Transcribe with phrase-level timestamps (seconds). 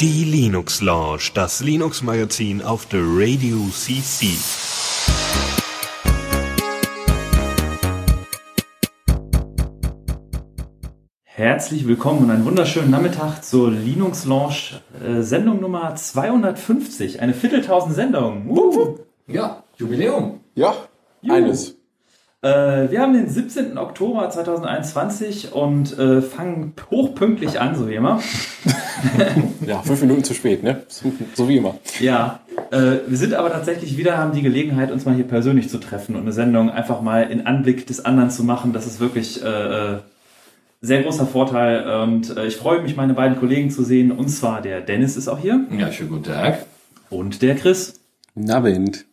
[0.00, 4.26] Die Linux Lounge, das Linux Magazin auf der Radio CC.
[11.22, 17.94] Herzlich willkommen und einen wunderschönen Nachmittag zur Linux Lounge äh, Sendung Nummer 250, eine Vierteltausend
[17.94, 18.50] Sendung.
[18.50, 18.98] Uh.
[19.28, 20.40] Ja, Jubiläum.
[20.56, 20.74] Ja,
[21.22, 21.36] Juhu.
[21.36, 21.75] eines.
[22.42, 23.78] Äh, wir haben den 17.
[23.78, 28.20] Oktober 2021 und äh, fangen hochpünktlich an, so wie immer.
[29.66, 30.82] Ja, fünf Minuten zu spät, ne?
[30.88, 31.74] So, so wie immer.
[32.00, 35.78] Ja, äh, wir sind aber tatsächlich wieder, haben die Gelegenheit, uns mal hier persönlich zu
[35.78, 38.72] treffen und eine Sendung einfach mal in Anblick des anderen zu machen.
[38.72, 39.46] Das ist wirklich äh,
[39.94, 39.98] äh,
[40.80, 44.10] sehr großer Vorteil und äh, ich freue mich, meine beiden Kollegen zu sehen.
[44.12, 46.64] Und zwar der Dennis ist auch hier Ja, schönen guten Tag.
[47.10, 48.00] und der Chris.
[48.34, 49.04] Nabend.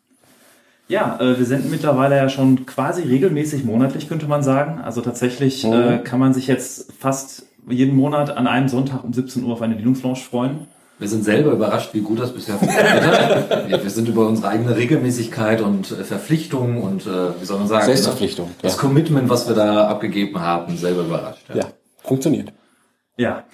[0.93, 4.79] Ja, äh, wir senden mittlerweile ja schon quasi regelmäßig monatlich, könnte man sagen.
[4.79, 9.43] Also tatsächlich äh, kann man sich jetzt fast jeden Monat an einem Sonntag um 17
[9.43, 10.67] Uhr auf eine Linux Lounge freuen.
[10.99, 13.69] Wir sind selber überrascht, wie gut das bisher funktioniert hat.
[13.69, 17.67] Ja, wir sind über unsere eigene Regelmäßigkeit und äh, Verpflichtung und, äh, wie soll man
[17.67, 18.79] sagen, Selbstverpflichtung, das ja.
[18.79, 21.43] Commitment, was wir da abgegeben haben, selber überrascht.
[21.55, 21.69] Ja,
[22.03, 22.53] funktioniert.
[23.17, 23.45] Ja.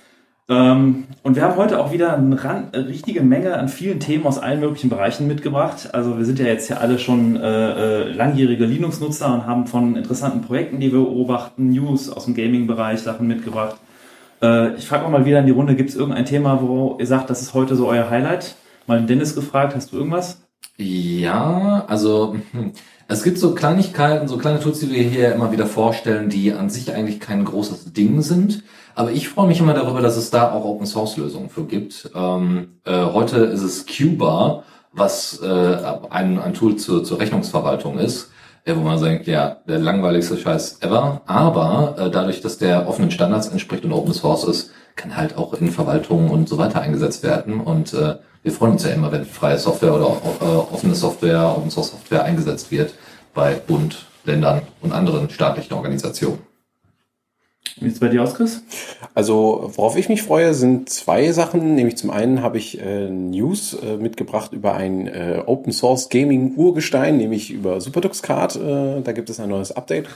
[0.49, 2.37] Ähm, und wir haben heute auch wieder eine
[2.73, 5.93] richtige Menge an vielen Themen aus allen möglichen Bereichen mitgebracht.
[5.93, 9.95] Also wir sind ja jetzt ja alle schon äh, äh, langjährige Linux-Nutzer und haben von
[9.95, 13.75] interessanten Projekten, die wir beobachten, News aus dem Gaming-Bereich, Sachen mitgebracht.
[14.41, 17.29] Äh, ich frage mal wieder in die Runde, gibt es irgendein Thema, wo ihr sagt,
[17.29, 18.55] das ist heute so euer Highlight?
[18.87, 20.41] Mal den Dennis gefragt, hast du irgendwas?
[20.77, 22.37] Ja, also
[23.07, 26.71] es gibt so Kleinigkeiten, so kleine Tools, die wir hier immer wieder vorstellen, die an
[26.71, 28.63] sich eigentlich kein großes Ding sind.
[28.99, 32.11] Aber ich freue mich immer darüber, dass es da auch Open Source Lösungen für gibt.
[32.13, 35.77] Ähm, äh, heute ist es Cuba, was äh,
[36.09, 38.29] ein, ein Tool zur, zur Rechnungsverwaltung ist,
[38.65, 41.21] äh, wo man sagt, ja, der langweiligste Scheiß ever.
[41.27, 45.53] Aber äh, dadurch, dass der offenen Standards entspricht und Open Source ist, kann halt auch
[45.53, 47.61] in Verwaltungen und so weiter eingesetzt werden.
[47.61, 50.07] Und äh, wir freuen uns ja immer, wenn freie Software oder
[50.41, 52.93] äh, offene Software, Open Source Software eingesetzt wird
[53.33, 56.48] bei Bund, Ländern und anderen staatlichen Organisationen.
[57.79, 58.63] Wie sieht's bei dir aus, Chris?
[59.13, 61.75] Also, worauf ich mich freue, sind zwei Sachen.
[61.75, 66.55] Nämlich zum einen habe ich äh, News äh, mitgebracht über ein äh, Open Source Gaming
[66.55, 68.55] Urgestein, nämlich über SuperDux Card.
[68.55, 70.07] Äh, da gibt es ein neues Update.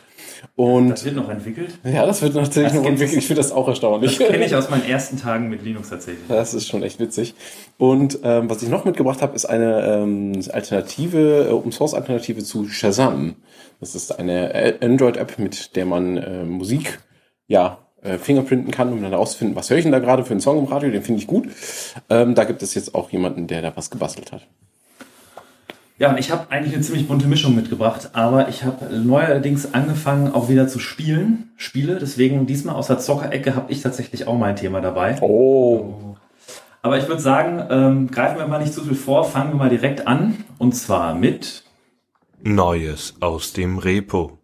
[0.55, 1.79] Und Das wird noch entwickelt.
[1.83, 3.17] ja, das wird natürlich Das noch entwickelt.
[3.17, 4.17] Ich finde das auch erstaunlich.
[4.17, 6.23] Das kenne ich aus meinen ersten Tagen mit Linux tatsächlich.
[6.27, 7.33] Das ist schon echt witzig.
[7.77, 12.43] Und ähm, was ich noch mitgebracht habe, ist eine ähm, Alternative, äh, Open Source Alternative
[12.43, 13.35] zu Shazam.
[13.79, 16.99] Das ist eine äh, Android-App, mit der man Musik
[17.53, 20.41] ja äh, fingerprinten kann, um dann herauszufinden, was höre ich denn da gerade für einen
[20.41, 21.47] Song im Radio, den finde ich gut.
[22.09, 24.41] Ähm, da gibt es jetzt auch jemanden, der da was gebastelt hat.
[25.99, 30.33] Ja, und ich habe eigentlich eine ziemlich bunte Mischung mitgebracht, aber ich habe neuerdings angefangen,
[30.33, 31.99] auch wieder zu spielen, Spiele.
[31.99, 35.15] Deswegen diesmal aus der Zockerecke habe ich tatsächlich auch mein Thema dabei.
[35.21, 36.15] Oh.
[36.81, 39.69] Aber ich würde sagen, ähm, greifen wir mal nicht zu viel vor, fangen wir mal
[39.69, 40.43] direkt an.
[40.57, 41.63] Und zwar mit
[42.41, 44.39] Neues aus dem Repo.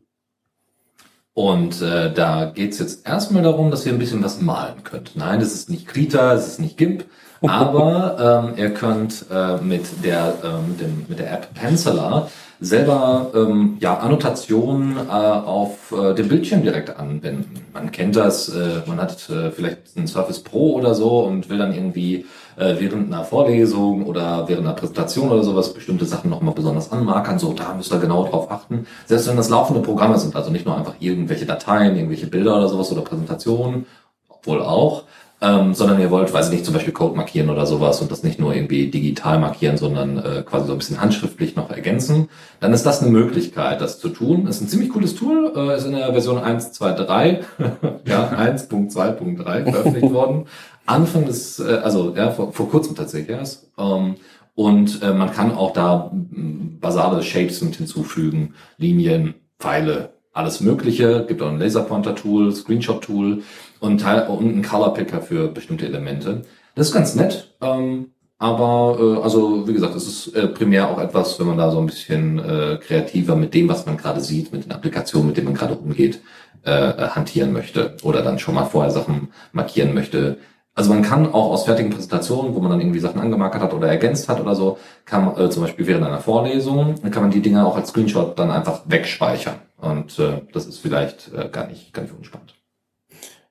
[1.34, 5.16] Und äh, da geht's jetzt erstmal darum, dass ihr ein bisschen was malen könnt.
[5.16, 7.06] Nein, das ist nicht Krita, das ist nicht GIMP,
[7.42, 12.30] aber ähm, ihr könnt äh, mit der ähm, dem, mit der App Penciler
[12.60, 17.66] selber ähm, ja Annotationen äh, auf äh, dem Bildschirm direkt anwenden.
[17.74, 21.58] Man kennt das, äh, man hat äh, vielleicht ein Surface Pro oder so und will
[21.58, 22.26] dann irgendwie
[22.60, 27.40] äh, während einer Vorlesung oder während einer Präsentation oder sowas bestimmte Sachen nochmal besonders anmarkern.
[27.40, 28.86] So, da müsst ihr genau drauf achten.
[29.06, 32.68] Selbst wenn das laufende Programme sind, also nicht nur einfach irgendwelche Dateien, irgendwelche Bilder oder
[32.68, 33.86] sowas oder Präsentationen,
[34.28, 35.04] obwohl auch,
[35.42, 38.24] ähm, sondern ihr wollt, weiß ich nicht, zum Beispiel Code markieren oder sowas und das
[38.24, 42.30] nicht nur irgendwie digital markieren, sondern äh, quasi so ein bisschen handschriftlich noch ergänzen,
[42.60, 44.48] dann ist das eine Möglichkeit, das zu tun.
[44.48, 47.40] Ist ein ziemlich cooles Tool, äh, ist in der Version 1.2.3,
[48.06, 50.46] ja, 1.2.3 veröffentlicht worden.
[50.86, 53.70] Anfang des, äh, also ja, vor, vor kurzem tatsächlich erst.
[53.78, 54.16] Ähm,
[54.56, 61.26] und äh, man kann auch da m, basale Shapes mit hinzufügen, Linien, Pfeile, alles Mögliche.
[61.28, 63.44] Gibt auch ein Laserpointer-Tool, Screenshot-Tool
[63.80, 66.44] und, Teil, und einen Color-Picker für bestimmte Elemente.
[66.76, 67.56] Das ist ganz nett.
[67.62, 71.72] Ähm, aber äh, also wie gesagt, es ist äh, primär auch etwas, wenn man da
[71.72, 75.38] so ein bisschen äh, kreativer mit dem, was man gerade sieht, mit den Applikationen, mit
[75.38, 76.22] denen man gerade umgeht,
[76.66, 80.38] äh, äh, hantieren möchte oder dann schon mal vorher Sachen markieren möchte.
[80.74, 83.90] Also man kann auch aus fertigen Präsentationen, wo man dann irgendwie Sachen angemarkert hat oder
[83.90, 87.42] ergänzt hat oder so, kann äh, zum Beispiel während einer Vorlesung, dann kann man die
[87.42, 89.56] Dinge auch als Screenshot dann einfach wegspeichern.
[89.78, 92.59] Und äh, das ist vielleicht äh, gar nicht, gar nicht unspannend.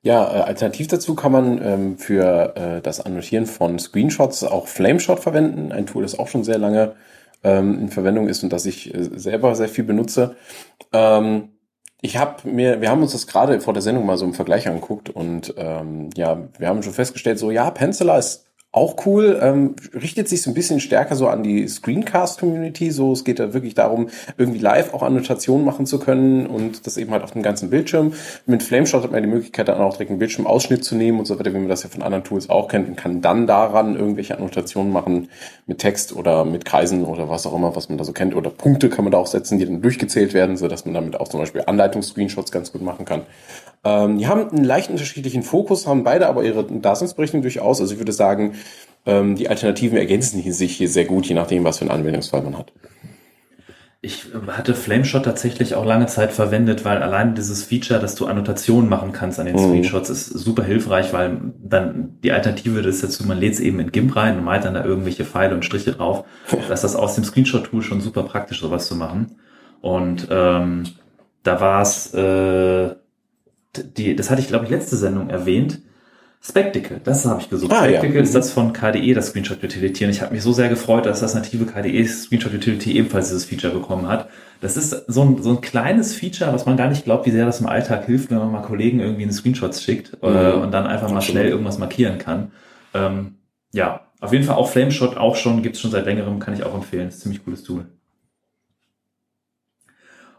[0.02, 5.20] Ja, äh, alternativ dazu kann man ähm, für äh, das Annotieren von Screenshots auch Flameshot
[5.20, 5.72] verwenden.
[5.72, 6.94] Ein Tool, das auch schon sehr lange
[7.42, 10.36] ähm, in Verwendung ist und das ich äh, selber sehr viel benutze.
[10.92, 11.50] Ähm,
[12.02, 14.68] Ich habe mir, wir haben uns das gerade vor der Sendung mal so im Vergleich
[14.68, 19.76] angeguckt und ähm, ja, wir haben schon festgestellt, so ja, Penciler ist auch cool, ähm,
[19.94, 22.90] richtet sich so ein bisschen stärker so an die Screencast-Community.
[22.90, 26.98] So, es geht da wirklich darum, irgendwie live auch Annotationen machen zu können und das
[26.98, 28.12] eben halt auf dem ganzen Bildschirm.
[28.44, 31.38] Mit Flameshot hat man die Möglichkeit, dann auch direkt einen Bildschirmausschnitt zu nehmen und so
[31.38, 34.36] weiter, wie man das ja von anderen Tools auch kennt und kann dann daran irgendwelche
[34.36, 35.30] Annotationen machen
[35.66, 38.36] mit Text oder mit Kreisen oder was auch immer, was man da so kennt.
[38.36, 41.18] Oder Punkte kann man da auch setzen, die dann durchgezählt werden, so dass man damit
[41.18, 43.22] auch zum Beispiel Anleitungs-Screenshots ganz gut machen kann.
[43.84, 47.80] Ähm, die haben einen leicht unterschiedlichen Fokus, haben beide aber ihre Daseinsberechtigung durchaus.
[47.80, 48.54] Also ich würde sagen,
[49.06, 52.58] ähm, die Alternativen ergänzen sich hier sehr gut, je nachdem, was für einen Anwendungsfall man
[52.58, 52.72] hat.
[54.00, 58.88] Ich hatte Flameshot tatsächlich auch lange Zeit verwendet, weil allein dieses Feature, dass du Annotationen
[58.88, 59.60] machen kannst an den mhm.
[59.60, 63.90] Screenshots, ist super hilfreich, weil dann die Alternative ist dazu, man lädt es eben in
[63.90, 66.24] GIMP rein und malt dann da irgendwelche Pfeile und Striche drauf.
[66.68, 69.38] da ist das aus dem Screenshot-Tool schon super praktisch, sowas zu machen.
[69.80, 70.84] Und ähm,
[71.42, 72.94] da war es äh,
[73.84, 75.80] die, das hatte ich glaube ich letzte Sendung erwähnt.
[76.40, 77.72] Spectacle, das habe ich gesucht.
[77.72, 78.22] Ah, Spectacle ja.
[78.22, 80.04] ist das von KDE, das Screenshot Utility.
[80.04, 83.44] Und ich habe mich so sehr gefreut, dass das native KDE Screenshot Utility ebenfalls dieses
[83.44, 84.28] Feature bekommen hat.
[84.60, 87.44] Das ist so ein, so ein kleines Feature, was man gar nicht glaubt, wie sehr
[87.44, 90.62] das im Alltag hilft, wenn man mal Kollegen irgendwie in Screenshots schickt äh, mhm.
[90.62, 92.52] und dann einfach mal schnell irgendwas markieren kann.
[92.94, 93.38] Ähm,
[93.72, 96.74] ja, auf jeden Fall auch Flameshot auch schon, gibt's schon seit längerem, kann ich auch
[96.74, 97.08] empfehlen.
[97.08, 97.86] Ist ein ziemlich cooles Tool.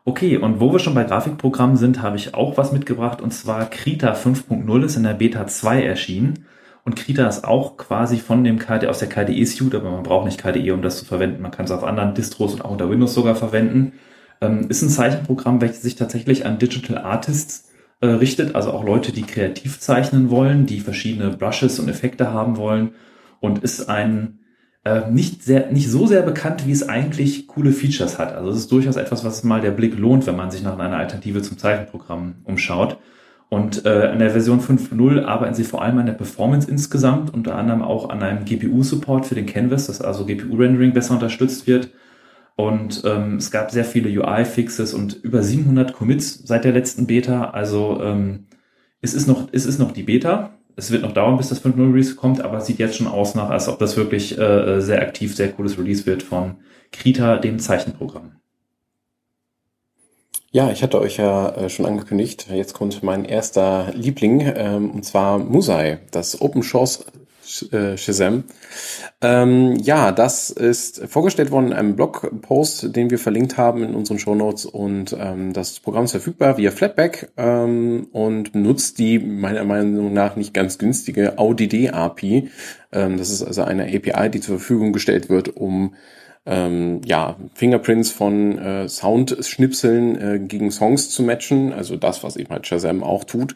[0.10, 3.70] Okay, und wo wir schon bei Grafikprogrammen sind, habe ich auch was mitgebracht und zwar
[3.70, 6.46] Krita 5.0 ist in der Beta 2 erschienen.
[6.84, 10.26] Und Krita ist auch quasi von dem KDE, aus der KDE Suite, aber man braucht
[10.26, 11.44] nicht KDE, um das zu verwenden.
[11.44, 13.92] Man kann es auf anderen Distros und auch unter Windows sogar verwenden.
[14.42, 17.70] Ähm, ist ein Zeichenprogramm, welches sich tatsächlich an Digital Artists
[18.02, 22.58] äh, richtet, also auch Leute, die kreativ zeichnen wollen, die verschiedene Brushes und Effekte haben
[22.58, 22.94] wollen
[23.42, 24.39] und ist ein
[25.10, 28.34] nicht, sehr, nicht so sehr bekannt, wie es eigentlich coole Features hat.
[28.34, 30.98] Also es ist durchaus etwas, was mal der Blick lohnt, wenn man sich nach einer
[30.98, 32.98] Alternative zum Zeichenprogramm umschaut.
[33.50, 37.56] Und äh, in der Version 5.0 arbeiten sie vor allem an der Performance insgesamt, unter
[37.56, 41.90] anderem auch an einem GPU-Support für den Canvas, dass also GPU-Rendering besser unterstützt wird.
[42.56, 47.50] Und ähm, es gab sehr viele UI-Fixes und über 700 Commits seit der letzten Beta.
[47.52, 48.46] Also ähm,
[49.02, 51.92] es, ist noch, es ist noch die Beta, es wird noch dauern, bis das 5.0
[51.92, 55.02] Release kommt, aber es sieht jetzt schon aus nach, als ob das wirklich äh, sehr
[55.02, 56.56] aktiv, sehr cooles Release wird von
[56.92, 58.32] Krita, dem Zeichenprogramm.
[60.52, 65.06] Ja, ich hatte euch ja äh, schon angekündigt, jetzt kommt mein erster Liebling, ähm, und
[65.06, 67.20] zwar Musai, das Open Source äh,
[67.98, 68.44] Shazam.
[69.22, 74.20] Ähm, ja, das ist vorgestellt worden in einem Blogpost, den wir verlinkt haben in unseren
[74.20, 80.14] Shownotes und ähm, das Programm ist verfügbar via Flatpak ähm, und nutzt die meiner Meinung
[80.14, 82.50] nach nicht ganz günstige AUDD API.
[82.92, 85.96] Ähm, das ist also eine API, die zur Verfügung gestellt wird, um
[86.50, 92.50] ähm, ja, Fingerprints von äh, Soundschnipseln äh, gegen Songs zu matchen, also das, was eben
[92.50, 93.54] halt Shazam auch tut.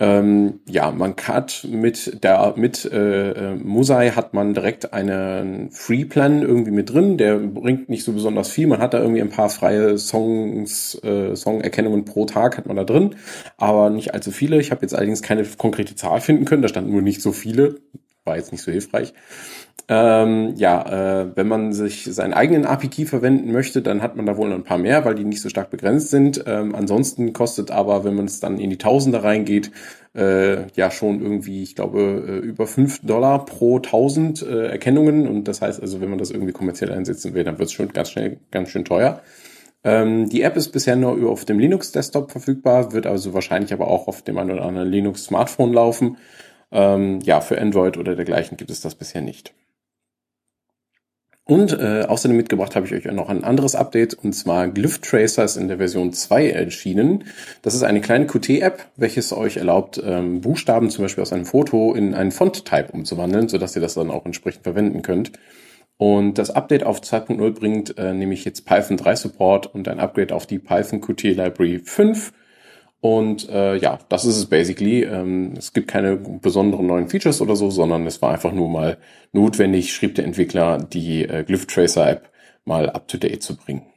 [0.00, 6.06] Ähm, ja, man hat mit der mit äh, äh, Musai hat man direkt einen Free
[6.06, 8.66] Plan irgendwie mit drin, der bringt nicht so besonders viel.
[8.66, 12.84] Man hat da irgendwie ein paar freie Songs, äh, Songerkennungen pro Tag hat man da
[12.84, 13.16] drin,
[13.58, 14.58] aber nicht allzu viele.
[14.58, 17.80] Ich habe jetzt allerdings keine konkrete Zahl finden können, da standen nur nicht so viele,
[18.24, 19.14] war jetzt nicht so hilfreich.
[19.88, 24.36] Ähm, ja, äh, wenn man sich seinen eigenen API-Key verwenden möchte, dann hat man da
[24.36, 26.44] wohl ein paar mehr, weil die nicht so stark begrenzt sind.
[26.46, 29.72] Ähm, ansonsten kostet aber, wenn man es dann in die Tausender reingeht,
[30.14, 35.26] äh, ja schon irgendwie, ich glaube, äh, über fünf Dollar pro tausend äh, Erkennungen.
[35.26, 37.88] Und das heißt also, wenn man das irgendwie kommerziell einsetzen will, dann wird es schon
[37.88, 39.22] ganz schnell ganz schön teuer.
[39.82, 44.08] Ähm, die App ist bisher nur auf dem Linux-Desktop verfügbar, wird also wahrscheinlich aber auch
[44.08, 46.18] auf dem einen oder anderen Linux-Smartphone laufen.
[46.72, 49.52] Ähm, ja, für Android oder dergleichen gibt es das bisher nicht.
[51.50, 55.42] Und äh, außerdem mitgebracht habe ich euch noch ein anderes Update, und zwar Glyph Tracer
[55.42, 57.24] ist in der Version 2 erschienen.
[57.62, 61.92] Das ist eine kleine Qt-App, welches euch erlaubt, ähm, Buchstaben zum Beispiel aus einem Foto
[61.92, 65.32] in einen Font-Type umzuwandeln, sodass ihr das dann auch entsprechend verwenden könnt.
[65.96, 70.32] Und das Update auf 2.0 bringt äh, nämlich jetzt Python 3 Support und ein Upgrade
[70.32, 72.32] auf die Python Qt Library 5
[73.00, 75.04] und äh, ja, das ist es basically.
[75.04, 78.98] Ähm, es gibt keine besonderen neuen Features oder so, sondern es war einfach nur mal
[79.32, 82.30] notwendig, schrieb der Entwickler, die äh, Glyph Tracer App
[82.64, 83.89] mal up to date zu bringen.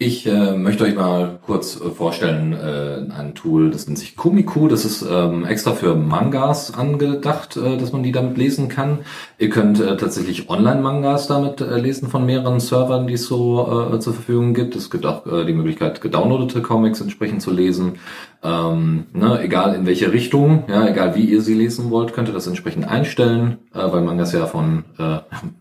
[0.00, 4.68] Ich äh, möchte euch mal kurz äh, vorstellen, äh, ein Tool, das nennt sich Kumiku.
[4.68, 9.00] Das ist ähm, extra für Mangas angedacht, äh, dass man die damit lesen kann.
[9.38, 14.14] Ihr könnt äh, tatsächlich Online-Mangas damit äh, lesen von mehreren Servern, die es so zur
[14.14, 14.76] Verfügung gibt.
[14.76, 17.98] Es gibt auch die Möglichkeit, gedownloadete Comics entsprechend zu lesen.
[18.40, 22.34] Ähm, ne, egal in welche Richtung, ja, egal wie ihr sie lesen wollt, könnt ihr
[22.34, 25.18] das entsprechend einstellen, äh, weil man das ja von, äh,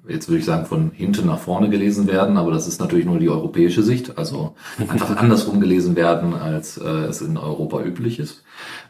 [0.08, 3.18] jetzt würde ich sagen, von hinten nach vorne gelesen werden, aber das ist natürlich nur
[3.18, 4.54] die europäische Sicht, also
[4.88, 8.44] einfach andersrum gelesen werden, als äh, es in Europa üblich ist.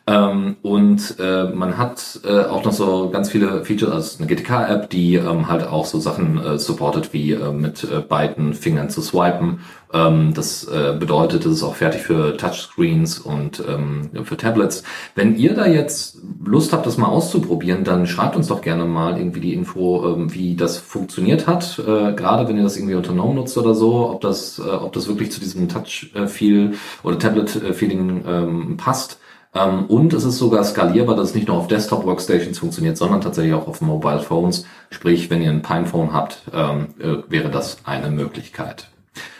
[0.09, 4.89] Ähm, und äh, man hat äh, auch noch so ganz viele Features, also eine GTK-App,
[4.89, 9.01] die ähm, halt auch so Sachen äh, supportet, wie äh, mit äh, beiden Fingern zu
[9.01, 9.59] swipen.
[9.93, 14.83] Ähm, das äh, bedeutet, es ist auch fertig für Touchscreens und ähm, für Tablets.
[15.15, 19.17] Wenn ihr da jetzt Lust habt, das mal auszuprobieren, dann schreibt uns doch gerne mal
[19.17, 21.79] irgendwie die Info, ähm, wie das funktioniert hat.
[21.79, 25.09] Äh, Gerade wenn ihr das irgendwie GNOME nutzt oder so, ob das, äh, ob das
[25.09, 29.19] wirklich zu diesem Touch-Feel oder Tablet-Feeling ähm, passt.
[29.57, 33.53] Ähm, und es ist sogar skalierbar, dass es nicht nur auf Desktop-Workstations funktioniert, sondern tatsächlich
[33.53, 34.65] auch auf Mobile Phones.
[34.89, 38.89] Sprich, wenn ihr ein Pinephone habt, ähm, äh, wäre das eine Möglichkeit.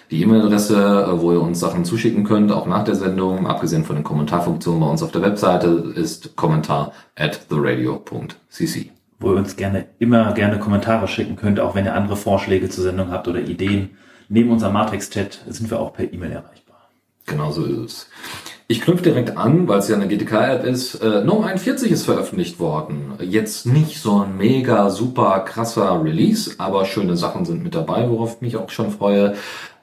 [0.09, 3.97] Die E-Mail-Adresse, äh, wo ihr uns Sachen zuschicken könnt, auch nach der Sendung, abgesehen von
[3.97, 8.91] den Kommentarfunktionen bei uns auf der Webseite, ist kommentar at theradio.cc.
[9.19, 12.83] Wo ihr uns gerne, immer gerne Kommentare schicken könnt, auch wenn ihr andere Vorschläge zur
[12.83, 13.97] Sendung habt oder Ideen.
[14.29, 16.89] Neben unserem Matrix-Chat sind wir auch per E-Mail erreichbar.
[17.25, 18.09] Genau so ist es.
[18.69, 20.95] Ich knüpfe direkt an, weil es ja eine GTK-App ist.
[20.95, 23.13] Äh, GNOME 41 ist veröffentlicht worden.
[23.21, 28.35] Jetzt nicht so ein mega super krasser Release, aber schöne Sachen sind mit dabei, worauf
[28.35, 29.35] ich mich auch schon freue.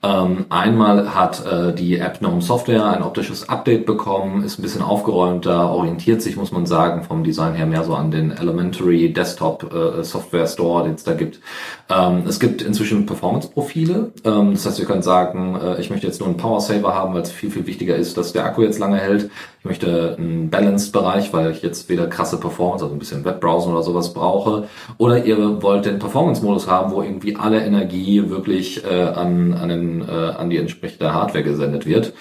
[0.04, 4.82] Ähm, einmal hat äh, die App GNOME Software ein optisches Update bekommen, ist ein bisschen
[4.82, 9.72] aufgeräumter, orientiert sich, muss man sagen, vom Design her mehr so an den Elementary Desktop
[9.72, 11.40] äh, Software Store, den es da gibt.
[11.88, 14.12] Ähm, es gibt inzwischen Performance-Profile.
[14.24, 17.14] Ähm, das heißt, ihr könnt sagen, äh, ich möchte jetzt nur einen Power Saver haben,
[17.14, 19.30] weil es viel, viel wichtiger ist, dass der Akku jetzt lange hält.
[19.64, 23.82] Ich möchte einen Balanced-Bereich, weil ich jetzt weder krasse Performance, also ein bisschen Webbrowsen oder
[23.82, 24.68] sowas brauche.
[24.98, 30.02] Oder ihr wollt den Performance-Modus haben, wo irgendwie alle Energie wirklich äh, an, an, den,
[30.02, 32.12] äh, an die entsprechende Hardware gesendet wird.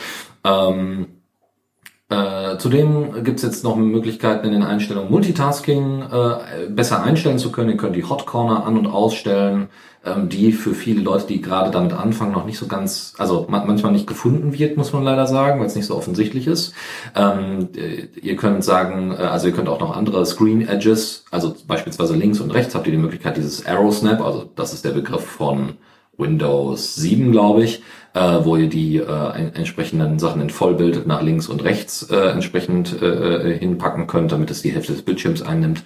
[0.45, 1.07] Ähm,
[2.13, 7.51] äh, zudem gibt es jetzt noch Möglichkeiten in den Einstellungen Multitasking äh, besser einstellen zu
[7.51, 7.71] können.
[7.71, 9.69] Ihr könnt die Hot Corner an- und ausstellen,
[10.05, 13.65] ähm, die für viele Leute, die gerade damit anfangen, noch nicht so ganz, also man
[13.65, 16.73] manchmal nicht gefunden wird, muss man leider sagen, weil es nicht so offensichtlich ist.
[17.15, 21.55] Ähm, äh, ihr könnt sagen, äh, also ihr könnt auch noch andere Screen Edges, also
[21.67, 24.91] beispielsweise links und rechts habt ihr die Möglichkeit dieses Arrow Snap, also das ist der
[24.91, 25.77] Begriff von
[26.17, 27.81] Windows 7, glaube ich,
[28.13, 33.01] äh, wo ihr die äh, entsprechenden Sachen in Vollbild nach links und rechts äh, entsprechend
[33.01, 35.83] äh, äh, hinpacken könnt, damit es die Hälfte des Bildschirms einnimmt.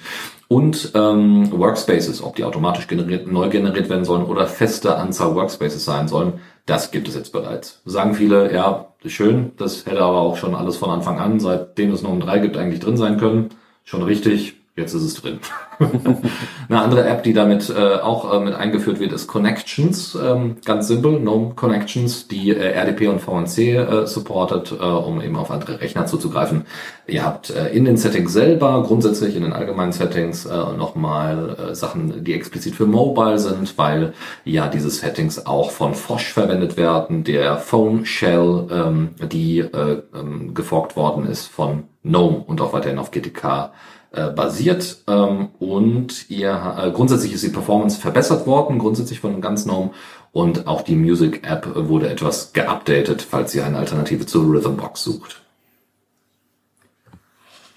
[0.50, 5.84] Und ähm, Workspaces, ob die automatisch generiert, neu generiert werden sollen oder feste Anzahl Workspaces
[5.84, 6.34] sein sollen,
[6.66, 7.82] das gibt es jetzt bereits.
[7.86, 12.02] Sagen viele, ja, schön, das hätte aber auch schon alles von Anfang an, seitdem es
[12.02, 13.50] nur um drei gibt, eigentlich drin sein können.
[13.86, 15.40] Schon richtig, Jetzt ist es drin.
[16.70, 20.16] Eine andere App, die damit äh, auch äh, mit eingeführt wird, ist Connections.
[20.16, 25.36] Ähm, ganz simpel, GNOME Connections, die äh, RDP und VNC äh, supportet, äh, um eben
[25.36, 26.68] auf andere Rechner zuzugreifen.
[27.08, 32.34] Ihr habt äh, in den Settings selber, grundsätzlich in den allgemeinen Settings, nochmal Sachen, die
[32.34, 34.14] explizit für Mobile sind, weil
[34.46, 40.54] ja diese Settings auch von Fosh verwendet werden, der Phone Shell, ähm, die äh, ähm,
[40.54, 43.72] geforkt worden ist von GNOME und auch weiterhin auf GTK
[44.12, 49.66] äh, basiert ähm, und ihr äh, grundsätzlich ist die Performance verbessert worden, grundsätzlich von ganz
[49.66, 49.92] GNOME
[50.32, 55.42] und auch die Music App wurde etwas geupdatet, falls ihr eine Alternative zur Rhythmbox sucht.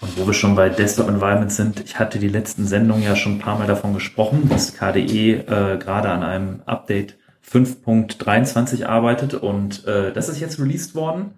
[0.01, 3.37] Und wo wir schon bei Desktop Environments sind, ich hatte die letzten Sendungen ja schon
[3.37, 7.17] ein paar Mal davon gesprochen, dass KDE äh, gerade an einem Update
[7.51, 11.35] 5.23 arbeitet und äh, das ist jetzt released worden.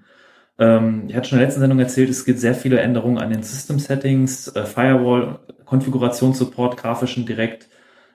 [0.58, 3.30] Ähm, ich hatte schon in der letzten Sendung erzählt, es gibt sehr viele Änderungen an
[3.30, 7.68] den System Settings, äh, Firewall, Konfigurationssupport, grafischen direkt.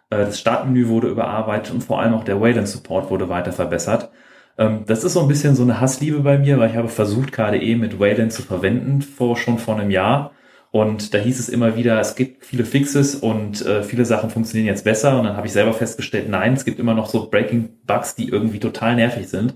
[0.09, 4.11] Äh, das Startmenü wurde überarbeitet und vor allem auch der Wayland Support wurde weiter verbessert.
[4.57, 7.31] Ähm, das ist so ein bisschen so eine Hassliebe bei mir, weil ich habe versucht,
[7.31, 10.31] KDE mit Wayland zu verwenden, vor, schon vor einem Jahr.
[10.71, 14.67] Und da hieß es immer wieder, es gibt viele Fixes und äh, viele Sachen funktionieren
[14.67, 15.17] jetzt besser.
[15.17, 18.29] Und dann habe ich selber festgestellt, nein, es gibt immer noch so Breaking Bugs, die
[18.29, 19.55] irgendwie total nervig sind.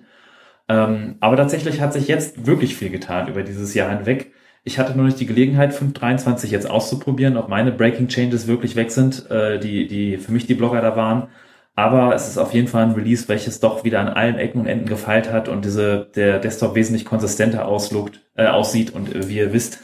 [0.68, 4.32] Ähm, aber tatsächlich hat sich jetzt wirklich viel getan über dieses Jahr hinweg.
[4.63, 8.91] Ich hatte nur nicht die Gelegenheit, 5.23 jetzt auszuprobieren, ob meine Breaking Changes wirklich weg
[8.91, 11.30] sind, äh, die, die für mich die Blogger da waren.
[11.75, 14.68] Aber es ist auf jeden Fall ein Release, welches doch wieder an allen Ecken und
[14.68, 18.94] Enden gefeilt hat und diese, der Desktop wesentlich konsistenter auslugt, äh, aussieht.
[18.94, 19.80] Und äh, wie ihr wisst,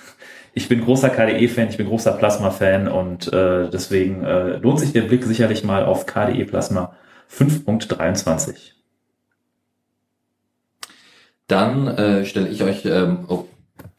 [0.53, 5.03] ich bin großer KDE-Fan, ich bin großer Plasma-Fan und äh, deswegen äh, lohnt sich der
[5.03, 6.93] Blick sicherlich mal auf KDE Plasma
[7.31, 8.76] 5.23.
[11.48, 13.46] Dann äh, stelle ich euch, ähm, oh,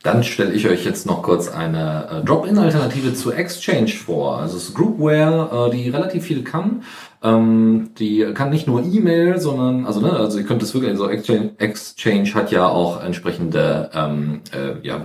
[0.02, 4.38] dann stelle ich euch jetzt noch kurz eine äh, Drop-in-Alternative zu Exchange vor.
[4.38, 6.83] Also es ist Groupware, äh, die relativ viel kann.
[7.23, 11.09] Ähm, die kann nicht nur E-Mail, sondern also ne, also ihr könnt es wirklich, also
[11.09, 15.05] Exchange, Exchange hat ja auch entsprechende ähm, äh, ja,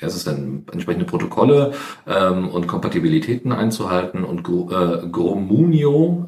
[0.00, 1.72] es ist dann entsprechende Protokolle
[2.06, 6.26] ähm, und Kompatibilitäten einzuhalten und äh, Gromunio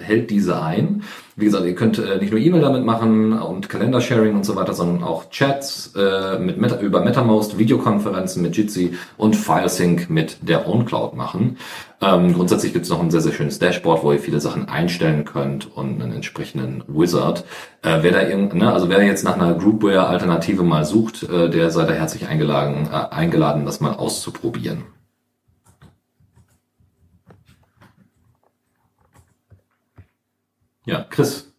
[0.00, 1.02] äh, hält diese ein.
[1.34, 4.74] Wie gesagt, ihr könnt äh, nicht nur E-Mail damit machen und Kalender-Sharing und so weiter,
[4.74, 10.68] sondern auch Chats äh, mit Meta, über MetaMost, Videokonferenzen mit Jitsi und FileSync mit der
[10.68, 11.56] OwnCloud machen.
[12.02, 15.24] Ähm, grundsätzlich gibt es noch ein sehr, sehr schönes Dashboard, wo ihr viele Sachen einstellen
[15.24, 17.44] könnt und einen entsprechenden Wizard.
[17.80, 21.70] Äh, wer da irgend, ne, also wer jetzt nach einer Groupware-Alternative mal sucht, äh, der
[21.70, 24.84] sei da herzlich eingeladen, äh, eingeladen, das mal auszuprobieren.
[30.84, 31.52] Ja, Chris.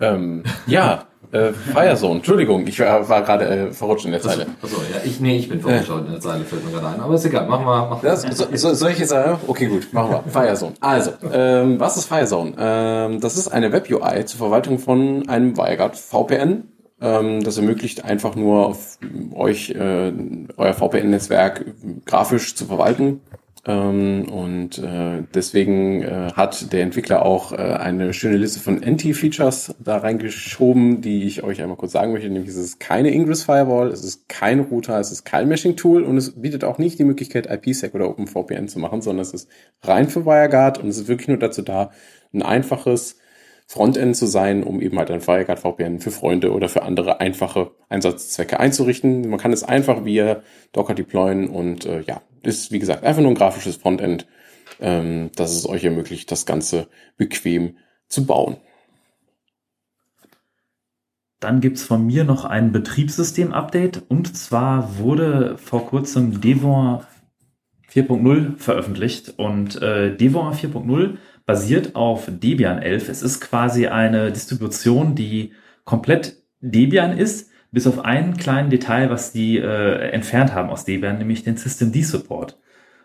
[0.00, 4.46] Ähm, ja, äh, Firezone, Entschuldigung, ich war, war gerade äh, verrutscht in der Zeile.
[4.62, 7.00] Achso, ja, ich, nee, ich bin verrutscht in der Zeile, fällt mir gerade ein.
[7.00, 7.86] Aber ist egal, machen wir.
[7.86, 9.38] Machen das, so, so, soll ich jetzt sagen?
[9.46, 10.22] Okay, gut, machen wir.
[10.32, 10.72] Firezone.
[10.80, 12.54] Also, ähm, was ist Firezone?
[12.58, 16.64] Ähm, das ist eine Web-UI zur Verwaltung von einem WireGuard VPN.
[17.02, 18.98] Ähm, das ermöglicht einfach nur auf
[19.34, 20.12] euch äh,
[20.56, 21.66] euer VPN-Netzwerk
[22.06, 23.20] grafisch zu verwalten
[23.66, 29.98] und äh, deswegen äh, hat der Entwickler auch äh, eine schöne Liste von Anti-Features da
[29.98, 32.30] reingeschoben, die ich euch einmal kurz sagen möchte.
[32.30, 36.16] Nämlich es ist keine Ingress Firewall, es ist kein Router, es ist kein Meshing-Tool und
[36.16, 39.48] es bietet auch nicht die Möglichkeit, IPsec oder OpenVPN zu machen, sondern es ist
[39.82, 41.90] rein für WireGuard und es ist wirklich nur dazu da,
[42.32, 43.16] ein einfaches
[43.66, 47.72] Frontend zu sein, um eben halt ein WireGuard VPN für Freunde oder für andere einfache
[47.90, 49.28] Einsatzzwecke einzurichten.
[49.28, 53.30] Man kann es einfach via Docker deployen und äh, ja, ist, wie gesagt, einfach nur
[53.30, 54.26] ein grafisches Frontend,
[54.80, 57.76] ähm, das es euch ermöglicht, das Ganze bequem
[58.08, 58.56] zu bauen.
[61.40, 67.00] Dann gibt's von mir noch ein Betriebssystem-Update und zwar wurde vor kurzem Devon
[67.90, 71.16] 4.0 veröffentlicht und äh, Devon 4.0
[71.46, 73.08] basiert auf Debian 11.
[73.08, 75.52] Es ist quasi eine Distribution, die
[75.84, 81.18] komplett Debian ist, bis auf einen kleinen Detail, was die äh, entfernt haben aus Debian,
[81.18, 82.58] nämlich den System D-Support.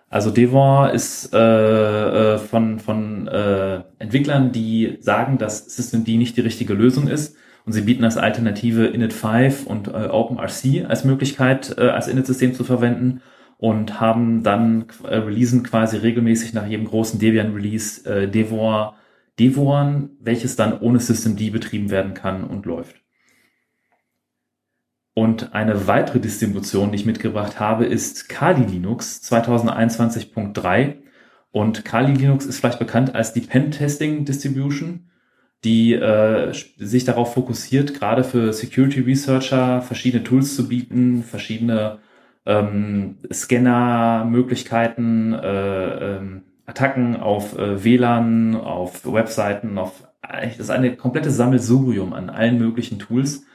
[0.10, 6.38] Also Devon ist äh, äh, von, von äh, Entwicklern, die sagen, dass System D nicht
[6.38, 7.36] die richtige Lösung ist.
[7.66, 12.54] Und sie bieten als Alternative Init 5 und äh, OpenRC als Möglichkeit, äh, als Init-System
[12.54, 13.22] zu verwenden
[13.58, 18.92] und haben dann äh, releasen quasi regelmäßig nach jedem großen Debian-Release äh, Devon,
[19.40, 23.05] Devon, welches dann ohne System D betrieben werden kann und läuft.
[25.18, 30.96] Und eine weitere Distribution, die ich mitgebracht habe, ist Kali Linux 2021.3.
[31.52, 35.10] Und Kali Linux ist vielleicht bekannt als die Pen-Testing Distribution,
[35.64, 42.00] die äh, sich darauf fokussiert, gerade für Security Researcher verschiedene Tools zu bieten, verschiedene
[42.46, 51.32] ähm, Scanner-Möglichkeiten, äh, ähm, Attacken auf äh, WLAN, auf Webseiten, auf das ist eine komplette
[51.32, 53.46] Sammelsurium an allen möglichen Tools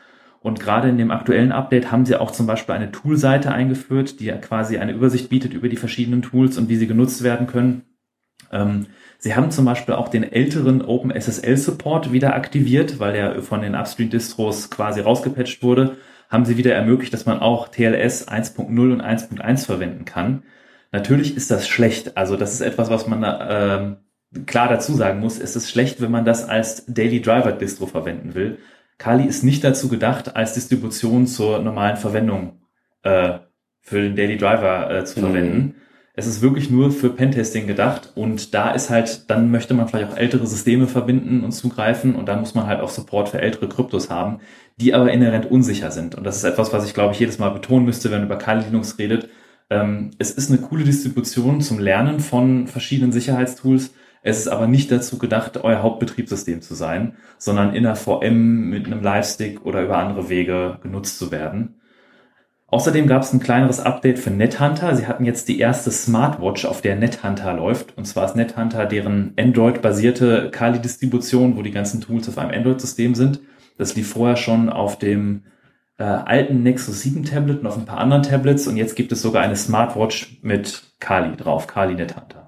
[0.42, 4.24] und gerade in dem aktuellen Update haben sie auch zum Beispiel eine Toolseite eingeführt, die
[4.24, 7.82] ja quasi eine Übersicht bietet über die verschiedenen Tools und wie sie genutzt werden können.
[8.50, 8.86] Ähm,
[9.18, 13.74] sie haben zum Beispiel auch den älteren OpenSSL Support wieder aktiviert, weil der von den
[13.74, 15.98] Upstream-Distros quasi rausgepatcht wurde.
[16.30, 20.44] Haben sie wieder ermöglicht, dass man auch TLS 1.0 und 1.1 verwenden kann.
[20.90, 22.16] Natürlich ist das schlecht.
[22.16, 25.38] Also das ist etwas, was man äh, klar dazu sagen muss.
[25.38, 28.56] Es ist schlecht, wenn man das als Daily Driver Distro verwenden will
[29.00, 32.60] Kali ist nicht dazu gedacht, als Distribution zur normalen Verwendung
[33.02, 33.38] äh,
[33.80, 35.24] für den Daily Driver äh, zu mhm.
[35.24, 35.74] verwenden.
[36.12, 40.12] Es ist wirklich nur für Pentesting gedacht und da ist halt, dann möchte man vielleicht
[40.12, 43.70] auch ältere Systeme verbinden und zugreifen und da muss man halt auch Support für ältere
[43.70, 44.40] Kryptos haben,
[44.76, 46.14] die aber inhärent unsicher sind.
[46.14, 48.36] Und das ist etwas, was ich glaube ich jedes Mal betonen müsste, wenn man über
[48.36, 49.30] Kali Linux redet.
[49.70, 54.90] Ähm, es ist eine coole Distribution zum Lernen von verschiedenen Sicherheitstools, es ist aber nicht
[54.90, 59.98] dazu gedacht, euer Hauptbetriebssystem zu sein, sondern in der VM mit einem Livestick oder über
[59.98, 61.80] andere Wege genutzt zu werden.
[62.66, 64.94] Außerdem gab es ein kleineres Update für NetHunter.
[64.94, 67.96] Sie hatten jetzt die erste Smartwatch, auf der NetHunter läuft.
[67.98, 73.40] Und zwar ist NetHunter deren Android-basierte Kali-Distribution, wo die ganzen Tools auf einem Android-System sind.
[73.76, 75.44] Das lief vorher schon auf dem
[75.98, 78.68] äh, alten Nexus 7 Tablet und auf ein paar anderen Tablets.
[78.68, 82.39] Und jetzt gibt es sogar eine Smartwatch mit Kali drauf, Kali NetHunter.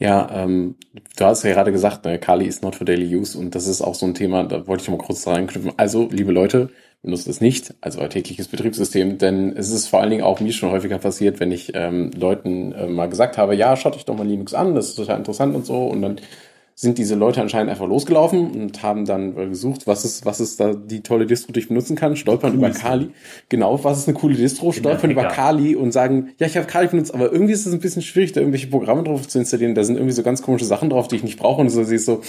[0.00, 0.76] Ja, ähm,
[1.16, 3.82] du hast ja gerade gesagt, ne, Kali ist not for daily use und das ist
[3.82, 5.72] auch so ein Thema, da wollte ich mal kurz reinknüpfen.
[5.76, 6.70] Also, liebe Leute,
[7.02, 10.52] benutzt es nicht als euer tägliches Betriebssystem, denn es ist vor allen Dingen auch mir
[10.52, 14.16] schon häufiger passiert, wenn ich ähm, Leuten äh, mal gesagt habe, ja, schaut euch doch
[14.16, 16.20] mal Linux an, das ist total interessant und so und dann
[16.80, 20.74] sind diese Leute anscheinend einfach losgelaufen und haben dann gesucht, was ist, was ist da
[20.74, 23.10] die tolle Distro, die ich benutzen kann, stolpern cool über Kali.
[23.48, 26.86] Genau, was ist eine coole Distro, stolpern über Kali und sagen, ja, ich habe Kali
[26.86, 29.74] benutzt, aber irgendwie ist es ein bisschen schwierig, da irgendwelche Programme drauf zu installieren.
[29.74, 31.60] Da sind irgendwie so ganz komische Sachen drauf, die ich nicht brauche.
[31.60, 32.22] Und so siehst so,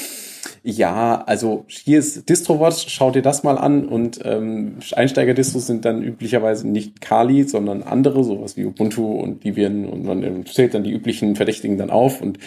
[0.63, 6.01] Ja, also hier ist DistroWatch, schau dir das mal an und ähm, Einsteiger-Distros sind dann
[6.01, 10.91] üblicherweise nicht Kali, sondern andere, sowas wie Ubuntu und Debian und man zählt dann die
[10.91, 12.39] üblichen Verdächtigen dann auf und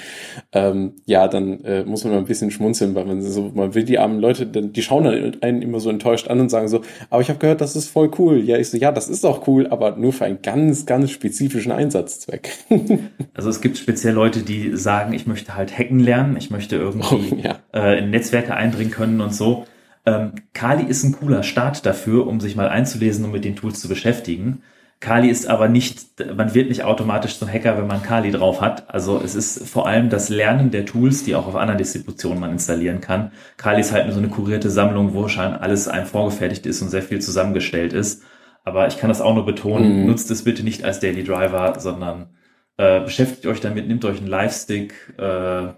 [0.53, 3.85] ähm, ja, dann äh, muss man mal ein bisschen schmunzeln, weil man so, man will
[3.85, 7.23] die armen Leute, die schauen dann einen immer so enttäuscht an und sagen so, aber
[7.23, 8.41] ich habe gehört, das ist voll cool.
[8.41, 11.73] Ja, ich so, ja, das ist auch cool, aber nur für einen ganz, ganz spezifischen
[11.73, 12.51] Einsatzzweck.
[13.35, 17.35] also es gibt speziell Leute, die sagen, ich möchte halt hacken lernen, ich möchte irgendwie
[17.35, 17.59] oh, ja.
[17.73, 19.67] äh, in Netzwerke eindringen können und so.
[20.05, 23.81] Ähm, Kali ist ein cooler Start dafür, um sich mal einzulesen und mit den Tools
[23.81, 24.63] zu beschäftigen.
[25.03, 28.89] Kali ist aber nicht, man wird nicht automatisch zum Hacker, wenn man Kali drauf hat.
[28.89, 32.53] Also es ist vor allem das Lernen der Tools, die auch auf anderen Distributionen man
[32.53, 33.33] installieren kann.
[33.57, 36.89] Kali ist halt nur so eine kurierte Sammlung, wo schon alles einem vorgefertigt ist und
[36.89, 38.23] sehr viel zusammengestellt ist.
[38.65, 40.07] Aber ich kann das auch nur betonen, mhm.
[40.07, 42.29] nutzt es bitte nicht als Daily Driver, sondern
[42.77, 45.69] äh, beschäftigt euch damit, nehmt euch einen Live-Stick, äh,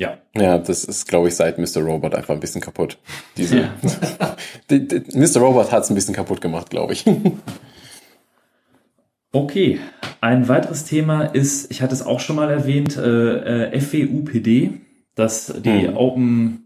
[0.00, 0.16] ja.
[0.34, 1.82] Ja, das ist, glaube ich, seit Mr.
[1.82, 2.96] Robot einfach ein bisschen kaputt.
[3.36, 3.74] Diese, ja.
[4.70, 5.40] Mr.
[5.40, 7.04] Robot hat es ein bisschen kaputt gemacht, glaube ich.
[9.32, 9.78] Okay,
[10.20, 14.80] ein weiteres Thema ist, ich hatte es auch schon mal erwähnt, äh, äh, FWUPD,
[15.14, 15.96] das die hm.
[15.96, 16.64] Open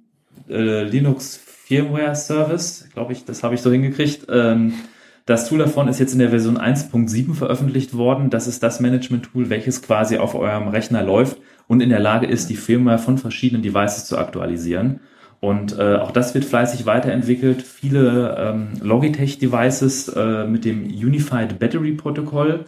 [0.49, 4.29] äh, Linux Firmware Service, glaube ich, das habe ich so hingekriegt.
[4.31, 4.73] Ähm,
[5.27, 8.31] das Tool davon ist jetzt in der Version 1.7 veröffentlicht worden.
[8.31, 12.51] Das ist das Management-Tool, welches quasi auf eurem Rechner läuft und in der Lage ist,
[12.51, 15.01] die Firmware von verschiedenen Devices zu aktualisieren.
[15.41, 17.63] Und äh, auch das wird fleißig weiterentwickelt.
[17.63, 22.65] Viele ähm, Logitech-Devices äh, mit dem Unified Battery Protocol,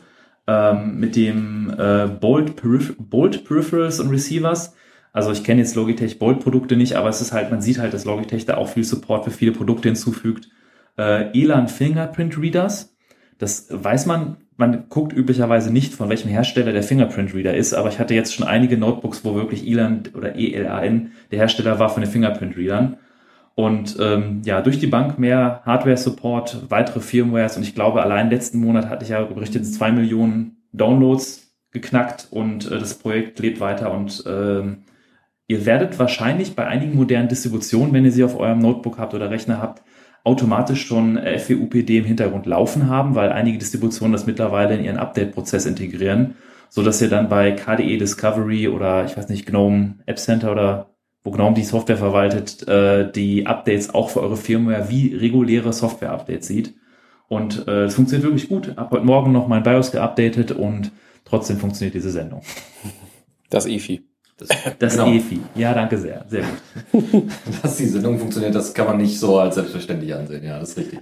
[0.47, 4.75] ähm, mit dem äh, Bolt, Peripher Bolt Peripherals und Receivers.
[5.13, 8.05] Also ich kenne jetzt Logitech Bolt-Produkte nicht, aber es ist halt, man sieht halt, dass
[8.05, 10.51] Logitech da auch viel Support für viele Produkte hinzufügt.
[10.99, 12.96] Äh, Elan Fingerprint Readers,
[13.39, 17.89] das weiß man man guckt üblicherweise nicht, von welchem Hersteller der Fingerprint Reader ist, aber
[17.89, 22.03] ich hatte jetzt schon einige Notebooks, wo wirklich Elan oder ELAN der Hersteller war von
[22.03, 22.97] den Fingerprint Readern.
[23.55, 28.59] Und ähm, ja, durch die Bank mehr Hardware-Support, weitere Firmwares und ich glaube, allein letzten
[28.59, 33.93] Monat hatte ich ja berichtet, zwei Millionen Downloads geknackt und äh, das Projekt lebt weiter
[33.93, 34.85] und ähm,
[35.49, 39.31] ihr werdet wahrscheinlich bei einigen modernen Distributionen, wenn ihr sie auf eurem Notebook habt oder
[39.31, 39.83] Rechner habt,
[40.27, 45.67] automatisch schon FWUPD im Hintergrund laufen haben, weil einige Distributionen das mittlerweile in ihren Update-Prozess
[45.67, 46.35] integrieren,
[46.69, 50.91] so dass ihr dann bei KDE Discovery oder ich weiß nicht, GNOME App Center oder
[51.23, 56.49] wo GNOME die Software verwaltet, äh, die Updates auch für eure Firmware wie reguläre Software-Updates
[56.49, 56.75] sieht.
[57.29, 58.77] Und äh, es funktioniert wirklich gut.
[58.77, 60.91] Hab heute Morgen noch mein BIOS geupdatet und
[61.25, 62.43] trotzdem funktioniert diese Sendung.
[63.49, 64.05] Das EFI.
[64.39, 65.11] Das, das genau.
[65.11, 65.41] EFI.
[65.55, 66.25] Ja, danke sehr.
[66.29, 66.45] Sehr
[66.93, 67.25] gut.
[67.63, 70.45] Dass die Sendung funktioniert, das kann man nicht so als selbstverständlich ansehen.
[70.45, 71.01] Ja, das ist richtig.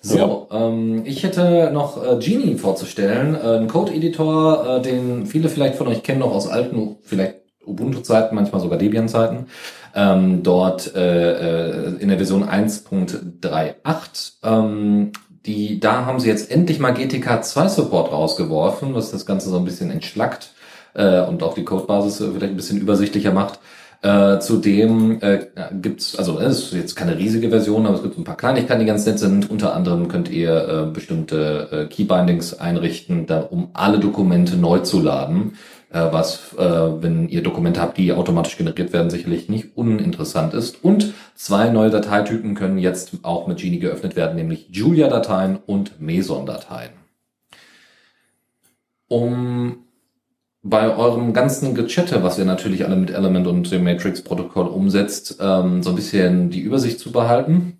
[0.00, 0.68] So, ja.
[0.68, 5.88] ähm, ich hätte noch äh, Genie vorzustellen, äh, ein Code-Editor, äh, den viele vielleicht von
[5.88, 9.46] euch kennen noch aus alten, vielleicht Ubuntu-Zeiten, manchmal sogar Debian-Zeiten.
[9.94, 14.32] Ähm, dort äh, äh, in der Version 1.38.
[14.44, 15.12] Ähm,
[15.46, 19.56] die, da haben sie jetzt endlich mal GTK 2 Support rausgeworfen, was das Ganze so
[19.56, 20.52] ein bisschen entschlackt
[20.94, 23.60] äh, und auch die Codebasis vielleicht ein bisschen übersichtlicher macht.
[24.00, 25.46] Äh, zudem äh,
[25.82, 28.86] gibt's, also es ist jetzt keine riesige Version, aber es gibt ein paar Kleinigkeiten, die
[28.86, 29.50] ganz nett sind.
[29.50, 35.00] Unter anderem könnt ihr äh, bestimmte äh, Keybindings einrichten, da, um alle Dokumente neu zu
[35.00, 35.54] laden,
[35.90, 40.84] äh, was, äh, wenn ihr Dokumente habt, die automatisch generiert werden, sicherlich nicht uninteressant ist.
[40.84, 46.90] Und zwei neue Dateitypen können jetzt auch mit Genie geöffnet werden, nämlich Julia-Dateien und Meson-Dateien.
[49.08, 49.87] Um
[50.62, 55.82] bei eurem ganzen Gechatte, was ihr natürlich alle mit Element und dem Matrix-Protokoll umsetzt, ähm,
[55.82, 57.78] so ein bisschen die Übersicht zu behalten?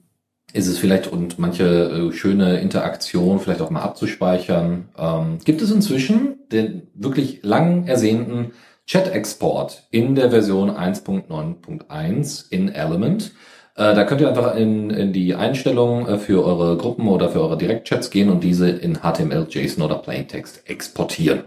[0.52, 4.88] Ist es vielleicht und manche äh, schöne Interaktion vielleicht auch mal abzuspeichern?
[4.96, 8.52] Ähm, gibt es inzwischen den wirklich lang ersehnten
[8.86, 13.32] Chat-Export in der Version 1.9.1 in Element?
[13.74, 17.42] Äh, da könnt ihr einfach in, in die Einstellungen äh, für eure Gruppen oder für
[17.42, 21.44] eure Direktchats gehen und diese in HTML, JSON oder Plaintext exportieren.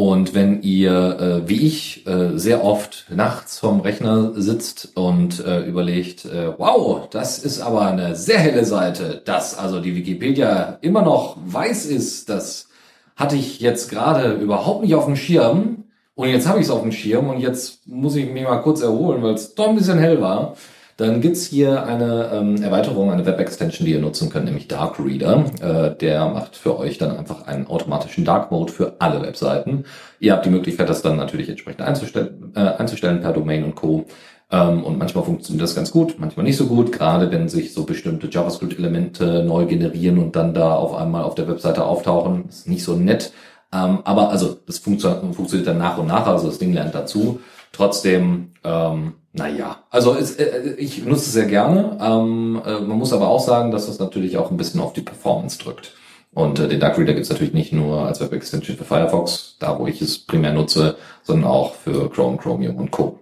[0.00, 5.60] Und wenn ihr, äh, wie ich, äh, sehr oft nachts vorm Rechner sitzt und äh,
[5.66, 11.02] überlegt, äh, wow, das ist aber eine sehr helle Seite, dass also die Wikipedia immer
[11.02, 12.68] noch weiß ist, das
[13.14, 15.84] hatte ich jetzt gerade überhaupt nicht auf dem Schirm.
[16.14, 18.80] Und jetzt habe ich es auf dem Schirm und jetzt muss ich mich mal kurz
[18.80, 20.56] erholen, weil es doch ein bisschen hell war.
[21.00, 25.46] Dann gibt's hier eine ähm, Erweiterung, eine Web-Extension, die ihr nutzen könnt, nämlich Dark Reader.
[25.62, 29.84] Äh, der macht für euch dann einfach einen automatischen Dark Mode für alle Webseiten.
[30.18, 34.04] Ihr habt die Möglichkeit, das dann natürlich entsprechend einzustellen, äh, einzustellen per Domain und Co.
[34.50, 37.84] Ähm, und manchmal funktioniert das ganz gut, manchmal nicht so gut, gerade wenn sich so
[37.84, 42.44] bestimmte JavaScript-Elemente neu generieren und dann da auf einmal auf der Webseite auftauchen.
[42.46, 43.32] Das ist nicht so nett.
[43.72, 47.40] Ähm, aber also das funktio funktioniert dann nach und nach, also das Ding lernt dazu.
[47.72, 51.98] Trotzdem, ähm, naja, also es, äh, ich nutze es sehr gerne.
[52.00, 55.02] Ähm, äh, man muss aber auch sagen, dass das natürlich auch ein bisschen auf die
[55.02, 55.92] Performance drückt.
[56.32, 59.78] Und äh, den Dark Reader gibt es natürlich nicht nur als Web-Extension für Firefox, da
[59.78, 63.18] wo ich es primär nutze, sondern auch für Chrome, Chromium und Co.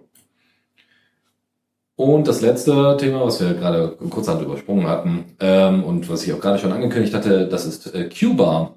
[1.95, 6.39] Und das letzte Thema, was wir gerade kurzhand übersprungen hatten ähm, und was ich auch
[6.39, 8.75] gerade schon angekündigt hatte, das ist äh, Cuba.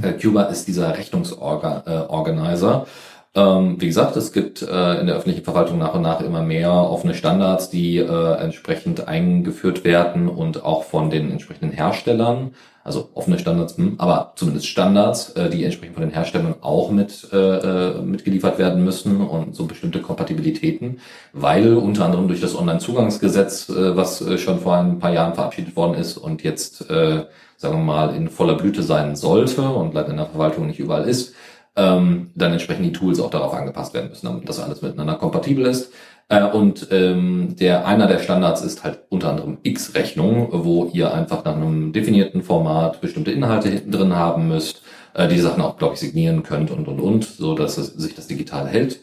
[0.00, 2.86] Äh, Cuba ist dieser Rechnungsorganizer.
[2.86, 6.42] Äh, ähm, wie gesagt, es gibt äh, in der öffentlichen Verwaltung nach und nach immer
[6.42, 13.08] mehr offene Standards, die äh, entsprechend eingeführt werden und auch von den entsprechenden Herstellern, also
[13.14, 17.36] offene Standards, hm, aber zumindest Standards, äh, die entsprechend von den Herstellern auch mit äh,
[17.36, 21.00] äh, mitgeliefert werden müssen und so bestimmte Kompatibilitäten,
[21.32, 26.16] weil unter anderem durch das Onlinezugangsgesetz, was schon vor ein paar Jahren verabschiedet worden ist
[26.18, 30.66] und jetzt, sagen wir mal, in voller Blüte sein sollte und leider in der Verwaltung
[30.66, 31.34] nicht überall ist,
[31.76, 35.66] ähm, dann entsprechend die Tools auch darauf angepasst werden müssen, damit das alles miteinander kompatibel
[35.66, 35.92] ist.
[36.28, 41.44] Äh, und ähm, der einer der Standards ist halt unter anderem X-Rechnung, wo ihr einfach
[41.44, 44.82] nach einem definierten Format bestimmte Inhalte hinten drin haben müsst,
[45.14, 48.14] äh, die Sachen auch, glaube ich, signieren könnt und und und, so dass es sich
[48.14, 49.00] das digital hält.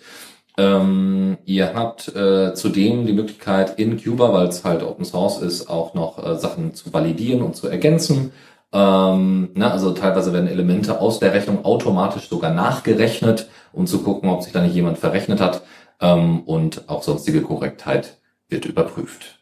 [0.58, 5.70] Ähm, ihr habt äh, zudem die Möglichkeit in Cuba, weil es halt Open Source ist,
[5.70, 8.32] auch noch äh, Sachen zu validieren und zu ergänzen.
[8.74, 14.30] Ähm, ne, also teilweise werden Elemente aus der Rechnung automatisch sogar nachgerechnet, um zu gucken,
[14.30, 15.64] ob sich da nicht jemand verrechnet hat.
[16.00, 18.18] Ähm, und auch sonstige Korrektheit
[18.50, 19.40] wird überprüft.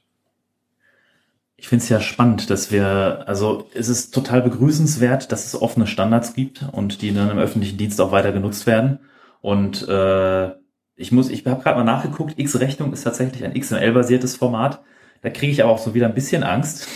[1.57, 5.87] Ich finde es ja spannend, dass wir, also es ist total begrüßenswert, dass es offene
[5.87, 8.99] Standards gibt und die dann im öffentlichen Dienst auch weiter genutzt werden.
[9.41, 10.51] Und äh,
[10.95, 14.81] ich muss, ich habe gerade mal nachgeguckt, X-Rechnung ist tatsächlich ein XML-basiertes Format.
[15.21, 16.87] Da kriege ich aber auch so wieder ein bisschen Angst,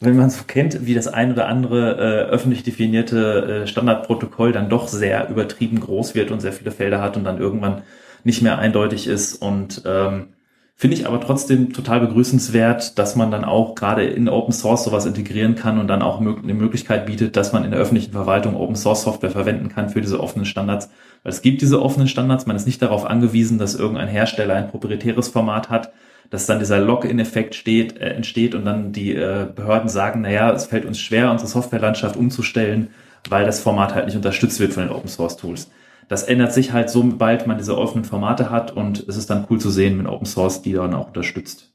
[0.00, 4.68] wenn man so kennt, wie das ein oder andere äh, öffentlich definierte äh, Standardprotokoll dann
[4.68, 7.82] doch sehr übertrieben groß wird und sehr viele Felder hat und dann irgendwann
[8.22, 9.36] nicht mehr eindeutig ist.
[9.36, 10.28] Und ähm,
[10.74, 15.06] finde ich aber trotzdem total begrüßenswert, dass man dann auch gerade in Open Source sowas
[15.06, 18.76] integrieren kann und dann auch eine Möglichkeit bietet, dass man in der öffentlichen Verwaltung Open
[18.76, 20.90] Source Software verwenden kann für diese offenen Standards.
[21.22, 24.68] Weil es gibt diese offenen Standards, man ist nicht darauf angewiesen, dass irgendein Hersteller ein
[24.68, 25.92] proprietäres Format hat,
[26.30, 30.66] dass dann dieser Lock-in-Effekt steht, äh, entsteht und dann die äh, Behörden sagen, naja, es
[30.66, 32.90] fällt uns schwer, unsere Softwarelandschaft umzustellen,
[33.28, 35.68] weil das Format halt nicht unterstützt wird von den Open-Source-Tools.
[36.08, 39.60] Das ändert sich halt sobald man diese offenen Formate hat und es ist dann cool
[39.60, 41.72] zu sehen, wenn Open Source die dann auch unterstützt.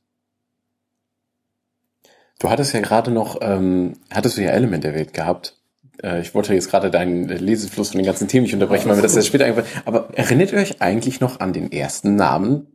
[2.39, 5.57] Du hattest ja gerade noch, ähm, hattest du ja Element erwähnt gehabt.
[6.01, 9.01] Äh, ich wollte jetzt gerade deinen Lesefluss von den ganzen Themen nicht unterbrechen, weil mir
[9.01, 12.67] das jetzt später eingefallen Aber erinnert ihr euch eigentlich noch an den ersten Namen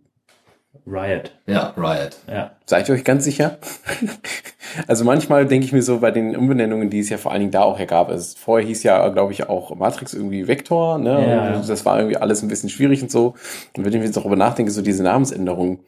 [0.87, 1.33] Riot.
[1.47, 2.19] Ja, Riot.
[2.29, 2.53] Ja.
[2.65, 3.59] Seid ihr euch ganz sicher?
[4.87, 7.53] also manchmal denke ich mir so bei den Umbenennungen, die es ja vor allen Dingen
[7.53, 8.11] da auch gab.
[8.11, 11.31] Es vorher hieß ja, glaube ich, auch Matrix irgendwie Vector, ne?
[11.31, 11.57] Ja.
[11.57, 13.35] Und das war irgendwie alles ein bisschen schwierig und so.
[13.77, 15.81] Und wenn ich jetzt darüber nachdenke, so diese Namensänderungen,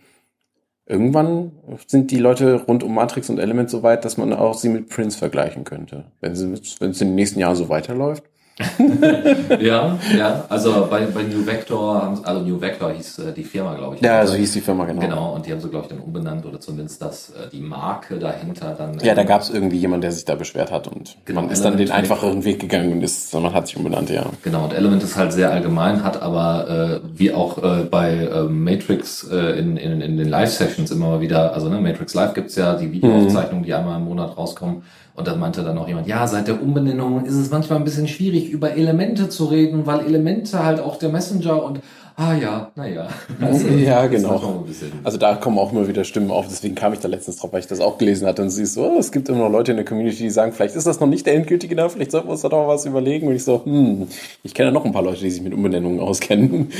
[0.86, 1.52] irgendwann
[1.86, 4.88] sind die Leute rund um Matrix und Element so weit, dass man auch sie mit
[4.88, 6.06] Prince vergleichen könnte.
[6.20, 8.24] Wenn es in den nächsten Jahren so weiterläuft.
[9.60, 13.74] ja, ja, also bei, bei New Vector haben also New Vector hieß äh, die Firma,
[13.74, 14.02] glaube ich.
[14.02, 15.00] Ja, so hieß die Firma, genau.
[15.00, 18.18] Genau, und die haben sie, glaube ich, dann umbenannt oder zumindest das, äh, die Marke
[18.18, 18.98] dahinter dann.
[19.00, 21.60] Ja, da gab es irgendwie jemand, der sich da beschwert hat und genau, man ist
[21.60, 24.26] Element dann den einfacheren Weg gegangen und ist, man hat sich umbenannt, ja.
[24.42, 28.42] Genau, und Element ist halt sehr allgemein, hat aber äh, wie auch äh, bei äh,
[28.44, 32.56] Matrix äh, in, in, in den Live-Sessions immer mal wieder, also ne, Matrix Live gibt's
[32.56, 34.82] ja die Videoaufzeichnungen, die einmal im Monat rauskommen
[35.18, 38.06] und dann meinte dann auch jemand, ja, seit der Umbenennung ist es manchmal ein bisschen
[38.06, 41.80] schwierig, über Elemente zu reden, weil Elemente halt auch der Messenger und
[42.14, 43.08] ah ja, naja.
[43.40, 44.64] Also, ja, genau.
[45.02, 47.58] Also da kommen auch immer wieder Stimmen auf, deswegen kam ich da letztens drauf, weil
[47.58, 49.72] ich das auch gelesen hatte und sie ist so, oh, es gibt immer noch Leute
[49.72, 52.28] in der Community, die sagen, vielleicht ist das noch nicht der endgültige Name, vielleicht sollten
[52.28, 53.26] wir uns da doch was überlegen.
[53.26, 54.06] Und ich so, hm,
[54.44, 56.70] ich kenne noch ein paar Leute, die sich mit Umbenennungen auskennen.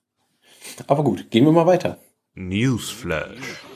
[0.86, 1.98] Aber gut, gehen wir mal weiter.
[2.34, 3.69] Newsflash.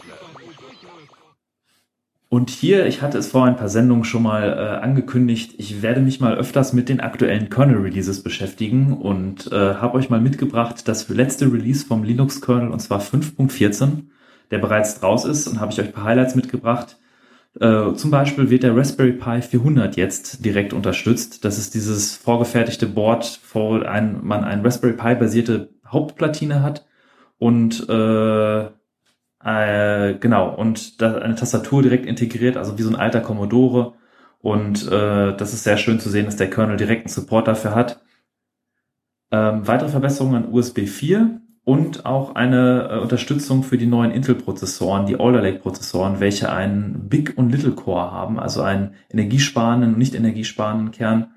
[2.35, 6.01] Und hier, ich hatte es vor ein paar Sendungen schon mal äh, angekündigt, ich werde
[6.01, 11.09] mich mal öfters mit den aktuellen Kernel-Releases beschäftigen und äh, habe euch mal mitgebracht das
[11.09, 14.07] letzte Release vom Linux-Kernel und zwar 5.14,
[14.51, 16.99] der bereits draus ist und habe ich euch ein paar Highlights mitgebracht.
[17.61, 21.45] Äh, zum Beispiel wird der Raspberry Pi 400 jetzt direkt unterstützt.
[21.45, 26.85] Das ist dieses vorgefertigte Board, wo ein, man ein Raspberry Pi basierte Hauptplatine hat
[27.39, 28.65] und äh,
[29.45, 33.95] äh, genau, und da eine Tastatur direkt integriert, also wie so ein alter Commodore.
[34.41, 38.01] Und äh, das ist sehr schön zu sehen, dass der Kernel direkten Support dafür hat.
[39.31, 45.07] Ähm, weitere Verbesserungen an USB 4 und auch eine äh, Unterstützung für die neuen Intel-Prozessoren,
[45.07, 50.15] die Alder Lake-Prozessoren, welche einen Big und Little Core haben, also einen energiesparenden und nicht
[50.15, 51.33] energiesparenden Kern.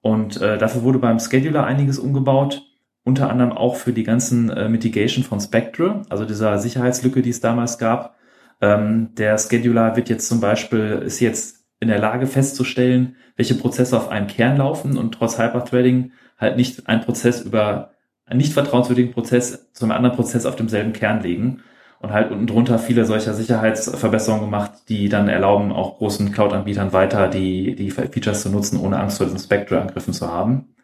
[0.00, 2.62] Und äh, dafür wurde beim Scheduler einiges umgebaut.
[3.06, 7.40] Unter anderem auch für die ganzen äh, Mitigation von Spectre, also dieser Sicherheitslücke, die es
[7.40, 8.16] damals gab.
[8.60, 13.96] Ähm, der Scheduler wird jetzt zum Beispiel, ist jetzt in der Lage festzustellen, welche Prozesse
[13.96, 17.92] auf einem Kern laufen und trotz Hyperthreading halt nicht ein Prozess über
[18.24, 21.62] einen nicht vertrauenswürdigen Prozess zu einem anderen Prozess auf demselben Kern legen
[22.00, 27.28] und halt unten drunter viele solcher Sicherheitsverbesserungen gemacht, die dann erlauben, auch großen Cloud-Anbietern weiter
[27.28, 30.74] die, die Features zu nutzen, ohne Angst vor diesen Spectre-Angriffen zu haben.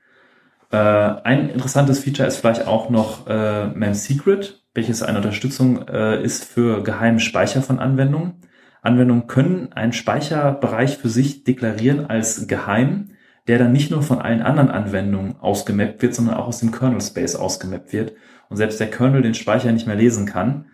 [0.72, 6.44] Äh, ein interessantes Feature ist vielleicht auch noch äh, MemSecret, welches eine Unterstützung äh, ist
[6.44, 8.40] für geheimen Speicher von Anwendungen.
[8.80, 13.10] Anwendungen können einen Speicherbereich für sich deklarieren als geheim,
[13.46, 17.00] der dann nicht nur von allen anderen Anwendungen ausgemappt wird, sondern auch aus dem Kernel
[17.00, 18.14] Space ausgemappt wird
[18.48, 20.66] und selbst der Kernel den Speicher nicht mehr lesen kann.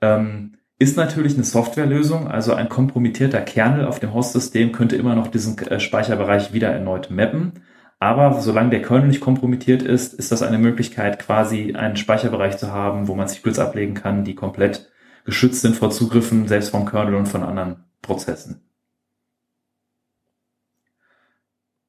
[0.00, 5.26] Ähm, ist natürlich eine Softwarelösung, also ein kompromittierter Kernel auf dem Host-System könnte immer noch
[5.26, 7.64] diesen äh, Speicherbereich wieder erneut mappen.
[8.02, 12.72] Aber solange der Kernel nicht kompromittiert ist, ist das eine Möglichkeit, quasi einen Speicherbereich zu
[12.72, 14.90] haben, wo man Secrets ablegen kann, die komplett
[15.26, 18.62] geschützt sind vor Zugriffen, selbst vom Kernel und von anderen Prozessen.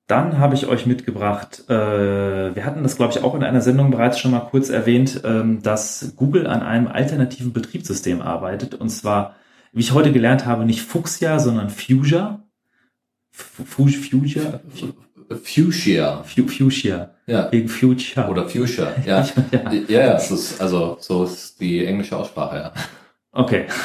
[0.08, 3.91] Dann habe ich euch mitgebracht, äh, wir hatten das, glaube ich, auch in einer Sendung
[3.91, 8.76] bereits schon mal kurz erwähnt, ähm, dass Google an einem alternativen Betriebssystem arbeitet.
[8.76, 9.38] Und zwar,
[9.71, 12.43] wie ich heute gelernt habe, nicht Fuchsia, sondern Fuchsia.
[13.32, 14.62] Fuchsia?
[15.38, 16.24] Fuchsia.
[16.24, 17.12] Fuchsia.
[17.26, 17.52] Ja.
[17.52, 18.28] Wegen Future.
[18.30, 18.94] Oder Fuchsia.
[19.06, 19.26] Ja.
[19.52, 22.74] ja, ja, ja es ist, also, so ist die englische Aussprache, ja.
[23.32, 23.65] Okay.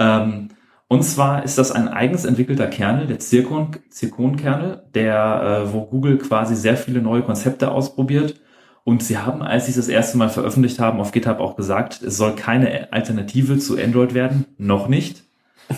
[0.00, 0.50] Ähm,
[0.86, 6.18] und zwar ist das ein eigens entwickelter Kernel, der Zirkon, Zirkon-Kernel, der, äh, wo Google
[6.18, 8.40] quasi sehr viele neue Konzepte ausprobiert.
[8.84, 12.00] Und sie haben, als sie es das erste Mal veröffentlicht haben, auf GitHub auch gesagt,
[12.00, 14.46] es soll keine Alternative zu Android werden.
[14.56, 15.24] Noch nicht.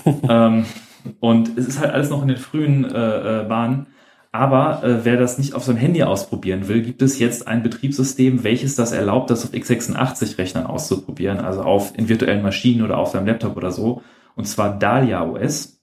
[0.29, 0.65] ähm,
[1.19, 3.87] und es ist halt alles noch in den frühen äh, äh, Bahnen.
[4.33, 8.45] Aber äh, wer das nicht auf seinem Handy ausprobieren will, gibt es jetzt ein Betriebssystem,
[8.45, 13.27] welches das erlaubt, das auf x86-Rechnern auszuprobieren, also auf in virtuellen Maschinen oder auf seinem
[13.27, 14.03] Laptop oder so.
[14.37, 15.81] Und zwar Dahlia OS.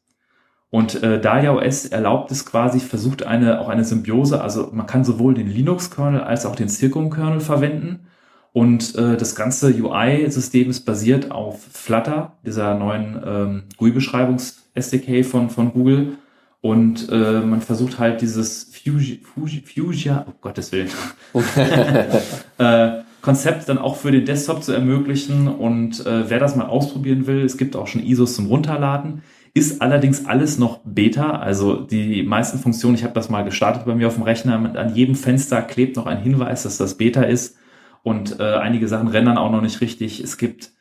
[0.70, 5.04] Und äh, Dahlia OS erlaubt es quasi, versucht eine auch eine Symbiose, also man kann
[5.04, 8.08] sowohl den Linux-Kernel als auch den Circum-Kernel verwenden.
[8.54, 15.74] Und äh, das ganze UI-System ist basiert auf Flutter, dieser neuen ähm, GUI-Beschreibungs-SDK von, von
[15.74, 16.18] Google
[16.62, 19.20] und äh, man versucht halt dieses Fusion,
[19.64, 20.90] Fusion, oh Gottes Willen,
[22.58, 25.48] äh, Konzept dann auch für den Desktop zu ermöglichen.
[25.48, 29.22] Und äh, wer das mal ausprobieren will, es gibt auch schon ISOs zum Runterladen.
[29.54, 33.96] Ist allerdings alles noch Beta, also die meisten Funktionen, ich habe das mal gestartet bei
[33.96, 37.58] mir auf dem Rechner, an jedem Fenster klebt noch ein Hinweis, dass das Beta ist
[38.04, 40.20] und äh, einige Sachen rendern auch noch nicht richtig.
[40.20, 40.72] Es gibt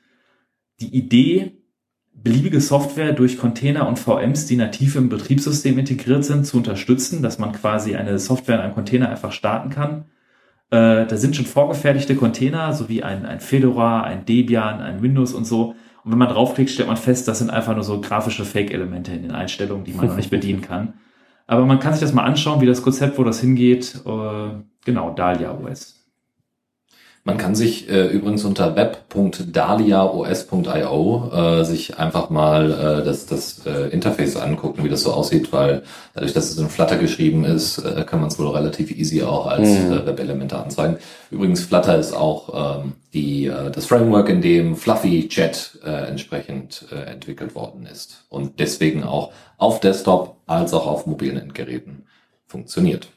[0.81, 1.57] die Idee,
[2.23, 7.39] beliebige Software durch Container und VMs, die nativ im Betriebssystem integriert sind, zu unterstützen, dass
[7.39, 10.07] man quasi eine Software in einem Container einfach starten kann.
[10.71, 15.47] Äh, da sind schon vorgefertigte Container, sowie ein, ein Fedora, ein Debian, ein Windows und
[15.47, 15.75] so.
[16.05, 19.23] Und wenn man draufklickt, stellt man fest, das sind einfach nur so grafische Fake-Elemente in
[19.23, 20.95] den Einstellungen, die man noch nicht bedienen kann.
[21.47, 24.03] Aber man kann sich das mal anschauen, wie das Konzept, wo das hingeht.
[24.05, 24.49] Äh,
[24.85, 25.96] genau, Dahlia OS.
[27.27, 33.89] Man kann sich äh, übrigens unter web.daliaos.io äh, sich einfach mal äh, das, das äh,
[33.89, 35.83] Interface angucken, wie das so aussieht, weil
[36.15, 39.49] dadurch, dass es in Flutter geschrieben ist, äh, kann man es wohl relativ easy auch
[39.49, 39.93] als mhm.
[39.93, 40.99] äh, Web-Elemente anzeigen.
[41.33, 46.85] Übrigens, Flutter ist auch ähm, die, äh, das Framework, in dem Fluffy Chat äh, entsprechend
[46.93, 52.07] äh, entwickelt worden ist und deswegen auch auf Desktop als auch auf mobilen Endgeräten
[52.47, 53.09] funktioniert.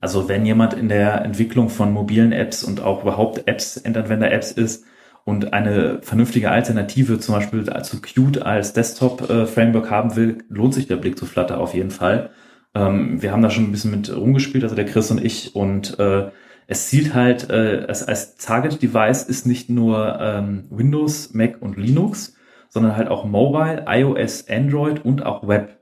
[0.00, 4.84] Also wenn jemand in der Entwicklung von mobilen Apps und auch überhaupt Apps, Endanwender-Apps ist
[5.24, 10.96] und eine vernünftige Alternative zum Beispiel zu Qt als Desktop-Framework haben will, lohnt sich der
[10.96, 12.30] Blick zu Flutter auf jeden Fall.
[12.74, 15.98] Ähm, wir haben da schon ein bisschen mit rumgespielt, also der Chris und ich, und
[15.98, 16.30] äh,
[16.68, 22.36] es zielt halt, äh, als, als Target-Device ist nicht nur ähm, Windows, Mac und Linux,
[22.68, 25.77] sondern halt auch Mobile, iOS, Android und auch Web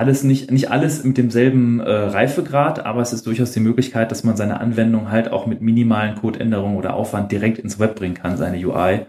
[0.00, 4.24] alles nicht, nicht alles mit demselben äh, Reifegrad, aber es ist durchaus die Möglichkeit, dass
[4.24, 8.38] man seine Anwendung halt auch mit minimalen Codeänderungen oder Aufwand direkt ins Web bringen kann,
[8.38, 9.00] seine UI.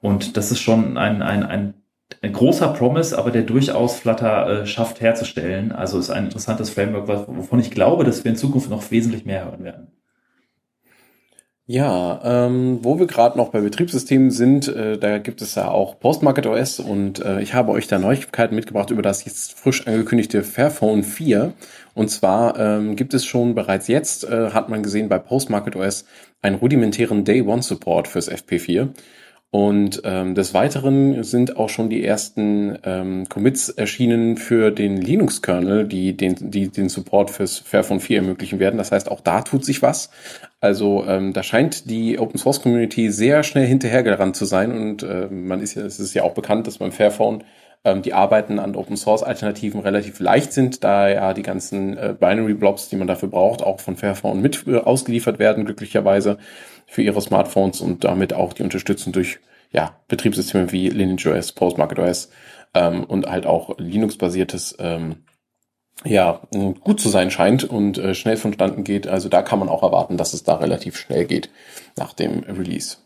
[0.00, 1.74] Und das ist schon ein, ein, ein,
[2.22, 5.72] ein großer Promise, aber der durchaus Flutter äh, schafft herzustellen.
[5.72, 9.46] Also ist ein interessantes Framework, wovon ich glaube, dass wir in Zukunft noch wesentlich mehr
[9.46, 9.95] hören werden.
[11.68, 15.98] Ja, ähm, wo wir gerade noch bei Betriebssystemen sind, äh, da gibt es ja auch
[15.98, 20.44] Postmarket OS und äh, ich habe euch da Neuigkeiten mitgebracht über das jetzt frisch angekündigte
[20.44, 21.54] Fairphone 4.
[21.92, 26.04] Und zwar ähm, gibt es schon bereits jetzt, äh, hat man gesehen bei Postmarket OS,
[26.40, 28.90] einen rudimentären Day One Support fürs FP4.
[29.50, 35.86] Und ähm, des Weiteren sind auch schon die ersten ähm, Commits erschienen für den Linux-Kernel,
[35.86, 38.76] die den, die den Support fürs Fairphone 4 ermöglichen werden.
[38.76, 40.10] Das heißt, auch da tut sich was.
[40.60, 45.28] Also ähm, da scheint die Open Source Community sehr schnell hinterhergerannt zu sein und äh,
[45.30, 47.44] man ist ja, es ist ja auch bekannt, dass beim Fairphone
[47.86, 52.14] ähm, die Arbeiten an Open Source Alternativen relativ leicht sind, da ja die ganzen äh,
[52.18, 56.38] Binary Blobs, die man dafür braucht, auch von Fairphone mit äh, ausgeliefert werden, glücklicherweise
[56.86, 59.38] für ihre Smartphones und damit auch die Unterstützung durch
[59.70, 62.30] ja, Betriebssysteme wie Lineage OS, Postmarket OS
[62.74, 65.24] ähm, und halt auch Linux-basiertes ähm,
[66.04, 66.42] ja,
[66.80, 69.06] gut zu sein scheint und äh, schnell vonstatten geht.
[69.06, 71.50] Also da kann man auch erwarten, dass es da relativ schnell geht
[71.96, 72.98] nach dem Release.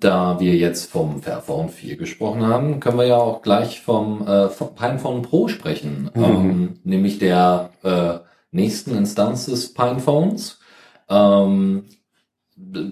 [0.00, 4.48] Da wir jetzt vom Fairphone 4 gesprochen haben, können wir ja auch gleich vom, äh,
[4.48, 6.24] vom Pinephone Pro sprechen, mhm.
[6.24, 8.18] ähm, nämlich der äh,
[8.50, 10.58] nächsten Instanz des Pinephones.
[11.10, 11.84] Ähm,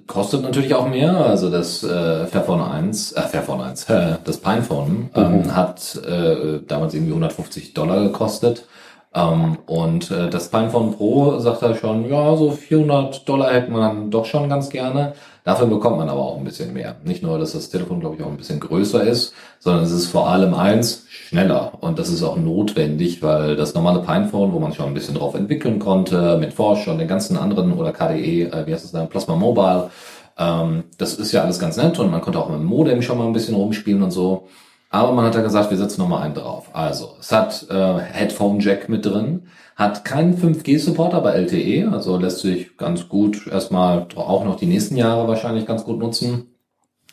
[0.07, 5.11] kostet natürlich auch mehr, also das äh, Fairphone 1, äh, Fairphone 1, äh, das Pinephone
[5.15, 5.57] ähm, mhm.
[5.57, 8.67] hat äh, damals irgendwie 150 Dollar gekostet.
[9.15, 13.81] Ähm, und äh, das Pinephone Pro sagt er schon, ja, so 400 Dollar hätten wir
[13.81, 15.15] dann doch schon ganz gerne.
[15.49, 16.97] Dafür bekommt man aber auch ein bisschen mehr.
[17.05, 20.09] Nicht nur, dass das Telefon, glaube ich, auch ein bisschen größer ist, sondern es ist
[20.09, 21.73] vor allem eins, schneller.
[21.81, 25.35] Und das ist auch notwendig, weil das normale Pinephone, wo man schon ein bisschen drauf
[25.35, 29.09] entwickeln konnte, mit Forsch und den ganzen anderen oder KDE, äh, wie heißt das dann,
[29.09, 29.89] Plasma Mobile,
[30.37, 33.17] ähm, das ist ja alles ganz nett und man konnte auch mit dem Modem schon
[33.17, 34.49] mal ein bisschen rumspielen und so.
[34.91, 36.69] Aber man hat ja gesagt, wir setzen nochmal einen drauf.
[36.75, 39.47] Also, es hat äh, Headphone Jack mit drin,
[39.79, 44.97] hat keinen 5G-Support, aber LTE, also lässt sich ganz gut erstmal auch noch die nächsten
[44.97, 46.49] Jahre wahrscheinlich ganz gut nutzen.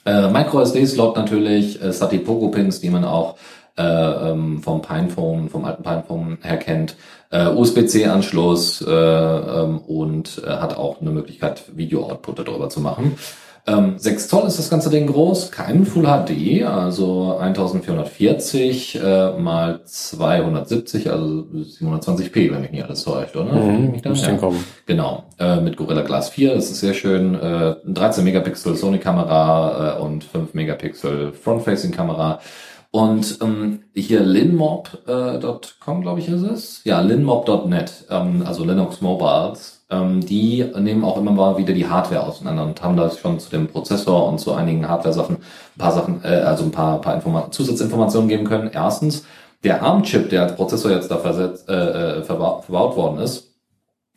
[0.04, 3.38] Äh, Micro SD-Slot natürlich, es hat die Pogo-Pins, die man auch
[3.78, 6.96] äh, ähm, vom Pinephone, vom alten Pinephone her kennt,
[7.30, 13.18] äh, USB-C-Anschluss äh, ähm, und äh, hat auch eine Möglichkeit, Video-Output darüber zu machen.
[13.68, 19.82] Ähm, 6 Zoll ist das ganze Ding groß, kein Full HD, also 1440 äh, mal
[19.84, 23.54] 270, also 720p, wenn mich nicht alles täuscht, oder?
[23.54, 24.36] Mhm, ja.
[24.36, 24.64] kommen.
[24.86, 27.34] Genau, äh, mit Gorilla Glass 4, das ist sehr schön.
[27.34, 32.42] Äh, 13 Megapixel Sony-Kamera äh, und 5 Megapixel Front-Facing-Kamera.
[32.92, 36.82] Und ähm, hier linmob.com, äh, glaube ich, ist es.
[36.84, 42.24] Ja, linmob.net, ähm, also Linux Mobiles ähm, die nehmen auch immer mal wieder die Hardware
[42.24, 46.24] auseinander und haben da schon zu dem Prozessor und zu einigen Hardware-Sachen ein paar Sachen,
[46.24, 48.72] äh, also ein paar, paar Informa Zusatzinformationen geben können.
[48.74, 49.26] Erstens,
[49.64, 53.56] der ARM-Chip, der als Prozessor jetzt da versetzt, äh, äh verba verbaut worden ist,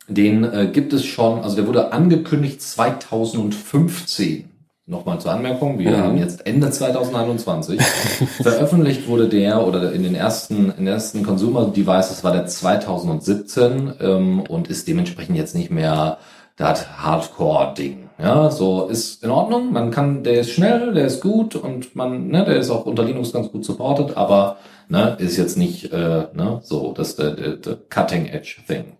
[0.07, 4.49] den äh, gibt es schon, also der wurde angekündigt 2015
[4.89, 5.97] Nochmal zur Anmerkung, wir mhm.
[5.97, 7.79] haben jetzt Ende 2021.
[8.41, 13.93] Veröffentlicht wurde der oder in den ersten, in den ersten Consumer Devices war der 2017
[14.01, 16.17] ähm, und ist dementsprechend jetzt nicht mehr
[16.55, 18.09] das Hardcore-Ding.
[18.17, 19.71] Ja, so ist in Ordnung.
[19.71, 23.03] Man kann, der ist schnell, der ist gut und man, ne, der ist auch unter
[23.03, 27.59] Linux ganz gut supported, aber ne, ist jetzt nicht äh, ne, so das der
[27.91, 28.97] Cutting Edge Thing.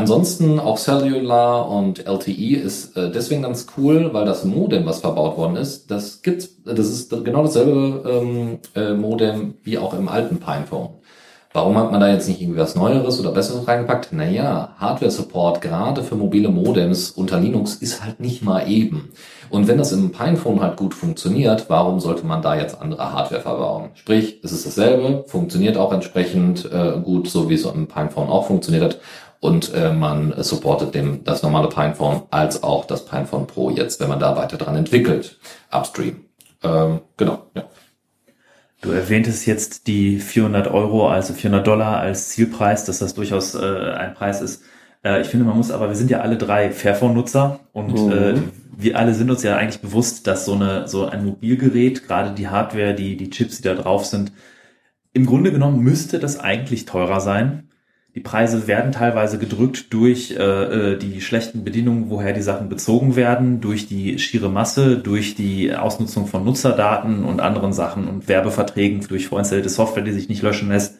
[0.00, 5.36] Ansonsten auch Cellular und LTE ist äh, deswegen ganz cool, weil das Modem, was verbaut
[5.36, 10.38] worden ist, das gibt's, das ist genau dasselbe ähm, äh, Modem wie auch im alten
[10.38, 10.88] Pinephone.
[11.52, 14.14] Warum hat man da jetzt nicht irgendwie was Neueres oder Besseres reingepackt?
[14.14, 19.10] Naja, Hardware-Support gerade für mobile Modems unter Linux ist halt nicht mal eben.
[19.50, 23.42] Und wenn das im Pinephone halt gut funktioniert, warum sollte man da jetzt andere Hardware
[23.42, 23.90] verbauen?
[23.94, 28.46] Sprich, es ist dasselbe, funktioniert auch entsprechend äh, gut, so wie es im Pinephone auch
[28.46, 29.00] funktioniert hat
[29.40, 34.08] und äh, man supportet dem das normale Pinephone als auch das Pinephone Pro jetzt, wenn
[34.08, 35.38] man da weiter dran entwickelt,
[35.72, 36.24] upstream.
[36.62, 37.64] Ähm, genau, ja.
[38.82, 43.58] Du erwähntest jetzt die 400 Euro, also 400 Dollar als Zielpreis, dass das durchaus äh,
[43.58, 44.62] ein Preis ist.
[45.04, 48.12] Äh, ich finde, man muss aber, wir sind ja alle drei Fairphone-Nutzer und mhm.
[48.12, 48.34] äh,
[48.76, 52.48] wir alle sind uns ja eigentlich bewusst, dass so eine so ein Mobilgerät, gerade die
[52.48, 54.32] Hardware, die die Chips, die da drauf sind,
[55.12, 57.69] im Grunde genommen müsste das eigentlich teurer sein.
[58.14, 63.14] Die Preise werden teilweise gedrückt durch äh, äh, die schlechten Bedingungen, woher die Sachen bezogen
[63.14, 69.06] werden, durch die schiere Masse, durch die Ausnutzung von Nutzerdaten und anderen Sachen und Werbeverträgen,
[69.06, 70.98] durch vorinstallierte Software, die sich nicht löschen lässt.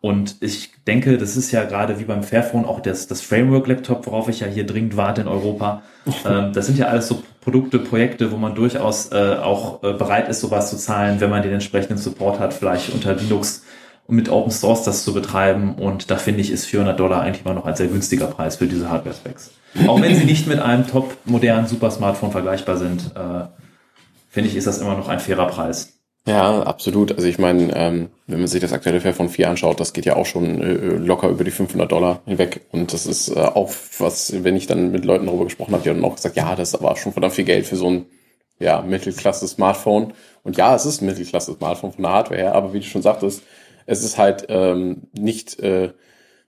[0.00, 4.28] Und ich denke, das ist ja gerade wie beim Fairphone auch das, das Framework-Laptop, worauf
[4.28, 5.82] ich ja hier dringend warte in Europa.
[6.26, 10.28] ähm, das sind ja alles so Produkte, Projekte, wo man durchaus äh, auch äh, bereit
[10.28, 13.62] ist, sowas zu zahlen, wenn man den entsprechenden Support hat, vielleicht unter Linux
[14.10, 15.74] um mit Open Source das zu betreiben.
[15.76, 18.66] Und da finde ich, ist 400 Dollar eigentlich immer noch ein sehr günstiger Preis für
[18.66, 19.52] diese Hardware-Specs.
[19.86, 23.46] Auch wenn sie nicht mit einem top modernen Super Smartphone vergleichbar sind, äh,
[24.28, 25.94] finde ich, ist das immer noch ein fairer Preis.
[26.26, 27.12] Ja, absolut.
[27.12, 30.16] Also ich meine, ähm, wenn man sich das aktuelle Fairphone 4 anschaut, das geht ja
[30.16, 32.62] auch schon äh, locker über die 500 Dollar hinweg.
[32.72, 35.90] Und das ist äh, auch was, wenn ich dann mit Leuten darüber gesprochen habe, die
[35.90, 38.06] haben auch gesagt, ja, das ist aber schon verdammt viel Geld für so ein
[38.58, 40.12] ja, Mittelklasse-Smartphone.
[40.42, 43.42] Und ja, es ist ein Mittelklasse-Smartphone von der Hardware her, aber wie du schon sagtest,
[43.86, 45.90] es ist halt ähm, nicht äh,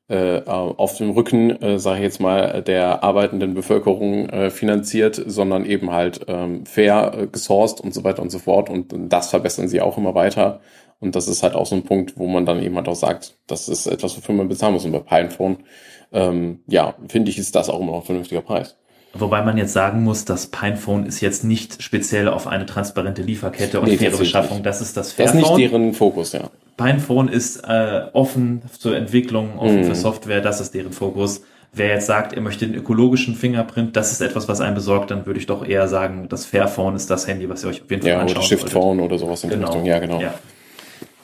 [0.09, 5.65] äh, auf dem Rücken, äh, sage ich jetzt mal, der arbeitenden Bevölkerung äh, finanziert, sondern
[5.65, 8.69] eben halt ähm, fair äh, gesourced und so weiter und so fort.
[8.69, 10.61] Und das verbessern sie auch immer weiter.
[11.01, 13.37] Und das ist halt auch so ein Punkt, wo man dann eben halt auch sagt,
[13.47, 14.85] das ist etwas, wofür man bezahlen muss.
[14.85, 15.59] Und bei Pinephone,
[16.13, 18.77] ähm, ja, finde ich, ist das auch immer noch ein vernünftiger Preis.
[19.15, 23.81] Wobei man jetzt sagen muss, das Pinephone ist jetzt nicht speziell auf eine transparente Lieferkette
[23.81, 24.63] und nee, faire Beschaffung.
[24.63, 25.41] Das ist das Fairphone.
[25.41, 26.51] Das ist nicht deren Fokus, ja.
[26.77, 29.85] Pinephone ist äh, offen zur Entwicklung, offen mm.
[29.85, 31.43] für Software, das ist deren Fokus.
[31.75, 35.25] Wer jetzt sagt, er möchte den ökologischen Fingerprint, das ist etwas, was einen besorgt, dann
[35.25, 38.03] würde ich doch eher sagen, das Fairphone ist das Handy, was ihr euch auf jeden
[38.03, 39.69] Fall ja, anschauen oder Shiftphone oder sowas in genau.
[39.69, 39.85] Richtung.
[39.87, 40.21] Ja, genau.
[40.21, 40.35] Ja.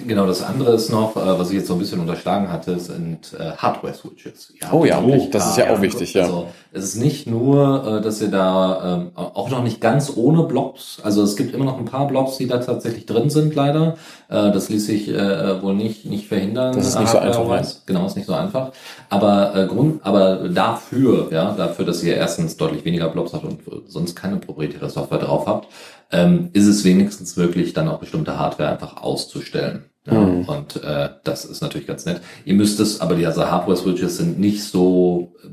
[0.06, 3.34] Genau, das andere ist noch, äh, was ich jetzt so ein bisschen unterschlagen hatte, sind
[3.38, 4.54] äh, Hardware-Switches.
[4.70, 6.22] Oh ja, oh, das ist ja auch wichtig, ja.
[6.22, 10.44] Also es ist nicht nur, äh, dass ihr da ähm, auch noch nicht ganz ohne
[10.44, 13.96] Blobs, also es gibt immer noch ein paar Blobs, die da tatsächlich drin sind, leider.
[14.28, 16.74] Das ließ sich wohl nicht nicht verhindern.
[16.74, 17.48] Das ist nicht so einfach.
[17.48, 17.84] Weiß.
[17.86, 18.72] Genau, ist nicht so einfach.
[19.08, 24.14] Aber Grund, aber dafür, ja, dafür, dass ihr erstens deutlich weniger Blobs habt und sonst
[24.14, 25.68] keine proprietäre Software drauf habt,
[26.10, 29.84] ähm, ist es wenigstens möglich, dann auch bestimmte Hardware einfach auszustellen.
[30.06, 30.44] Ja, mhm.
[30.44, 32.22] Und äh, das ist natürlich ganz nett.
[32.44, 35.48] Ihr müsst es, aber die also Hardware-Switches sind nicht so, äh,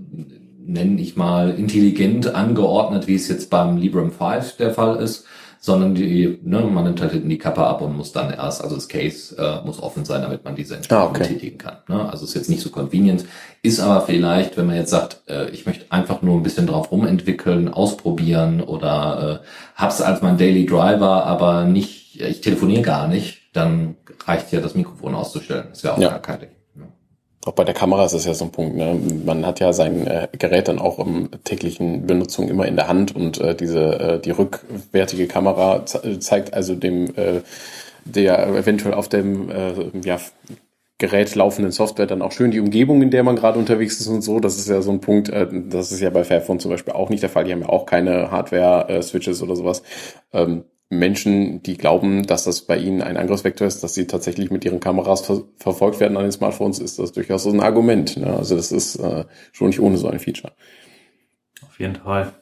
[0.65, 5.25] nenne ich mal, intelligent angeordnet, wie es jetzt beim Librem 5 der Fall ist,
[5.65, 8.75] sondern die, ne, man nimmt halt hinten die Kappe ab und muss dann erst, also
[8.75, 11.23] das Case äh, muss offen sein, damit man diese Entscheidung ah, okay.
[11.23, 11.77] betätigen kann.
[11.87, 12.07] Ne?
[12.07, 13.25] Also ist jetzt nicht so convenient,
[13.63, 16.91] ist aber vielleicht, wenn man jetzt sagt, äh, ich möchte einfach nur ein bisschen drauf
[16.91, 19.45] rumentwickeln, ausprobieren oder äh,
[19.75, 23.95] hab's als mein Daily Driver, aber nicht, ich telefoniere gar nicht, dann
[24.27, 25.69] reicht ja das Mikrofon auszustellen.
[25.71, 26.09] Ist ja auch ja.
[26.09, 26.49] gar kein Ding.
[27.45, 28.75] Auch bei der Kamera ist es ja so ein Punkt.
[28.75, 28.99] Ne?
[29.23, 33.15] Man hat ja sein äh, Gerät dann auch im täglichen Benutzung immer in der Hand
[33.15, 37.41] und äh, diese äh, die rückwärtige Kamera ze zeigt also dem äh,
[38.03, 39.73] der eventuell auf dem äh,
[40.03, 40.19] ja,
[40.97, 44.21] Gerät laufenden Software dann auch schön die Umgebung, in der man gerade unterwegs ist und
[44.21, 44.39] so.
[44.39, 47.09] Das ist ja so ein Punkt, äh, das ist ja bei Fairphone zum Beispiel auch
[47.09, 47.43] nicht der Fall.
[47.43, 49.83] Die haben ja auch keine Hardware-Switches oder sowas.
[50.33, 54.65] Ähm, Menschen, die glauben, dass das bei ihnen ein Angriffsvektor ist, dass sie tatsächlich mit
[54.65, 58.17] ihren Kameras ver verfolgt werden an den Smartphones, ist das durchaus so ein Argument.
[58.17, 58.27] Ne?
[58.27, 60.53] Also das ist äh, schon nicht ohne so ein Feature.
[61.65, 62.33] Auf jeden Fall.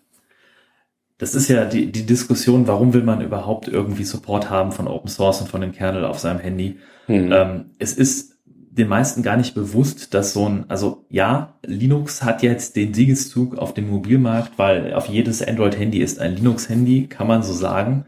[1.17, 5.09] Das ist ja die, die Diskussion, warum will man überhaupt irgendwie Support haben von Open
[5.09, 6.79] Source und von dem Kernel auf seinem Handy.
[7.05, 7.31] Hm.
[7.31, 12.41] Ähm, es ist den meisten gar nicht bewusst, dass so ein, also ja, Linux hat
[12.41, 17.43] jetzt den Siegeszug auf dem Mobilmarkt, weil auf jedes Android-Handy ist ein Linux-Handy, kann man
[17.43, 18.05] so sagen.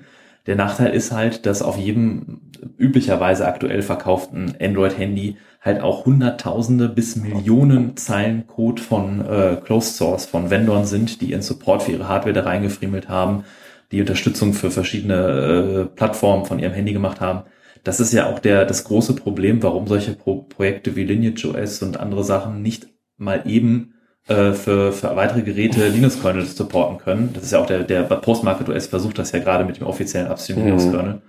[0.48, 2.42] Der Nachteil ist halt, dass auf jedem
[2.78, 10.26] üblicherweise aktuell verkauften Android-Handy halt auch Hunderttausende bis Millionen Zeilen Code von äh, Closed Source,
[10.26, 13.44] von Vendoren sind, die ihren Support für ihre Hardware da reingefriemelt haben,
[13.92, 17.44] die Unterstützung für verschiedene äh, Plattformen von ihrem Handy gemacht haben.
[17.84, 21.82] Das ist ja auch der, das große Problem, warum solche Pro Projekte wie Lineage OS
[21.82, 22.88] und andere Sachen nicht
[23.18, 23.95] mal eben
[24.28, 27.32] äh, für, für weitere Geräte Linux-Kernel supporten können.
[27.34, 30.32] Das ist ja auch der, der Postmarket OS versucht das ja gerade mit dem offiziellen
[30.32, 30.66] Upstream mhm.
[30.66, 31.22] Linux-Kernel.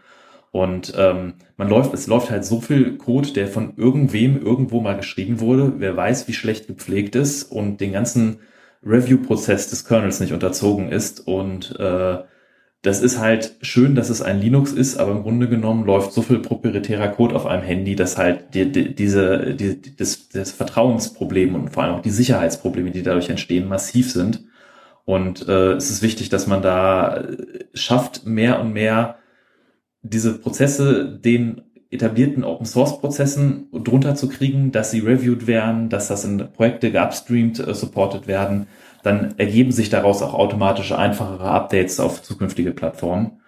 [0.50, 4.96] Und ähm, man läuft, es läuft halt so viel Code, der von irgendwem irgendwo mal
[4.96, 5.74] geschrieben wurde.
[5.76, 8.38] Wer weiß, wie schlecht gepflegt ist und den ganzen
[8.82, 12.18] Review-Prozess des Kernels nicht unterzogen ist und äh,
[12.86, 16.22] das ist halt schön, dass es ein Linux ist, aber im Grunde genommen läuft so
[16.22, 21.56] viel proprietärer Code auf einem Handy, dass halt die, die, diese, die, das, das Vertrauensproblem
[21.56, 24.44] und vor allem auch die Sicherheitsprobleme, die dadurch entstehen, massiv sind.
[25.04, 27.24] Und äh, es ist wichtig, dass man da
[27.74, 29.16] schafft, mehr und mehr
[30.02, 36.06] diese Prozesse den etablierten Open Source Prozessen drunter zu kriegen, dass sie reviewed werden, dass
[36.06, 38.68] das in Projekte geupstreamt, äh, supported werden
[39.06, 43.40] dann ergeben sich daraus auch automatische einfachere Updates auf zukünftige Plattformen.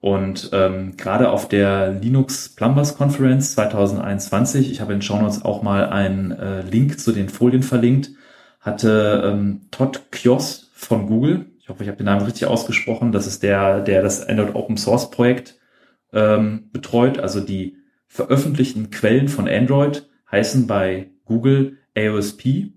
[0.00, 5.62] Und ähm, gerade auf der Linux Plumbers Conference 2021, ich habe in den Shownotes auch
[5.62, 8.10] mal einen äh, Link zu den Folien verlinkt,
[8.58, 13.26] hatte ähm, Todd Kiosk von Google, ich hoffe, ich habe den Namen richtig ausgesprochen, das
[13.26, 15.60] ist der, der das Android Open Source Projekt
[16.12, 17.76] ähm, betreut, also die
[18.08, 22.72] veröffentlichten Quellen von Android heißen bei Google AOSP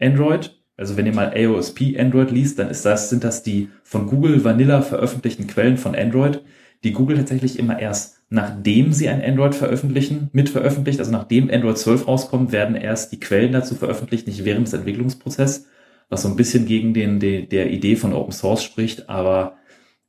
[0.00, 4.06] Android also wenn ihr mal AOSP Android liest, dann ist das, sind das die von
[4.06, 6.42] Google Vanilla veröffentlichten Quellen von Android,
[6.82, 11.76] die Google tatsächlich immer erst nachdem sie ein Android veröffentlichen, mit veröffentlicht, also nachdem Android
[11.76, 15.66] 12 rauskommt, werden erst die Quellen dazu veröffentlicht, nicht während des Entwicklungsprozesses,
[16.08, 19.56] was so ein bisschen gegen den, de, der Idee von Open Source spricht, aber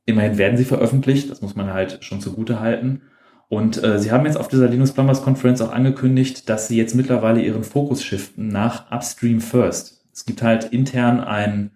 [0.06, 3.02] immerhin werden sie veröffentlicht, das muss man halt schon zugute halten.
[3.48, 6.94] Und äh, sie haben jetzt auf dieser Linux Plumbers Conference auch angekündigt, dass sie jetzt
[6.94, 10.01] mittlerweile ihren Fokus shiften nach Upstream First.
[10.12, 11.72] Es gibt halt intern ein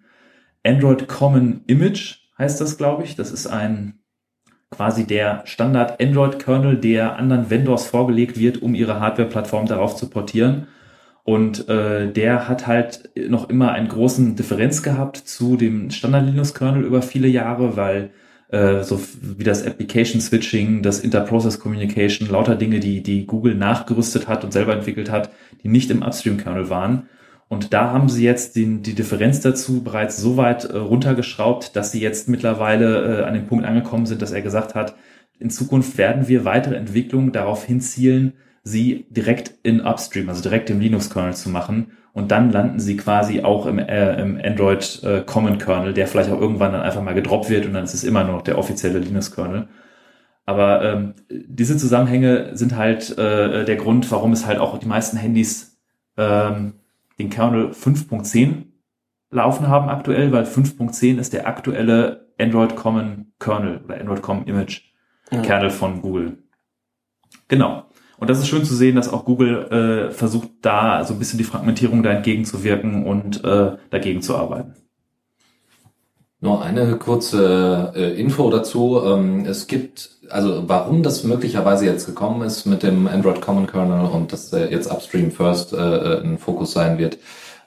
[0.63, 3.15] Android Common Image, heißt das, glaube ich.
[3.15, 3.99] Das ist ein
[4.69, 10.09] quasi der Standard Android Kernel, der anderen Vendors vorgelegt wird, um ihre Hardware-Plattform darauf zu
[10.09, 10.67] portieren.
[11.23, 16.53] Und äh, der hat halt noch immer einen großen Differenz gehabt zu dem Standard Linux
[16.53, 18.11] Kernel über viele Jahre, weil
[18.49, 24.29] äh, so wie das Application Switching, das Interprocess Communication, lauter Dinge, die, die Google nachgerüstet
[24.29, 25.31] hat und selber entwickelt hat,
[25.63, 27.09] die nicht im Upstream-Kernel waren.
[27.49, 31.91] Und da haben sie jetzt den, die Differenz dazu bereits so weit äh, runtergeschraubt, dass
[31.91, 34.95] sie jetzt mittlerweile äh, an dem Punkt angekommen sind, dass er gesagt hat,
[35.39, 38.33] in Zukunft werden wir weitere Entwicklungen darauf hinzielen,
[38.63, 43.43] sie direkt in Upstream, also direkt im Linux-Kernel zu machen und dann landen sie quasi
[43.43, 47.13] auch im, äh, im Android äh, Common Kernel, der vielleicht auch irgendwann dann einfach mal
[47.13, 49.67] gedroppt wird und dann ist es immer noch der offizielle Linux-Kernel.
[50.45, 55.17] Aber ähm, diese Zusammenhänge sind halt äh, der Grund, warum es halt auch die meisten
[55.17, 55.77] Handys
[56.17, 56.73] ähm,
[57.19, 58.65] den Kernel 5.10
[59.29, 64.93] laufen haben aktuell, weil 5.10 ist der aktuelle Android Common Kernel oder Android Common Image
[65.29, 66.43] Kernel von Google.
[67.47, 67.85] Genau.
[68.17, 71.37] Und das ist schön zu sehen, dass auch Google äh, versucht, da so ein bisschen
[71.37, 74.73] die Fragmentierung da entgegenzuwirken und äh, dagegen zu arbeiten.
[76.47, 79.01] Nur eine kurze äh, Info dazu.
[79.03, 84.07] Ähm, es gibt, also warum das möglicherweise jetzt gekommen ist mit dem Android Common Kernel
[84.07, 87.17] und dass äh, jetzt Upstream First äh, äh ein Fokus sein wird.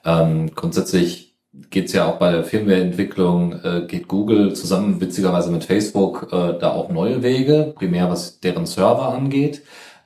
[0.02, 1.36] Ähm, grundsätzlich
[1.68, 6.58] geht es ja auch bei der Firmwareentwicklung, äh, geht Google zusammen witzigerweise mit Facebook äh,
[6.58, 9.60] da auch neue Wege, primär was deren Server angeht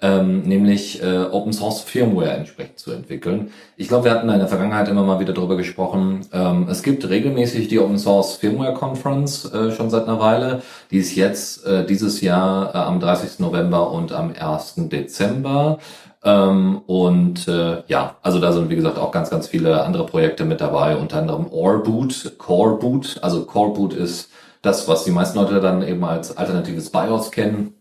[0.05, 3.53] ähm, nämlich äh, Open Source Firmware entsprechend zu entwickeln.
[3.79, 6.27] Ich glaube, wir hatten in der Vergangenheit immer mal wieder darüber gesprochen.
[6.31, 10.61] Ähm, es gibt regelmäßig die Open Source Firmware Conference äh, schon seit einer Weile.
[10.91, 13.39] Die ist jetzt äh, dieses Jahr äh, am 30.
[13.39, 14.75] November und am 1.
[14.91, 15.79] Dezember.
[16.23, 20.45] Ähm, und äh, ja, also da sind wie gesagt auch ganz, ganz viele andere Projekte
[20.45, 23.21] mit dabei, unter anderem Oreboot, Coreboot.
[23.23, 24.29] Also Coreboot ist
[24.61, 27.73] das, was die meisten Leute dann eben als alternatives BIOS kennen.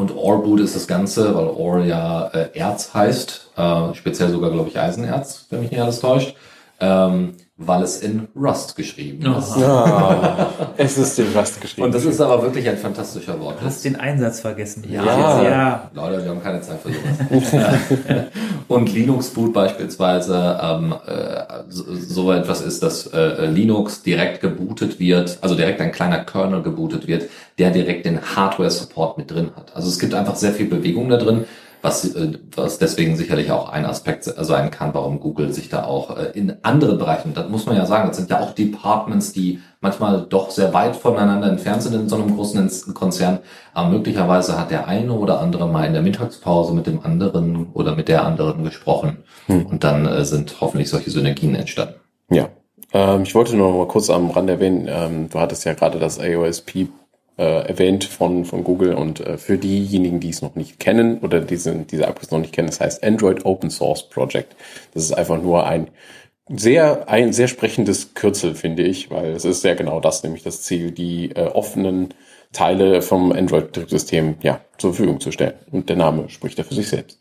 [0.00, 4.70] Und Oreboot ist das Ganze, weil Ore ja äh, Erz heißt, äh, speziell sogar, glaube
[4.70, 6.34] ich, Eisenerz, wenn mich nicht alles täuscht.
[6.80, 9.38] Ähm, weil es in Rust geschrieben oh.
[9.38, 9.54] ist.
[9.56, 11.84] Ja, es ist in Rust geschrieben.
[11.86, 13.60] Und das ist aber wirklich ein fantastischer Wort.
[13.60, 14.84] Du hast den Einsatz vergessen.
[14.88, 15.42] Ja, ja.
[15.42, 15.90] ja.
[15.92, 17.66] Leute, wir haben keine Zeit für sowas.
[18.68, 24.98] Und Linux Boot beispielsweise ähm, äh, so, so, etwas ist, dass äh, Linux direkt gebootet
[24.98, 29.76] wird, also direkt ein kleiner Kernel gebootet wird, der direkt den Hardware-Support mit drin hat.
[29.76, 31.44] Also es gibt einfach sehr viel Bewegung da drin
[31.82, 36.16] was, äh, was deswegen sicherlich auch ein Aspekt sein kann, warum Google sich da auch
[36.16, 39.60] äh, in anderen Bereichen, das muss man ja sagen, das sind ja auch Departments, die
[39.80, 43.38] manchmal doch sehr weit voneinander entfernt sind in so einem großen Konzern,
[43.72, 47.94] aber möglicherweise hat der eine oder andere mal in der Mittagspause mit dem anderen oder
[47.96, 49.66] mit der anderen gesprochen hm.
[49.66, 51.94] und dann äh, sind hoffentlich solche Synergien entstanden.
[52.30, 52.48] Ja,
[52.92, 55.98] ähm, ich wollte nur noch mal kurz am Rand erwähnen, ähm, du hattest ja gerade
[55.98, 56.88] das AOSP
[57.40, 61.40] äh, erwähnt von, von Google und äh, für diejenigen, die es noch nicht kennen oder
[61.40, 64.54] diese, diese Abkürzung noch nicht kennen, das heißt Android Open Source Project.
[64.92, 65.88] Das ist einfach nur ein
[66.48, 70.60] sehr, ein sehr sprechendes Kürzel, finde ich, weil es ist sehr genau das, nämlich das
[70.62, 72.12] Ziel, die äh, offenen
[72.52, 75.54] Teile vom Android-Betriebssystem ja, zur Verfügung zu stellen.
[75.70, 77.20] Und der Name spricht ja für sich selbst.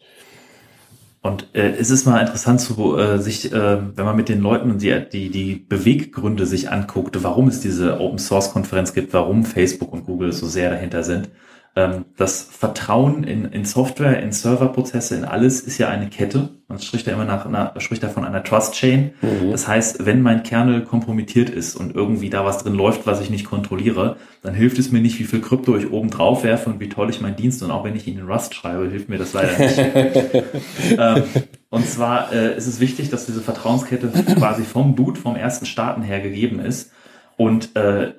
[1.22, 4.72] Und äh, es ist mal interessant zu äh, sich, äh, wenn man mit den Leuten
[4.72, 9.44] und die, die, die Beweggründe sich anguckt, warum es diese Open Source Konferenz gibt, warum
[9.44, 11.30] Facebook und Google so sehr dahinter sind
[11.76, 16.50] das Vertrauen in, in Software, in Serverprozesse, in alles ist ja eine Kette.
[16.68, 19.12] Man spricht ja immer nach einer, spricht da von einer Trust Chain.
[19.22, 19.52] Mhm.
[19.52, 23.30] Das heißt, wenn mein Kernel kompromittiert ist und irgendwie da was drin läuft, was ich
[23.30, 26.80] nicht kontrolliere, dann hilft es mir nicht, wie viel Krypto ich oben drauf werfe und
[26.80, 29.18] wie toll ich meinen Dienst und auch wenn ich ihn in Rust schreibe, hilft mir
[29.18, 29.78] das leider nicht.
[30.98, 31.24] ähm,
[31.70, 36.02] und zwar äh, ist es wichtig, dass diese Vertrauenskette quasi vom Boot, vom ersten Starten
[36.02, 36.92] her gegeben ist.
[37.38, 38.14] Und äh,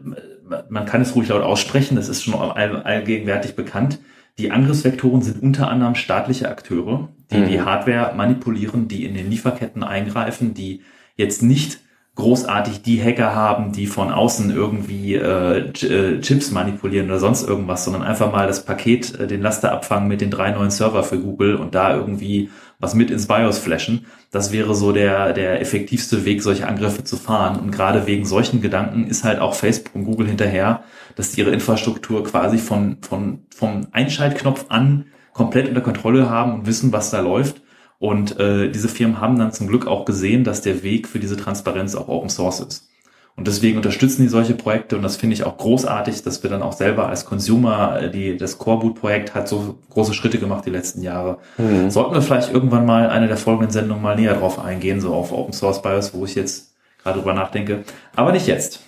[0.69, 3.99] man kann es ruhig laut aussprechen, das ist schon all, allgegenwärtig bekannt.
[4.39, 7.49] Die Angriffsvektoren sind unter anderem staatliche Akteure, die mhm.
[7.49, 10.83] die Hardware manipulieren, die in den Lieferketten eingreifen, die
[11.17, 11.81] jetzt nicht
[12.17, 17.85] großartig die Hacker haben, die von außen irgendwie äh, äh, Chips manipulieren oder sonst irgendwas,
[17.85, 21.19] sondern einfach mal das Paket, äh, den Laster abfangen mit den drei neuen Server für
[21.19, 22.51] Google und da irgendwie
[22.81, 24.07] was mit ins BIOS flashen.
[24.33, 27.61] Das wäre so der, der effektivste Weg, solche Angriffe zu fahren.
[27.61, 30.83] Und gerade wegen solchen Gedanken ist halt auch Facebook und Google hinterher,
[31.15, 36.93] dass ihre Infrastruktur quasi von, von, vom Einschaltknopf an komplett unter Kontrolle haben und wissen,
[36.93, 37.63] was da läuft
[38.01, 41.37] und äh, diese Firmen haben dann zum Glück auch gesehen, dass der Weg für diese
[41.37, 42.90] Transparenz auch Open Source ist.
[43.37, 46.63] Und deswegen unterstützen die solche Projekte und das finde ich auch großartig, dass wir dann
[46.63, 51.03] auch selber als Consumer, äh, die, das Coreboot-Projekt hat so große Schritte gemacht die letzten
[51.03, 51.39] Jahre.
[51.57, 51.91] Mhm.
[51.91, 55.33] Sollten wir vielleicht irgendwann mal eine der folgenden Sendungen mal näher drauf eingehen, so auf
[55.33, 57.85] Open Source BIOS, wo ich jetzt gerade drüber nachdenke.
[58.15, 58.81] Aber nicht jetzt.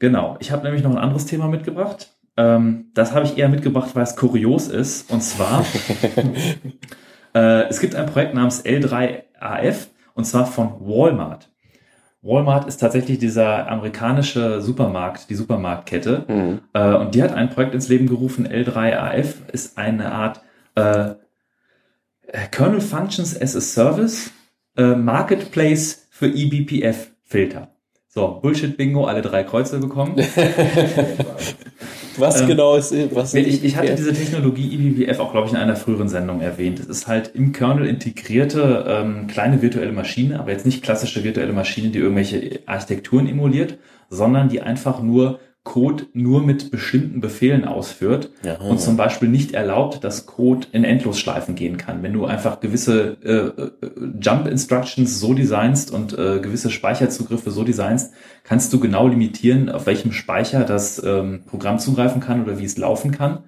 [0.00, 0.36] Genau.
[0.40, 2.10] Ich habe nämlich noch ein anderes Thema mitgebracht.
[2.36, 5.10] Ähm, das habe ich eher mitgebracht, weil es kurios ist.
[5.10, 5.64] Und zwar,
[7.34, 9.89] äh, es gibt ein Projekt namens L3AF
[10.20, 11.48] und zwar von Walmart.
[12.20, 16.26] Walmart ist tatsächlich dieser amerikanische Supermarkt, die Supermarktkette.
[16.28, 16.60] Mhm.
[16.74, 18.46] Äh, und die hat ein Projekt ins Leben gerufen.
[18.46, 20.42] L3AF ist eine Art
[20.74, 21.14] äh,
[22.50, 24.30] Kernel Functions as a Service
[24.76, 27.68] äh, Marketplace für eBPF-Filter.
[28.08, 30.16] So, Bullshit-Bingo, alle drei Kreuze bekommen.
[32.16, 35.58] was ähm, genau ist, was ich, ich hatte diese Technologie eBPF auch, glaube ich, in
[35.58, 36.80] einer früheren Sendung erwähnt.
[36.80, 41.52] Es ist halt im Kernel integrierte ähm, kleine virtuelle Maschine, aber jetzt nicht klassische virtuelle
[41.52, 48.30] Maschine, die irgendwelche Architekturen emuliert, sondern die einfach nur Code nur mit bestimmten Befehlen ausführt
[48.42, 52.02] ja, und zum Beispiel nicht erlaubt, dass Code in Endlosschleifen gehen kann.
[52.02, 53.70] Wenn du einfach gewisse äh, äh,
[54.20, 59.84] Jump Instructions so designst und äh, gewisse Speicherzugriffe so designst, kannst du genau limitieren, auf
[59.84, 63.44] welchem Speicher das ähm, Programm zugreifen kann oder wie es laufen kann.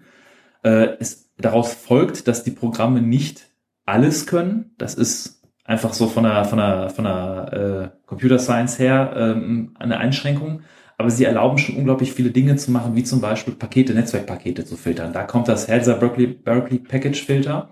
[0.63, 3.49] Äh, es, daraus folgt, dass die Programme nicht
[3.87, 4.75] alles können.
[4.77, 9.75] Das ist einfach so von der, von der, von der äh, Computer Science her ähm,
[9.79, 10.61] eine Einschränkung
[11.03, 14.77] aber sie erlauben schon unglaublich viele Dinge zu machen, wie zum Beispiel Pakete, Netzwerkpakete zu
[14.77, 15.13] filtern.
[15.13, 17.71] Da kommt das Helsa Berkeley, Berkeley Package Filter,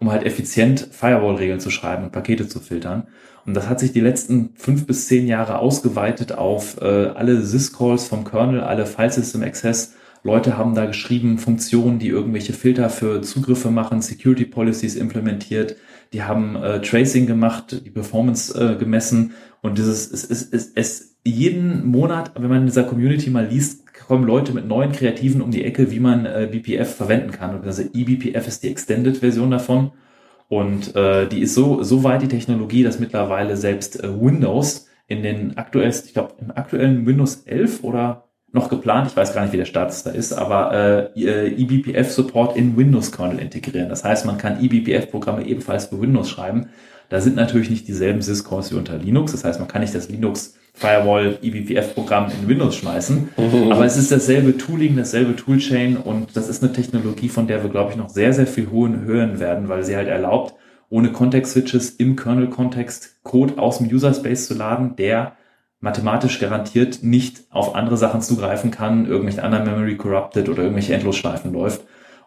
[0.00, 3.06] um halt effizient Firewall-Regeln zu schreiben und Pakete zu filtern.
[3.46, 8.08] Und das hat sich die letzten fünf bis zehn Jahre ausgeweitet auf äh, alle Syscalls
[8.08, 9.94] vom Kernel, alle File System Access.
[10.24, 15.76] Leute haben da geschrieben, Funktionen, die irgendwelche Filter für Zugriffe machen, Security Policies implementiert,
[16.12, 21.16] die haben äh, Tracing gemacht, die Performance äh, gemessen und dieses es, es, es, es
[21.24, 23.82] jeden Monat, wenn man in dieser Community mal liest,
[24.12, 27.54] kommen Leute mit neuen Kreativen um die Ecke, wie man äh, BPF verwenden kann.
[27.54, 29.92] Und also eBPF ist die Extended-Version davon.
[30.48, 35.22] Und äh, die ist so, so weit die Technologie, dass mittlerweile selbst äh, Windows in
[35.22, 39.52] den aktuellen, ich glaube, im aktuellen Windows 11 oder noch geplant, ich weiß gar nicht,
[39.52, 43.88] wie der Status da ist, aber äh, eBPF-Support in Windows-Kernel integrieren.
[43.88, 46.68] Das heißt, man kann eBPF-Programme ebenfalls für Windows schreiben.
[47.12, 49.32] Da sind natürlich nicht dieselben Syscalls wie unter Linux.
[49.32, 53.28] Das heißt, man kann nicht das Linux Firewall eBPF-Programm in Windows schmeißen.
[53.70, 57.68] Aber es ist dasselbe Tooling, dasselbe Toolchain und das ist eine Technologie, von der wir,
[57.68, 60.54] glaube ich, noch sehr, sehr viel hören werden, weil sie halt erlaubt,
[60.88, 65.36] ohne Context-Switches im Kernel-Kontext Code aus dem User-Space zu laden, der
[65.80, 71.52] mathematisch garantiert nicht auf andere Sachen zugreifen kann, irgendwelche anderen Memory corrupted oder irgendwelche Endlosschleifen
[71.52, 71.82] läuft.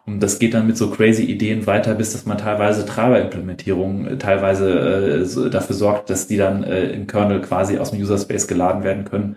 [0.06, 4.18] Und das geht dann mit so crazy Ideen weiter, bis dass man teilweise Treiber-Implementierungen äh,
[4.18, 8.46] teilweise äh, dafür sorgt, dass die dann äh, im Kernel quasi aus dem User Space
[8.46, 9.36] geladen werden können.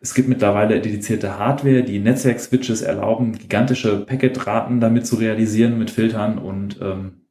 [0.00, 6.38] Es gibt mittlerweile dedizierte Hardware, die Netzwerk-Switches erlauben, gigantische Packetraten damit zu realisieren mit Filtern
[6.38, 7.26] und ähm,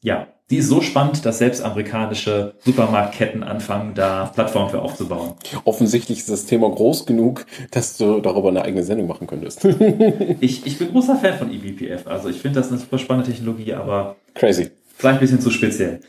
[0.00, 5.34] ja, die ist so spannend, dass selbst amerikanische Supermarktketten anfangen, da Plattformen für aufzubauen.
[5.64, 9.64] Offensichtlich ist das Thema groß genug, dass du darüber eine eigene Sendung machen könntest.
[10.40, 12.06] ich, ich bin großer Fan von eBPF.
[12.06, 14.70] Also ich finde das eine super spannende Technologie, aber crazy.
[14.96, 16.00] Vielleicht ein bisschen zu speziell.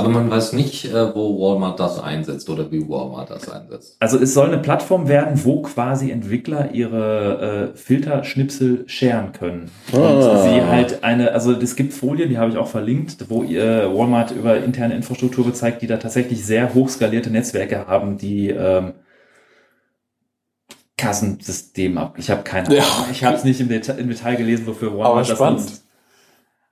[0.00, 3.96] Aber man weiß nicht, äh, wo Walmart das einsetzt oder wie Walmart das einsetzt.
[4.00, 9.70] Also es soll eine Plattform werden, wo quasi Entwickler ihre äh, Filterschnipsel sharen können.
[9.92, 9.96] Ah.
[9.96, 13.90] Und sie halt eine, also es gibt Folien, die habe ich auch verlinkt, wo ihr
[13.94, 18.94] Walmart über interne Infrastruktur gezeigt, die da tatsächlich sehr hochskalierte Netzwerke haben, die ähm,
[20.96, 22.16] Kassensystem ab.
[22.18, 22.78] Ich habe keine Ahnung.
[22.78, 23.06] Ja.
[23.10, 25.84] Ich habe es nicht im Detail, im Detail gelesen, wofür Walmart das nutzt.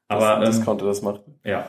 [0.09, 1.21] Aber das, das ähm, das macht.
[1.45, 1.69] Ja.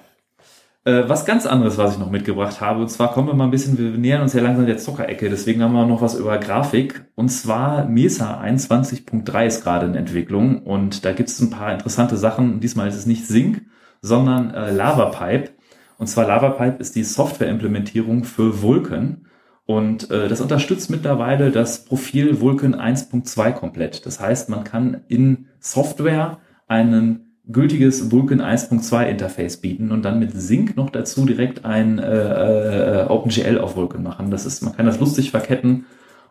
[0.89, 3.51] Äh, was ganz anderes, was ich noch mitgebracht habe, und zwar kommen wir mal ein
[3.51, 7.05] bisschen, wir nähern uns ja langsam der Zuckerecke, deswegen haben wir noch was über Grafik.
[7.13, 12.17] Und zwar Mesa 21.3 ist gerade in Entwicklung und da gibt es ein paar interessante
[12.17, 12.59] Sachen.
[12.59, 13.61] Diesmal ist es nicht Sync,
[14.01, 15.51] sondern äh, LavaPipe.
[15.99, 19.27] Und zwar LavaPipe ist die Softwareimplementierung für Vulkan.
[19.67, 24.07] Und äh, das unterstützt mittlerweile das Profil Vulkan 1.2 komplett.
[24.07, 30.31] Das heißt, man kann in Software einen gültiges Vulkan 1.2 Interface bieten und dann mit
[30.33, 34.29] Sync noch dazu direkt ein äh, äh, OpenGL auf Vulkan machen.
[34.31, 35.85] Das ist, man kann das lustig verketten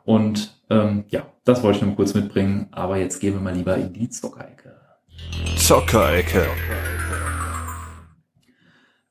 [0.04, 2.68] und ähm, ja, das wollte ich noch kurz mitbringen.
[2.70, 4.74] Aber jetzt gehen wir mal lieber in die Zockerecke.
[5.56, 6.46] Zockerecke.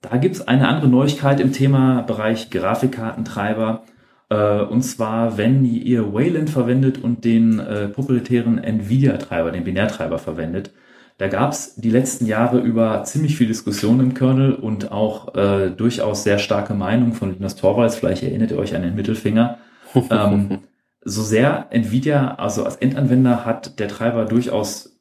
[0.01, 3.84] Da gibt's eine andere Neuigkeit im Thema Bereich Grafikkartentreiber.
[4.30, 10.72] Äh, und zwar, wenn ihr Wayland verwendet und den äh, proprietären NVIDIA-Treiber, den Binärtreiber verwendet,
[11.18, 15.72] Da gab es die letzten Jahre über ziemlich viel Diskussion im Kernel und auch äh,
[15.72, 17.95] durchaus sehr starke Meinung von Linus Torvalds.
[17.95, 19.57] Vielleicht erinnert ihr euch an den Mittelfinger.
[20.11, 20.59] ähm,
[21.03, 24.99] so sehr Nvidia, also als Endanwender, hat der Treiber durchaus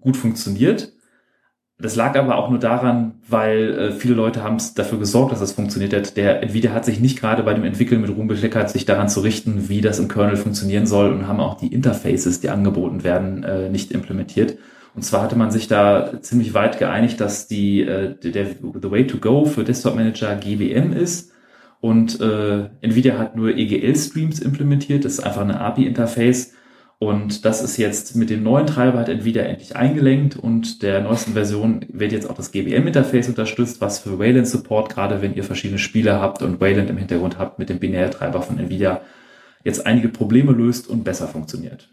[0.00, 0.92] gut funktioniert.
[1.78, 5.40] Das lag aber auch nur daran, weil äh, viele Leute haben es dafür gesorgt, dass
[5.40, 6.16] das funktioniert hat.
[6.16, 9.20] Der Nvidia hat sich nicht gerade bei dem Entwickeln mit Ruhm bekleckert, sich daran zu
[9.20, 13.42] richten, wie das im Kernel funktionieren soll und haben auch die Interfaces, die angeboten werden,
[13.44, 14.58] äh, nicht implementiert.
[14.94, 19.06] Und zwar hatte man sich da ziemlich weit geeinigt, dass die äh, der The Way
[19.06, 21.32] to Go für Desktop Manager GWM ist
[21.80, 25.04] und äh, Nvidia hat nur EGL Streams implementiert.
[25.04, 26.52] Das ist einfach eine API Interface
[27.02, 31.32] und das ist jetzt mit dem neuen Treiber hat Nvidia endlich eingelenkt und der neuesten
[31.32, 36.20] Version wird jetzt auch das GBM-Interface unterstützt, was für Wayland-Support, gerade wenn ihr verschiedene Spiele
[36.20, 39.00] habt und Wayland im Hintergrund habt mit dem Binärtreiber von Nvidia,
[39.64, 41.88] jetzt einige Probleme löst und besser funktioniert.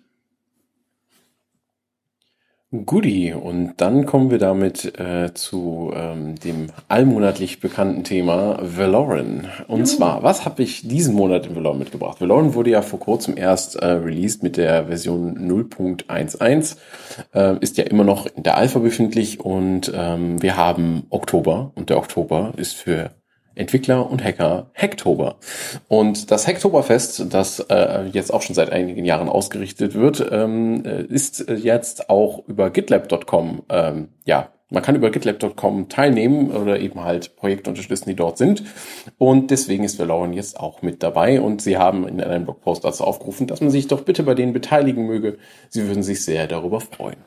[2.71, 3.33] Goodie.
[3.33, 9.47] Und dann kommen wir damit äh, zu ähm, dem allmonatlich bekannten Thema Valoran.
[9.67, 9.85] Und ja.
[9.85, 12.21] zwar, was habe ich diesen Monat in Valoran mitgebracht?
[12.21, 16.77] Valoran wurde ja vor kurzem erst äh, released mit der Version 0.11.
[17.33, 21.89] Äh, ist ja immer noch in der Alpha befindlich und ähm, wir haben Oktober und
[21.89, 23.09] der Oktober ist für
[23.59, 25.35] Entwickler und Hacker Hacktober.
[25.87, 31.03] Und das Hacktoberfest, das äh, jetzt auch schon seit einigen Jahren ausgerichtet wird, ähm, äh,
[31.03, 37.35] ist jetzt auch über gitlab.com, ähm, ja, man kann über gitlab.com teilnehmen oder eben halt
[37.35, 38.63] Projekte unterstützen, die dort sind.
[39.17, 41.41] Und deswegen ist Valorant jetzt auch mit dabei.
[41.41, 44.53] Und sie haben in einem Blogpost dazu aufgerufen, dass man sich doch bitte bei denen
[44.53, 45.39] beteiligen möge.
[45.69, 47.17] Sie würden sich sehr darüber freuen.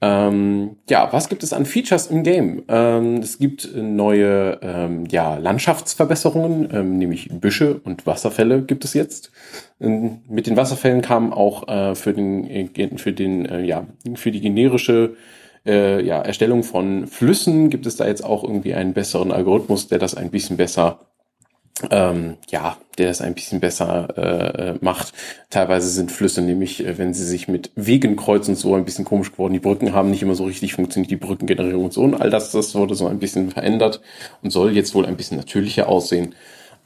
[0.00, 2.64] Ähm, ja, was gibt es an Features im Game?
[2.68, 9.32] Ähm, es gibt neue ähm, ja, Landschaftsverbesserungen, ähm, nämlich Büsche und Wasserfälle gibt es jetzt.
[9.80, 14.30] Ähm, mit den Wasserfällen kam auch äh, für den äh, für den äh, ja für
[14.30, 15.16] die generische
[15.66, 19.98] äh, ja, Erstellung von Flüssen gibt es da jetzt auch irgendwie einen besseren Algorithmus, der
[19.98, 21.00] das ein bisschen besser
[21.90, 25.12] ähm, ja, der das ein bisschen besser äh, äh, macht.
[25.50, 29.32] Teilweise sind Flüsse nämlich, äh, wenn sie sich mit Wegen kreuzen, so ein bisschen komisch
[29.32, 29.52] geworden.
[29.52, 32.02] Die Brücken haben nicht immer so richtig funktioniert, die Brückengenerierung und so.
[32.02, 34.00] Und all das, das wurde so ein bisschen verändert
[34.42, 36.34] und soll jetzt wohl ein bisschen natürlicher aussehen.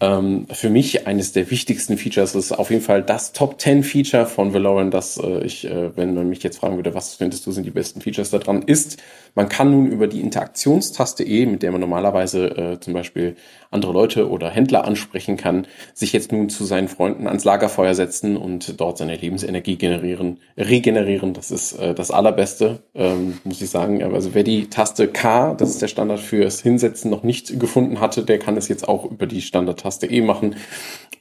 [0.00, 4.26] Ähm, für mich eines der wichtigsten Features ist auf jeden Fall das Top 10 Feature
[4.26, 7.50] von Valorant, das äh, ich, äh, wenn man mich jetzt fragen würde, was findest du
[7.50, 9.02] sind die besten Features da dran, ist,
[9.34, 13.34] man kann nun über die Interaktionstaste E, mit der man normalerweise äh, zum Beispiel
[13.70, 18.36] andere Leute oder Händler ansprechen kann, sich jetzt nun zu seinen Freunden ans Lagerfeuer setzen
[18.36, 21.34] und dort seine Lebensenergie generieren, regenerieren.
[21.34, 24.02] Das ist äh, das Allerbeste, ähm, muss ich sagen.
[24.02, 28.22] Also wer die Taste K, das ist der Standard fürs Hinsetzen, noch nicht gefunden hatte,
[28.22, 30.56] der kann es jetzt auch über die Standardtaste E machen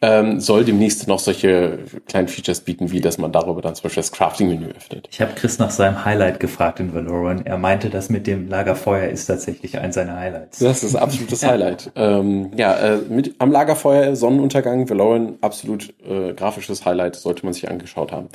[0.02, 4.02] ähm, soll demnächst noch solche kleinen Features bieten, wie dass man darüber dann zum Beispiel
[4.02, 5.08] das Crafting-Menü öffnet.
[5.12, 7.46] Ich habe Chris nach seinem Highlight gefragt in Valorant.
[7.46, 10.60] Er meinte, das mit dem Lagerfeuer ist tatsächlich eins seiner Highlights.
[10.60, 11.92] Das ist absolutes Highlight.
[11.96, 17.70] ähm, ja, äh, mit am Lagerfeuer, Sonnenuntergang, Valorant, absolut äh, grafisches Highlight, sollte man sich
[17.70, 18.30] angeschaut haben.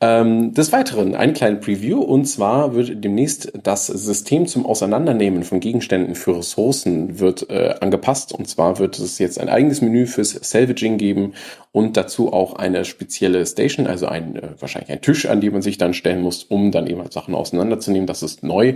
[0.00, 5.60] Ähm, des Weiteren eine kleine Preview und zwar wird demnächst das System zum Auseinandernehmen von
[5.60, 10.30] Gegenständen für Ressourcen wird äh, angepasst und zwar wird es jetzt ein eigenes Menü fürs
[10.30, 11.34] Salvaging geben
[11.74, 15.62] und dazu auch eine spezielle Station, also ein, äh, wahrscheinlich ein Tisch, an dem man
[15.62, 18.06] sich dann stellen muss, um dann eben Sachen auseinanderzunehmen.
[18.06, 18.74] Das ist neu.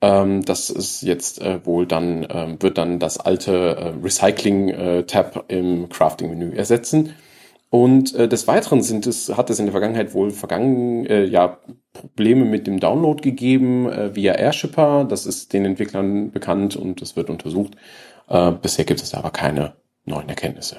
[0.00, 5.58] Ähm, das ist jetzt äh, wohl dann, äh, wird dann das alte äh, Recycling-Tab äh,
[5.58, 7.14] im Crafting-Menü ersetzen.
[7.70, 11.58] Und äh, des Weiteren sind es, hat es in der Vergangenheit wohl vergangen, äh, ja,
[11.92, 15.04] Probleme mit dem Download gegeben äh, via Airshipper.
[15.04, 17.74] Das ist den Entwicklern bekannt und es wird untersucht.
[18.28, 19.74] Äh, bisher gibt es aber keine
[20.04, 20.76] neuen Erkenntnisse.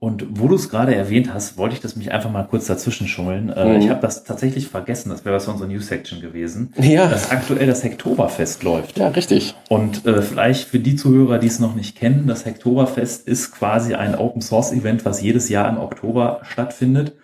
[0.00, 3.08] Und wo du es gerade erwähnt hast, wollte ich das mich einfach mal kurz dazwischen
[3.08, 3.48] schummeln.
[3.48, 3.80] Äh, mhm.
[3.80, 6.72] Ich habe das tatsächlich vergessen, das wäre was für unsere News-Section gewesen.
[6.78, 7.08] Ja.
[7.08, 8.96] Dass aktuell das Hektoberfest läuft.
[8.96, 9.56] Ja, richtig.
[9.68, 13.94] Und äh, vielleicht für die Zuhörer, die es noch nicht kennen, das Hektoberfest ist quasi
[13.94, 17.14] ein Open-Source-Event, was jedes Jahr im Oktober stattfindet.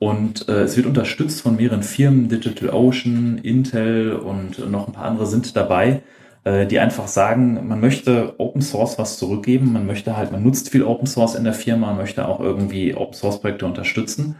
[0.00, 5.26] Und äh, es wird unterstützt von mehreren Firmen, DigitalOcean, Intel und noch ein paar andere
[5.26, 6.02] sind dabei
[6.44, 10.70] äh, die einfach sagen, man möchte Open Source was zurückgeben, man möchte halt, man nutzt
[10.70, 14.36] viel Open Source in der Firma, man möchte auch irgendwie Open Source Projekte unterstützen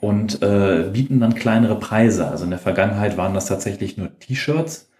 [0.00, 2.28] und äh, bieten dann kleinere Preise.
[2.28, 4.90] Also in der Vergangenheit waren das tatsächlich nur T-Shirts.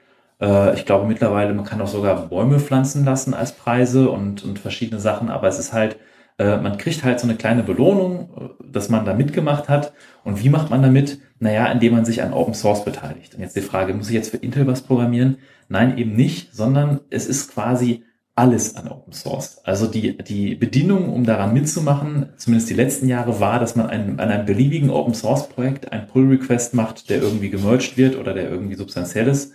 [0.40, 4.59] Äh, ich glaube mittlerweile, man kann auch sogar Bäume pflanzen lassen als Preise und, und
[4.59, 5.96] verschiedene Sachen, aber es ist halt,
[6.39, 9.93] äh, man kriegt halt so eine kleine Belohnung, äh, dass man da mitgemacht hat.
[10.24, 11.20] Und wie macht man damit?
[11.39, 13.34] Naja, indem man sich an Open Source beteiligt.
[13.34, 15.39] Und jetzt die Frage, muss ich jetzt für Intel was programmieren?
[15.68, 19.59] Nein, eben nicht, sondern es ist quasi alles an Open Source.
[19.64, 24.20] Also die, die Bedienung, um daran mitzumachen, zumindest die letzten Jahre, war, dass man ein,
[24.20, 28.34] an einem beliebigen Open Source Projekt ein Pull Request macht, der irgendwie gemerged wird oder
[28.34, 29.55] der irgendwie substanziell ist.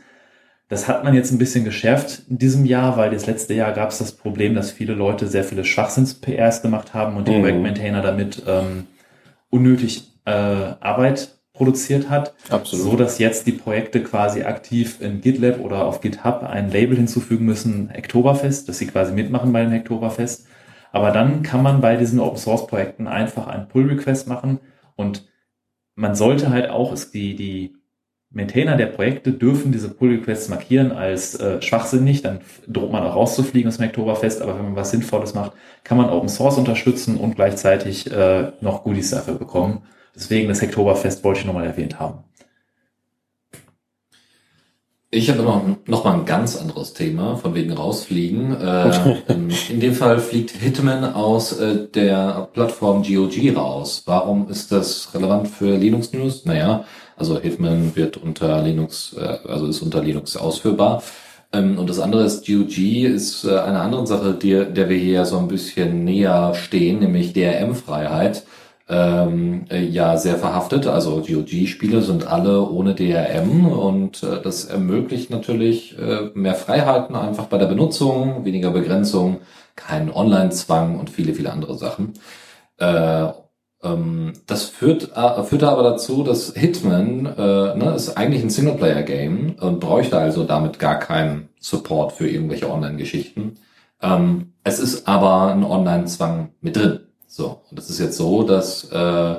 [0.72, 3.90] Das hat man jetzt ein bisschen geschärft in diesem Jahr, weil das letzte Jahr gab
[3.90, 7.42] es das Problem, dass viele Leute sehr viele Schwachsinns-PRs gemacht haben und die Mhm.
[7.42, 8.88] Projektmaintainer damit ähm,
[9.50, 12.86] unnötig äh, Arbeit produziert hat, Absolut.
[12.86, 17.44] so dass jetzt die Projekte quasi aktiv in GitLab oder auf GitHub ein Label hinzufügen
[17.46, 20.48] müssen, Hacktoberfest, dass sie quasi mitmachen bei dem Hacktoberfest.
[20.94, 24.62] Aber dann kann man bei diesen Open Source Projekten einfach einen Pull Request machen
[24.96, 25.28] und
[25.96, 27.74] man sollte halt auch, es, die, die
[28.34, 33.16] Maintainer der Projekte dürfen diese Pull Requests markieren als äh, schwachsinnig, dann droht man auch
[33.16, 35.52] rauszufliegen aus dem Hacktoberfest, aber wenn man was Sinnvolles macht,
[35.84, 39.84] kann man Open Source unterstützen und gleichzeitig äh, noch Goodies dafür bekommen.
[40.16, 42.24] Deswegen das Hacktoberfest wollte ich nochmal erwähnt haben.
[45.14, 48.56] Ich habe noch, noch mal ein ganz anderes Thema, von wegen rausfliegen.
[48.62, 54.04] Äh, in, in dem Fall fliegt Hitman aus äh, der Plattform GOG raus.
[54.06, 56.46] Warum ist das relevant für Linux News?
[56.46, 56.86] Naja,
[57.22, 61.04] also Hitman wird unter Linux, äh, also ist unter Linux ausführbar.
[61.54, 65.26] Ähm, und das andere ist, GOG ist äh, eine andere Sache, die, der wir hier
[65.26, 68.44] so ein bisschen näher stehen, nämlich DRM-Freiheit
[68.90, 70.88] ähm, äh, ja sehr verhaftet.
[70.88, 77.46] Also GOG-Spiele sind alle ohne DRM und äh, das ermöglicht natürlich äh, mehr Freiheiten einfach
[77.46, 79.42] bei der Benutzung, weniger Begrenzung,
[79.76, 82.14] keinen Online-Zwang und viele, viele andere Sachen.
[83.84, 88.50] Äh, ähm, das führt, äh, führt aber dazu, dass Hitman äh, ne, ist eigentlich ein
[88.50, 93.58] Singleplayer-Game und bräuchte also damit gar keinen Support für irgendwelche Online-Geschichten.
[94.02, 97.02] Ähm, es ist aber ein Online-Zwang mit drin.
[97.28, 99.36] So, und es ist jetzt so, dass äh,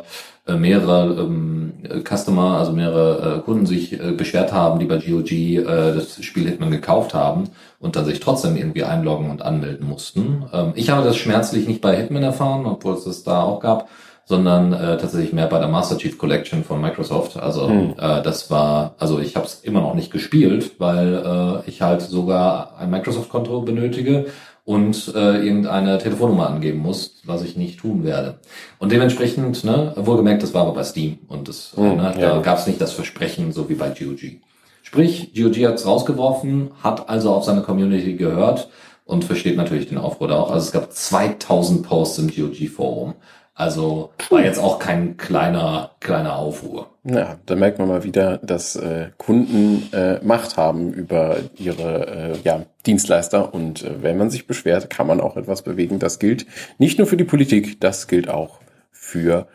[0.47, 1.73] mehrere ähm,
[2.05, 6.49] Customer, also mehrere äh, Kunden sich äh, beschwert haben, die bei GOG äh, das Spiel
[6.49, 10.45] Hitman gekauft haben und dann sich trotzdem irgendwie einloggen und anmelden mussten.
[10.53, 13.89] Ähm, ich habe das schmerzlich nicht bei Hitman erfahren, obwohl es das da auch gab,
[14.25, 17.37] sondern äh, tatsächlich mehr bei der Master Chief Collection von Microsoft.
[17.37, 17.95] Also Hm.
[17.99, 22.03] äh, das war, also ich habe es immer noch nicht gespielt, weil äh, ich halt
[22.03, 24.27] sogar ein Microsoft-Konto benötige
[24.65, 28.39] und äh, irgendeine Telefonnummer angeben muss, was ich nicht tun werde.
[28.79, 32.35] Und dementsprechend, ne, wohlgemerkt, das war aber bei Steam und das, Hm, ne, ja.
[32.37, 34.41] da gab es nicht das Versprechen, so wie bei GOG.
[34.85, 38.69] Sprich, GOG hat es rausgeworfen, hat also auf seine Community gehört
[39.05, 40.51] und versteht natürlich den Aufruhr da auch.
[40.53, 43.15] Also es gab 2000 Posts im GOG-Forum.
[43.63, 46.91] Also war jetzt auch kein kleiner, kleiner Aufruhr.
[47.05, 52.39] Ja, da merkt man mal wieder, dass äh, Kunden äh, Macht haben über ihre äh,
[52.43, 56.01] ja, Dienstleister und äh, wenn man sich beschwert, kann man auch etwas bewegen.
[56.01, 56.47] Das gilt
[56.79, 58.59] nicht nur für die Politik, das gilt auch
[58.91, 59.47] für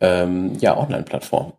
[0.00, 1.52] ähm, ja, Online-Plattformen.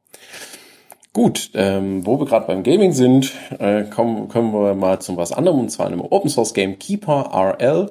[1.14, 5.32] Gut, ähm, wo wir gerade beim Gaming sind, äh, kommen, kommen wir mal zum was
[5.32, 7.90] anderem und zwar einem Open Source Game Keeper RL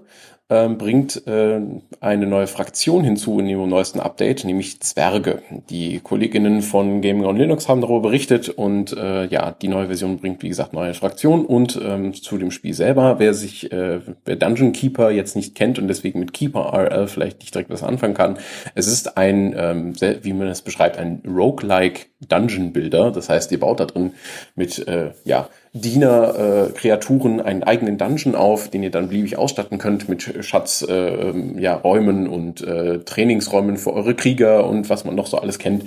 [0.55, 1.61] ähm, bringt äh,
[2.01, 5.43] eine neue Fraktion hinzu in dem neuesten Update, nämlich Zwerge.
[5.69, 10.19] Die Kolleginnen von Gaming on Linux haben darüber berichtet und äh, ja, die neue Version
[10.19, 14.37] bringt, wie gesagt, neue Fraktionen und ähm, zu dem Spiel selber, wer sich, äh, wer
[14.37, 18.15] Dungeon Keeper jetzt nicht kennt und deswegen mit Keeper RL vielleicht nicht direkt was anfangen
[18.15, 18.39] kann,
[18.75, 23.11] es ist ein, ähm, wie man es beschreibt, ein Roguelike Dungeon Builder.
[23.11, 24.13] Das heißt, ihr baut da drin
[24.55, 30.45] mit, äh, ja, Diener-Kreaturen einen eigenen Dungeon auf, den ihr dann beliebig ausstatten könnt mit
[30.45, 35.39] Schatz, äh, ja, Räumen und äh, Trainingsräumen für eure Krieger und was man noch so
[35.39, 35.87] alles kennt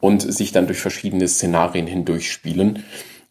[0.00, 2.84] und sich dann durch verschiedene Szenarien hindurch spielen.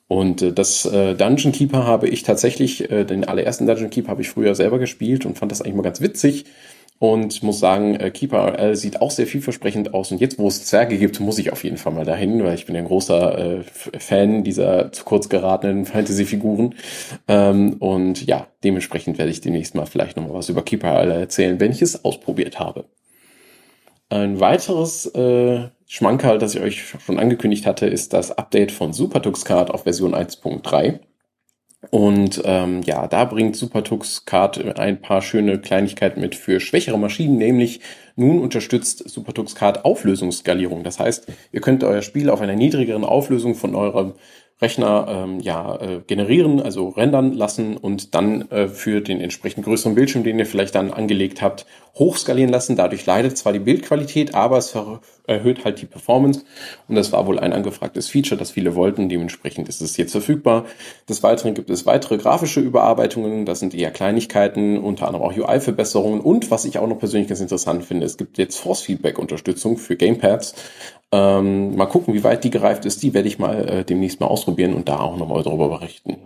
[0.07, 4.21] Und äh, das äh, Dungeon Keeper habe ich tatsächlich, äh, den allerersten Dungeon Keeper habe
[4.21, 6.45] ich früher selber gespielt und fand das eigentlich mal ganz witzig.
[6.97, 10.11] Und muss sagen, äh, Keeper RL sieht auch sehr vielversprechend aus.
[10.11, 12.65] Und jetzt, wo es Zwerge gibt, muss ich auf jeden Fall mal dahin, weil ich
[12.65, 13.63] bin ein großer äh,
[13.99, 16.75] Fan dieser zu kurz geratenen Fantasy-Figuren.
[17.27, 21.11] Ähm, und ja, dementsprechend werde ich demnächst mal vielleicht noch mal was über Keeper RL
[21.11, 22.85] erzählen, wenn ich es ausprobiert habe.
[24.09, 29.71] Ein weiteres äh, Schmankerl, das ich euch schon angekündigt hatte, ist das Update von SuperTux-Card
[29.71, 30.99] auf Version 1.3.
[31.91, 37.81] Und ähm, ja, da bringt SuperTux-Card ein paar schöne Kleinigkeiten mit für schwächere Maschinen, nämlich
[38.15, 40.83] nun unterstützt SuperTux-Card Auflösungsskalierung.
[40.83, 44.13] Das heißt, ihr könnt euer Spiel auf einer niedrigeren Auflösung von eurem
[44.61, 49.95] Rechner ähm, ja, äh, generieren, also rendern lassen und dann äh, für den entsprechend größeren
[49.95, 51.65] Bildschirm, den ihr vielleicht dann angelegt habt,
[51.95, 52.75] hochskalieren lassen.
[52.75, 54.75] Dadurch leidet zwar die Bildqualität, aber es
[55.27, 56.41] erhöht halt die Performance.
[56.87, 59.09] Und das war wohl ein angefragtes Feature, das viele wollten.
[59.09, 60.65] Dementsprechend ist es jetzt verfügbar.
[61.07, 63.45] Des Weiteren gibt es weitere grafische Überarbeitungen.
[63.45, 66.19] Das sind eher Kleinigkeiten, unter anderem auch UI-Verbesserungen.
[66.19, 70.55] Und was ich auch noch persönlich ganz interessant finde, es gibt jetzt Force-Feedback-Unterstützung für Gamepads.
[71.11, 73.03] Ähm, mal gucken, wie weit die gereift ist.
[73.03, 76.17] Die werde ich mal äh, demnächst mal ausprobieren und da auch nochmal darüber berichten.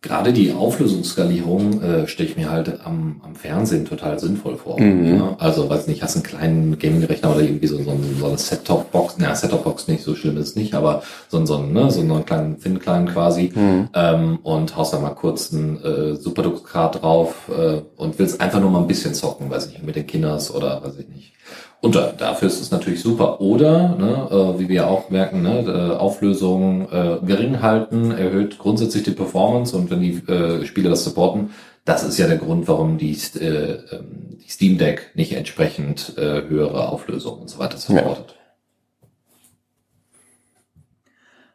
[0.00, 4.80] Gerade die Auflösungsskalierung äh, stelle ich mir halt am, am Fernsehen total sinnvoll vor.
[4.80, 5.16] Mhm.
[5.16, 5.36] Ja?
[5.40, 9.34] Also, weiß nicht, hast einen kleinen Gaming-Rechner oder irgendwie so, so, so eine Set-Top-Box, na,
[9.34, 13.08] Set-Top-Box nicht, so schlimm ist es nicht, aber so, so, ne, so einen kleinen Thin-Kleinen
[13.08, 13.88] quasi Mhm.
[13.94, 18.70] ähm, und haust da mal kurz ein äh, Superdux-Card drauf äh, und willst einfach nur
[18.70, 21.32] mal ein bisschen zocken, weiß nicht, mit den Kinders oder weiß ich nicht.
[21.80, 23.40] Und da, dafür ist es natürlich super.
[23.40, 29.04] Oder, ne, äh, wie wir auch merken, ne, äh, Auflösung äh, gering halten, erhöht grundsätzlich
[29.04, 31.50] die Performance und wenn die äh, Spiele das supporten,
[31.84, 36.42] das ist ja der Grund, warum die, äh, ähm, die Steam Deck nicht entsprechend äh,
[36.48, 38.34] höhere Auflösung und so weiter supportet.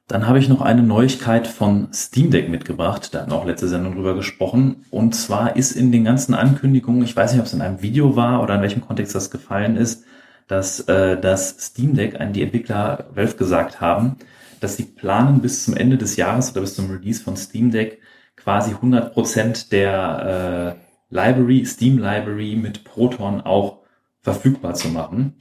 [0.08, 3.14] Dann habe ich noch eine Neuigkeit von Steam Deck mitgebracht.
[3.14, 4.86] Da hatten wir auch letzte Sendung drüber gesprochen.
[4.90, 8.16] Und zwar ist in den ganzen Ankündigungen, ich weiß nicht, ob es in einem Video
[8.16, 10.04] war oder in welchem Kontext das gefallen ist,
[10.48, 14.18] dass äh, das Steam Deck an die Entwickler Valve gesagt haben,
[14.60, 18.00] dass sie planen bis zum Ende des Jahres oder bis zum Release von Steam Deck
[18.36, 23.80] quasi 100% der äh, Library, Steam Library mit Proton auch
[24.22, 25.36] verfügbar zu machen.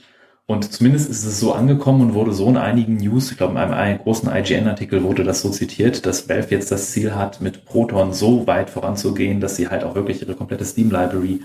[0.47, 3.59] Und zumindest ist es so angekommen und wurde so in einigen News, ich glaube in
[3.59, 7.65] einem, einem großen IGN-Artikel wurde das so zitiert, dass Valve jetzt das Ziel hat, mit
[7.65, 11.41] Proton so weit voranzugehen, dass sie halt auch wirklich ihre komplette Steam-Library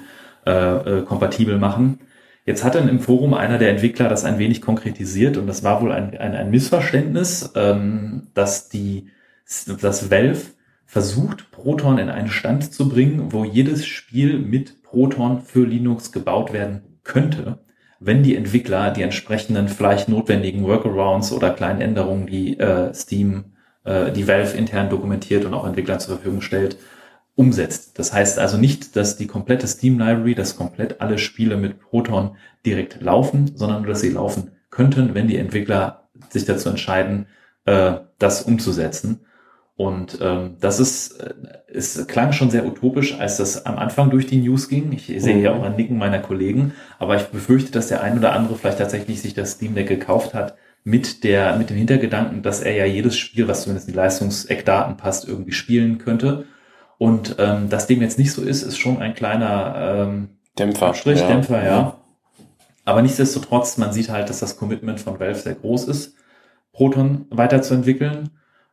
[0.45, 1.99] äh, äh, kompatibel machen.
[2.47, 5.81] Jetzt hat dann im Forum einer der Entwickler das ein wenig konkretisiert und das war
[5.83, 9.11] wohl ein, ein, ein Missverständnis, ähm, dass die,
[9.79, 10.41] dass Valve
[10.87, 16.51] versucht, Proton in einen Stand zu bringen, wo jedes Spiel mit Proton für Linux gebaut
[16.51, 17.59] werden könnte
[17.99, 24.11] wenn die Entwickler die entsprechenden vielleicht notwendigen Workarounds oder kleinen Änderungen, die äh, Steam, äh,
[24.11, 26.77] die Valve intern dokumentiert und auch Entwicklern zur Verfügung stellt,
[27.37, 27.99] umsetzt.
[27.99, 32.35] Das heißt also nicht, dass die komplette Steam Library, dass komplett alle Spiele mit Proton
[32.65, 37.27] direkt laufen, sondern nur, dass sie laufen könnten, wenn die Entwickler sich dazu entscheiden,
[37.65, 39.21] äh, das umzusetzen.
[39.75, 41.35] Und ähm, das ist, äh,
[41.71, 44.91] es klang schon sehr utopisch, als das am Anfang durch die News ging.
[44.91, 48.33] Ich sehe hier auch ein Nicken meiner Kollegen, aber ich befürchte, dass der ein oder
[48.33, 52.61] andere vielleicht tatsächlich sich das Steam Deck gekauft hat mit der, mit dem Hintergedanken, dass
[52.61, 56.45] er ja jedes Spiel, was zumindest in die Leistungseckdaten passt, irgendwie spielen könnte.
[56.97, 60.93] Und ähm, dass dem jetzt nicht so ist, ist schon ein kleiner ähm, Dämpfer.
[60.93, 61.97] Strichdämpfer, ja.
[62.85, 66.15] Aber nichtsdestotrotz, man sieht halt, dass das Commitment von Valve sehr groß ist,
[66.71, 68.29] Proton weiterzuentwickeln.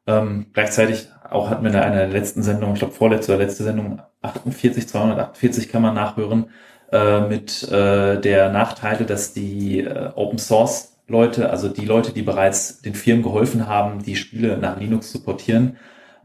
[0.06, 3.64] Ähm, gleichzeitig auch hatten wir in einer der letzten Sendung, ich glaube vorletzte oder letzte
[3.64, 6.46] Sendung 48, 248 kann man nachhören,
[6.92, 12.22] äh, mit äh, der Nachteile, dass die äh, Open Source Leute, also die Leute, die
[12.22, 15.76] bereits den Firmen geholfen haben, die Spiele nach Linux zu portieren,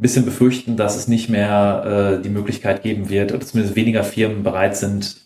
[0.01, 4.43] bisschen befürchten, dass es nicht mehr äh, die Möglichkeit geben wird, oder zumindest weniger Firmen
[4.43, 5.17] bereit sind,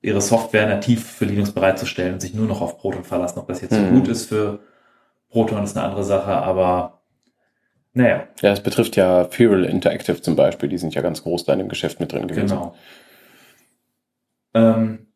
[0.00, 3.38] ihre Software nativ für Linux bereitzustellen und sich nur noch auf Proton verlassen.
[3.38, 3.90] Ob das jetzt so Mhm.
[3.90, 4.58] gut ist für
[5.30, 7.02] Proton, ist eine andere Sache, aber
[7.94, 11.52] naja, Ja, es betrifft ja Feral Interactive zum Beispiel, die sind ja ganz groß da
[11.52, 12.48] in dem Geschäft mit drin gewesen.
[12.48, 12.74] genau.
[14.54, 15.06] Ähm,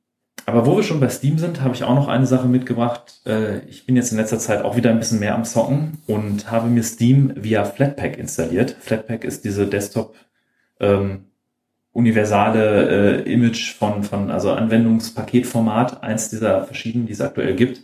[0.46, 3.20] aber wo wir schon bei Steam sind, habe ich auch noch eine Sache mitgebracht.
[3.26, 6.50] Äh, ich bin jetzt in letzter Zeit auch wieder ein bisschen mehr am Zocken und
[6.50, 8.76] habe mir Steam via Flatpak installiert.
[8.78, 10.14] Flatpak ist diese Desktop
[10.78, 11.24] ähm,
[11.90, 17.82] universale äh, Image von, von also Anwendungspaketformat, eins dieser verschiedenen, die es aktuell gibt.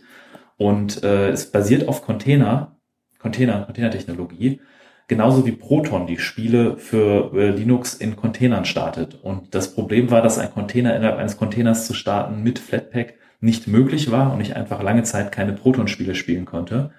[0.55, 2.77] Und äh, es basiert auf Container,
[3.19, 4.61] Container, Containertechnologie,
[5.07, 9.19] genauso wie Proton die Spiele für äh, Linux in Containern startet.
[9.21, 13.67] Und das Problem war, dass ein Container innerhalb eines Containers zu starten mit Flatpak nicht
[13.67, 16.91] möglich war und ich einfach lange Zeit keine Proton-Spiele spielen konnte.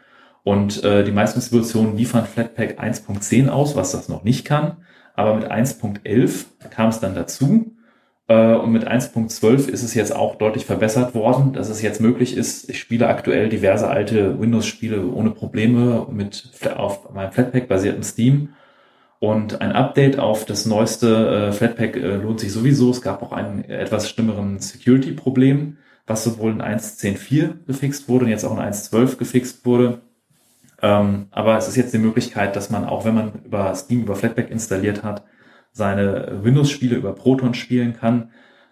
[0.42, 4.76] Und äh, die meisten Distributionen liefern Flatpak 1.10 aus, was das noch nicht kann.
[5.14, 7.74] Aber mit 1.11 kam es dann dazu.
[8.29, 12.37] Äh, und mit 1.12 ist es jetzt auch deutlich verbessert worden, dass es jetzt möglich
[12.37, 12.68] ist.
[12.70, 18.51] Ich spiele aktuell diverse alte Windows-Spiele ohne Probleme mit auf meinem Flatpak-basierten Steam.
[19.20, 22.91] Und ein Update auf das neueste äh, Flatpak äh, lohnt sich sowieso.
[22.91, 28.45] Es gab auch einen etwas schlimmeren Security-Problem, was sowohl in 1.10.4 gefixt wurde und jetzt
[28.45, 30.03] auch in 1.12 gefixt wurde.
[30.83, 34.16] Ähm, aber es ist jetzt die Möglichkeit, dass man auch, wenn man über Steam, über
[34.16, 35.25] Flatpak installiert hat,
[35.75, 38.31] seine Windows-Spiele über Proton spielen kann.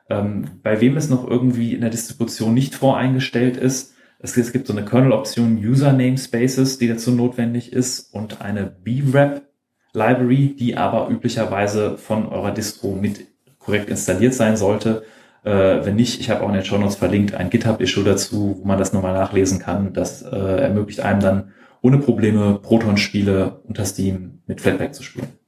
[0.09, 4.69] Ähm, bei wem es noch irgendwie in der Distribution nicht voreingestellt ist, es, es gibt
[4.69, 9.43] so eine Kernel-Option User Namespaces, die dazu notwendig ist und eine BWrap
[9.93, 13.27] Library, die aber üblicherweise von eurer Distro mit
[13.59, 15.03] korrekt installiert sein sollte.
[15.45, 18.65] Äh, wenn nicht, ich habe auch in den Show Notes verlinkt ein GitHub-Issue dazu, wo
[18.65, 19.93] man das nochmal nachlesen kann.
[19.93, 25.42] Das äh, ermöglicht einem dann ohne Probleme Proton-Spiele unter Steam mit Flatpak zu spielen.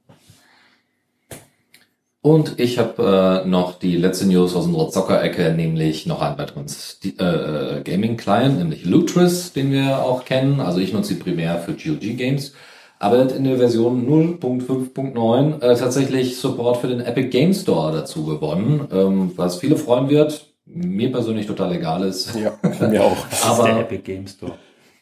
[2.25, 6.65] Und ich habe äh, noch die letzte News aus unserer Zocker-Ecke, nämlich noch einen weiteren
[6.67, 10.59] Sti- äh, Gaming-Client, nämlich Lutris, den wir auch kennen.
[10.59, 12.53] Also ich nutze sie primär für GOG-Games.
[12.97, 17.93] aber er hat in der Version 0.5.9 äh, tatsächlich Support für den Epic Game Store
[17.95, 20.47] dazu gewonnen, ähm, was viele freuen wird.
[20.65, 22.33] Mir persönlich total egal ist.
[22.35, 22.53] Ja,
[22.87, 23.17] mir auch.
[23.29, 24.53] Das ist Aber- der Epic Game Store.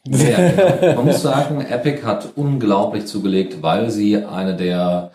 [0.06, 0.50] Ja,
[0.82, 0.95] genau.
[0.98, 5.12] Man muss sagen, Epic hat unglaublich zugelegt, weil sie eine der,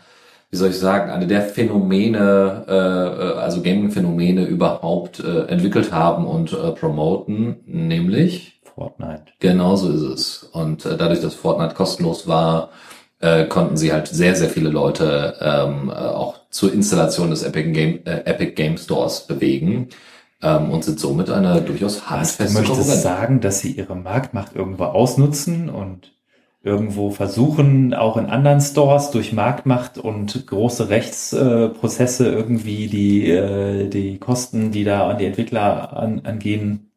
[0.50, 6.26] wie soll ich sagen, eine der Phänomene, äh, äh, also Gaming-Phänomene überhaupt äh, entwickelt haben
[6.26, 9.24] und äh, promoten, nämlich Fortnite.
[9.40, 10.42] Genau so ist es.
[10.44, 12.70] Und äh, dadurch, dass Fortnite kostenlos war,
[13.20, 17.72] äh, konnten sie halt sehr, sehr viele Leute ähm, äh, auch zur Installation des Epic
[17.72, 19.88] Game, äh, Epic Game Stores bewegen
[20.40, 23.02] ähm, und sind somit eine durchaus Was, du handfeste möchtest Konkurrenz.
[23.02, 26.12] sagen, dass sie ihre Marktmacht irgendwo ausnutzen und
[26.62, 34.18] irgendwo versuchen, auch in anderen Stores durch Marktmacht und große Rechtsprozesse irgendwie die, äh, die
[34.18, 36.90] Kosten, die da an die Entwickler an, angehen,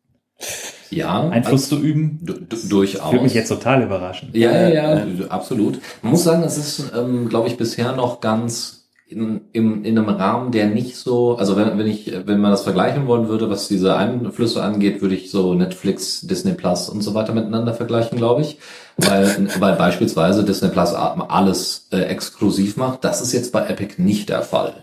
[0.90, 2.20] Ja, Einfluss zu üben?
[2.22, 3.12] du, du, durchaus.
[3.12, 4.30] Würde mich jetzt total überraschen.
[4.34, 5.80] Ja, ja, ja, absolut.
[6.02, 8.82] Man muss sagen, es ist, ähm, glaube ich, bisher noch ganz
[9.12, 12.64] in, im, in einem Rahmen, der nicht so, also wenn, wenn ich, wenn man das
[12.64, 17.14] vergleichen wollen würde, was diese Einflüsse angeht, würde ich so Netflix, Disney Plus und so
[17.14, 18.58] weiter miteinander vergleichen, glaube ich.
[18.98, 23.04] Weil, weil beispielsweise Disney Plus alles äh, exklusiv macht.
[23.04, 24.74] Das ist jetzt bei Epic nicht der Fall.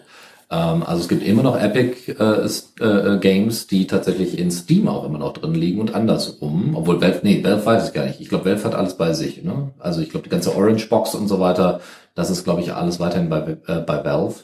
[0.51, 4.89] Ähm, also es gibt immer noch Epic äh, s- äh, Games, die tatsächlich in Steam
[4.89, 6.75] auch immer noch drin liegen und andersrum.
[6.75, 8.21] Obwohl Valve, nee, Valve weiß ich gar nicht.
[8.21, 9.45] Ich glaube, Valve hat alles bei sich.
[9.45, 9.71] Ne?
[9.79, 11.81] Also ich glaube, die ganze Orange Box und so weiter,
[12.15, 14.37] das ist, glaube ich, alles weiterhin bei, äh, bei Valve.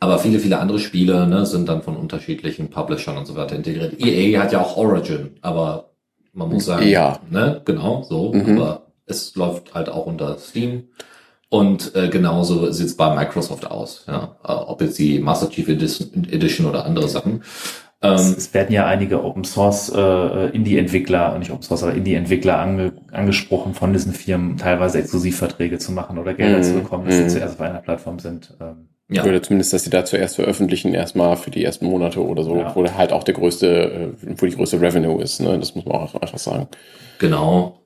[0.00, 3.94] Aber viele, viele andere Spiele ne, sind dann von unterschiedlichen Publishern und so weiter integriert.
[4.04, 5.90] EA hat ja auch Origin, aber
[6.34, 7.20] man muss sagen, Ja.
[7.30, 8.32] ne, genau so.
[8.32, 8.58] Mhm.
[8.58, 10.84] Aber es läuft halt auch unter Steam.
[11.48, 14.04] Und äh, genauso sieht's bei Microsoft aus.
[14.08, 17.42] Ja, äh, ob jetzt die Master Chief Edition, Edition oder andere Sachen.
[18.00, 22.58] Es, Ähm, es werden ja einige Open Source äh, Indie-Entwickler, nicht Open Source, aber Indie-Entwickler
[22.58, 26.62] ange, angesprochen von diesen Firmen, teilweise Exklusivverträge zu machen oder Gelder Mhm.
[26.62, 27.28] zu bekommen, dass sie Mhm.
[27.28, 28.56] zuerst auf einer Plattform sind.
[28.60, 32.42] Ähm, ja, Oder zumindest, dass sie da zuerst veröffentlichen, erstmal für die ersten Monate oder
[32.44, 32.74] so, Ja.
[32.74, 35.58] wo halt auch der größte, äh, wo die größte Revenue ist, ne?
[35.58, 36.68] Das muss man auch einfach sagen.
[37.18, 37.78] genau.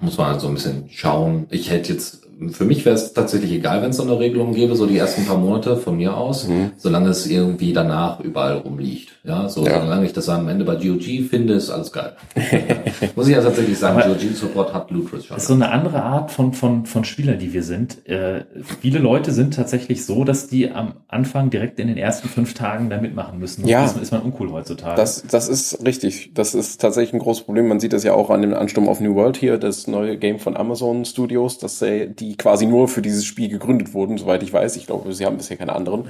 [0.00, 1.46] Muss man halt so ein bisschen schauen.
[1.50, 4.76] Ich hätte jetzt, für mich wäre es tatsächlich egal, wenn es so eine Regelung gäbe,
[4.76, 6.72] so die ersten paar Monate von mir aus, Mhm.
[6.76, 9.10] solange es irgendwie danach überall rumliegt.
[9.24, 9.80] Ja, so Ja.
[9.80, 12.12] solange ich das am Ende bei GOG finde, ist alles geil.
[13.16, 15.34] Muss ich ja tatsächlich sagen, Aber- GOG Support hat Lutris schon.
[15.36, 18.06] Das ist so eine andere Art von, von, von Spieler, die wir sind.
[18.08, 18.44] Äh,
[18.80, 22.90] viele Leute sind tatsächlich so, dass die am Anfang direkt in den ersten fünf Tagen
[22.90, 23.66] da mitmachen müssen.
[23.66, 23.82] Ja.
[23.82, 24.96] Das ist man uncool heutzutage.
[24.96, 26.32] Das, das ist richtig.
[26.34, 27.68] Das ist tatsächlich ein großes Problem.
[27.68, 30.38] Man sieht das ja auch an dem Ansturm auf New World hier, das neue Game
[30.38, 34.52] von Amazon Studios, dass äh, die quasi nur für dieses Spiel gegründet wurden, soweit ich
[34.52, 34.76] weiß.
[34.76, 36.08] Ich glaube, sie haben bisher keine anderen.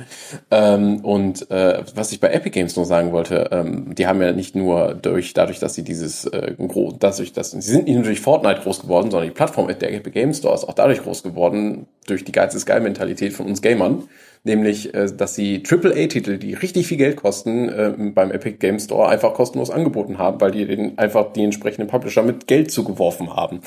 [0.50, 4.32] Ähm, und äh, was ich bei Epic Games noch sagen wollte, ähm, die haben ja
[4.32, 6.54] nicht nur durch, dadurch, dass sie dieses äh,
[6.98, 10.10] dadurch, dass sie sind nicht nur durch Fortnite groß geworden, sondern die Plattform der Epic
[10.10, 13.62] Games Store ist auch dadurch groß geworden, durch die Geiz ist geil Mentalität von uns
[13.62, 14.08] Gamern.
[14.46, 19.08] Nämlich, äh, dass sie AAA-Titel, die richtig viel Geld kosten, äh, beim Epic Game Store
[19.08, 23.60] einfach kostenlos angeboten haben, weil die den einfach die entsprechenden Publisher mit Geld zugeworfen haben.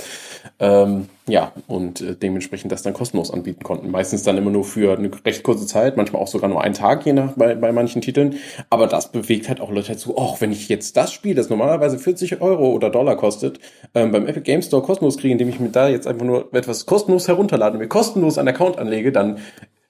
[0.60, 3.90] Ähm, ja, und äh, dementsprechend das dann kostenlos anbieten konnten.
[3.90, 7.08] Meistens dann immer nur für eine recht kurze Zeit, manchmal auch sogar nur einen Tag,
[7.08, 8.36] je nach bei, bei manchen Titeln.
[8.70, 11.98] Aber das bewegt halt auch Leute dazu, oh, wenn ich jetzt das Spiel, das normalerweise
[11.98, 13.60] 40 Euro oder Dollar kostet,
[13.95, 16.86] ähm, beim Epic Game Store kostenlos kriege, indem ich mir da jetzt einfach nur etwas
[16.86, 19.40] kostenlos herunterlade, mir kostenlos einen Account anlege, dann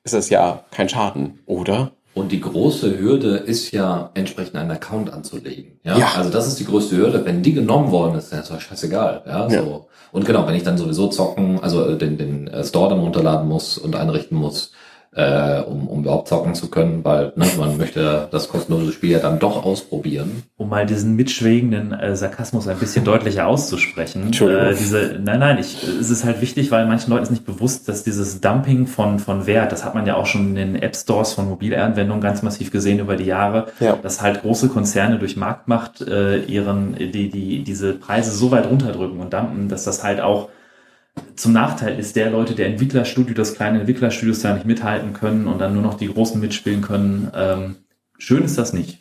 [0.08, 1.92] ist das ja kein Schaden, oder?
[2.14, 5.80] Und die große Hürde ist ja, entsprechend einen Account anzulegen.
[5.84, 5.98] Ja?
[5.98, 6.12] Ja.
[6.16, 7.24] Also das ist die größte Hürde.
[7.26, 9.22] Wenn die genommen worden ist, dann ist das scheißegal.
[9.28, 9.62] Ja, Ja.
[9.64, 9.88] so.
[10.14, 13.48] Und genau, wenn ich dann sowieso zocken, also äh, den, den äh, Store dann runterladen
[13.48, 14.72] muss und einrichten muss,
[15.18, 19.20] äh, um, um überhaupt zocken zu können, weil ne, man möchte das kostenlose Spiel ja
[19.20, 20.44] dann doch ausprobieren.
[20.58, 24.28] um mal diesen mitschwingenden äh, Sarkasmus ein bisschen deutlicher auszusprechen.
[24.28, 24.66] Entschuldigung.
[24.68, 27.90] Äh, diese, nein, nein, ich, es ist halt wichtig, weil manchen Leuten ist nicht bewusst,
[27.90, 30.96] dass dieses Dumping von, von Wert, das hat man ja auch schon in den App
[30.96, 33.96] Stores von Mobilanwendungen ganz massiv gesehen über die Jahre, Ja.
[34.02, 39.20] dass halt große Konzerne durch Marktmacht äh, ihren, die, die, diese Preise so weit runterdrücken
[39.20, 40.50] und dumpen, dass das halt auch
[41.36, 45.60] zum Nachteil ist der Leute, der Entwicklerstudio, das kleine Entwicklerstudios da nicht mithalten können und
[45.60, 47.32] dann nur noch die Großen mitspielen können.
[47.36, 47.76] Ähm,
[48.18, 49.00] schön ist das nicht.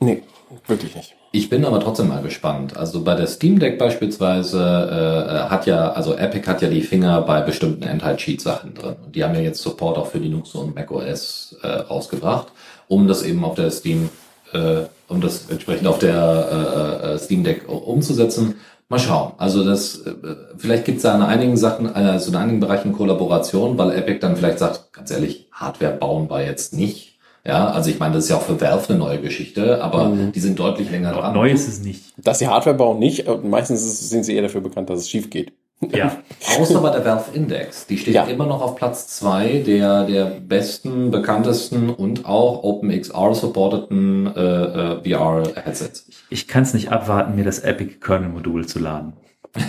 [0.00, 0.22] Nee,
[0.66, 1.14] wirklich nicht.
[1.30, 2.76] Ich bin aber trotzdem mal gespannt.
[2.76, 7.20] Also bei der Steam Deck beispielsweise äh, hat ja, also Epic hat ja die Finger
[7.22, 8.96] bei bestimmten Enthaltssheet-Sachen drin.
[9.04, 12.48] Und die haben ja jetzt Support auch für Linux und macOS äh, rausgebracht,
[12.86, 14.08] um das eben auf der Steam,
[14.54, 18.54] äh, um das entsprechend auf der äh, äh, Steam Deck umzusetzen.
[18.90, 19.32] Mal schauen.
[19.36, 20.14] Also das, äh,
[20.56, 24.36] vielleicht gibt es da in einigen Sachen, also in einigen Bereichen Kollaboration, weil Epic dann
[24.36, 27.18] vielleicht sagt, ganz ehrlich, Hardware bauen wir jetzt nicht.
[27.44, 30.40] Ja, also ich meine, das ist ja auch für Valve eine neue Geschichte, aber die
[30.40, 31.34] sind deutlich länger dran.
[31.34, 32.12] Neu ist es nicht.
[32.16, 33.26] Dass sie Hardware bauen, nicht.
[33.28, 35.52] und Meistens ist- sind sie eher dafür bekannt, dass es schief geht.
[35.92, 36.16] Ja.
[36.58, 37.86] Außer bei der Valve Index.
[37.86, 38.24] Die steht Ja.
[38.24, 45.14] immer noch auf Platz zwei der, der besten, bekanntesten und auch OpenXR supporteten äh, äh,
[45.14, 46.06] VR-Headsets.
[46.30, 49.12] Ich kann es nicht abwarten, mir das Epic Kernel Modul zu laden.
[49.58, 49.66] Freue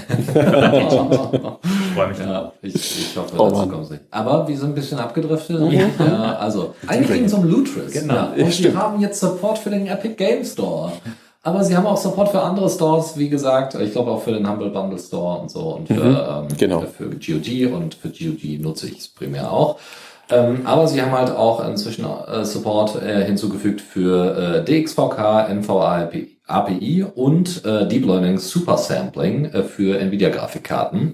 [2.09, 3.99] mich ja, ich, ich hoffe, Oh dazu kommen sie.
[4.11, 5.61] Aber wir sind ein bisschen abgedriftet.
[5.71, 7.93] Ja, also, eigentlich ging es um Lutris.
[7.93, 8.13] Genau.
[8.13, 8.77] Ja, und sie Stimmt.
[8.77, 10.91] haben jetzt Support für den Epic Game Store.
[11.41, 13.75] Aber sie haben auch Support für andere Stores, wie gesagt.
[13.75, 16.81] Ich glaube auch für den Humble Bundle Store und so und für, ähm, genau.
[16.81, 19.79] für GOG und für GOG nutze ich es primär auch.
[20.31, 26.09] Ähm, aber sie haben halt auch inzwischen äh, Support äh, hinzugefügt für äh, DXVK, NVA
[26.45, 31.11] API, und äh, Deep Learning Super Sampling äh, für Nvidia-Grafikkarten.
[31.11, 31.13] Äh,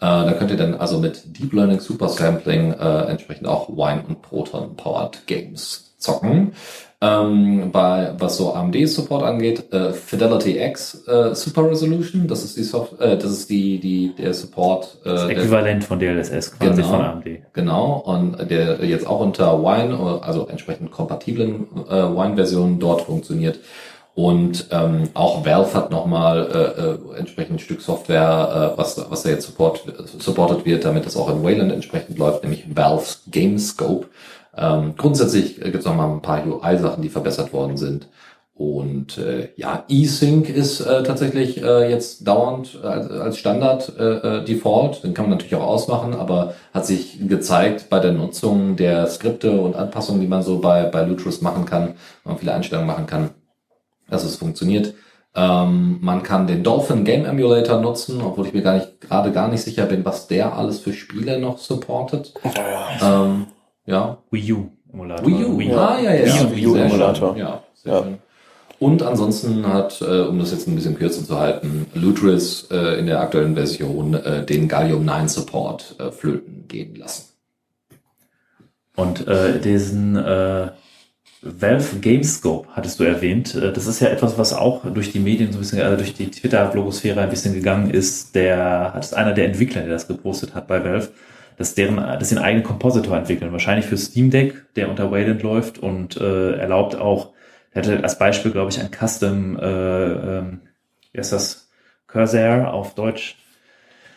[0.00, 4.74] da könnt ihr dann also mit Deep Learning Super Sampling entsprechend auch Wine und Proton
[4.76, 6.52] Powered Games zocken.
[6.98, 12.56] Ähm, bei was so AMD Support angeht, äh, Fidelity X äh, Super Resolution, das ist
[12.56, 16.58] die Soft äh, das ist die die der Support äh, Das der Äquivalent von DLSS
[16.58, 16.88] quasi Genau.
[16.88, 17.26] von AMD.
[17.52, 23.60] Genau, und der jetzt auch unter Wine, also entsprechend kompatiblen äh, Wine-Versionen dort funktioniert.
[24.14, 29.24] Und ähm, auch Valve hat nochmal äh, äh, entsprechend ein Stück Software, äh, was, was
[29.24, 29.84] da jetzt support,
[30.18, 34.06] supported wird, damit das auch in Wayland entsprechend läuft, nämlich Valve's Game Scope.
[34.56, 38.08] Ähm, grundsätzlich gibt es nochmal ein paar UI-Sachen, die verbessert worden sind.
[38.56, 44.44] Und äh, ja, eSync ist äh, tatsächlich äh, jetzt dauernd als, als Standard äh, äh,
[44.46, 45.04] Default.
[45.04, 49.60] Den kann man natürlich auch ausmachen, aber hat sich gezeigt bei der Nutzung der Skripte
[49.60, 53.28] und Anpassungen, die man so bei, bei Lutris machen kann, man viele Einstellungen machen kann,
[54.08, 54.94] dass es funktioniert.
[55.34, 59.48] Ähm, man kann den Dolphin Game Emulator nutzen, obwohl ich mir gar nicht gerade gar
[59.48, 62.32] nicht sicher bin, was der alles für Spiele noch supportet.
[63.02, 63.48] Ähm,
[63.86, 65.26] ja, Wii U Emulator.
[65.26, 66.44] Wii U, Wii ah, ja, ja, Wii ja.
[66.44, 67.28] U, Wii U Sehr Emulator.
[67.34, 67.38] schön.
[67.38, 68.02] Ja, sehr Ja.
[68.02, 68.18] schön.
[68.78, 73.06] Und ansonsten hat, äh, um das jetzt ein bisschen kürzer zu halten, Lutris äh, in
[73.06, 77.24] der aktuellen Version äh, den Gallium 9 Support äh, flöten gehen lassen.
[78.94, 80.68] Und äh, diesen äh,
[81.42, 83.54] Valve Gamescope hattest du erwähnt.
[83.54, 86.14] Äh, Das ist ja etwas, was auch durch die Medien so ein bisschen, also durch
[86.14, 88.34] die Twitter-Blogosphäre ein bisschen gegangen ist.
[88.34, 91.08] Der hat es einer der Entwickler, der das gepostet hat bei Valve,
[91.56, 95.42] dass deren, dass sie einen eigenen Kompositor entwickeln, wahrscheinlich für Steam Deck, der unter Wayland
[95.42, 97.30] läuft und äh, erlaubt auch,
[97.72, 100.60] er hatte als Beispiel, glaube ich, ein Custom, äh, ähm,
[101.12, 101.68] wie heißt das,
[102.06, 103.36] Corsair auf Deutsch.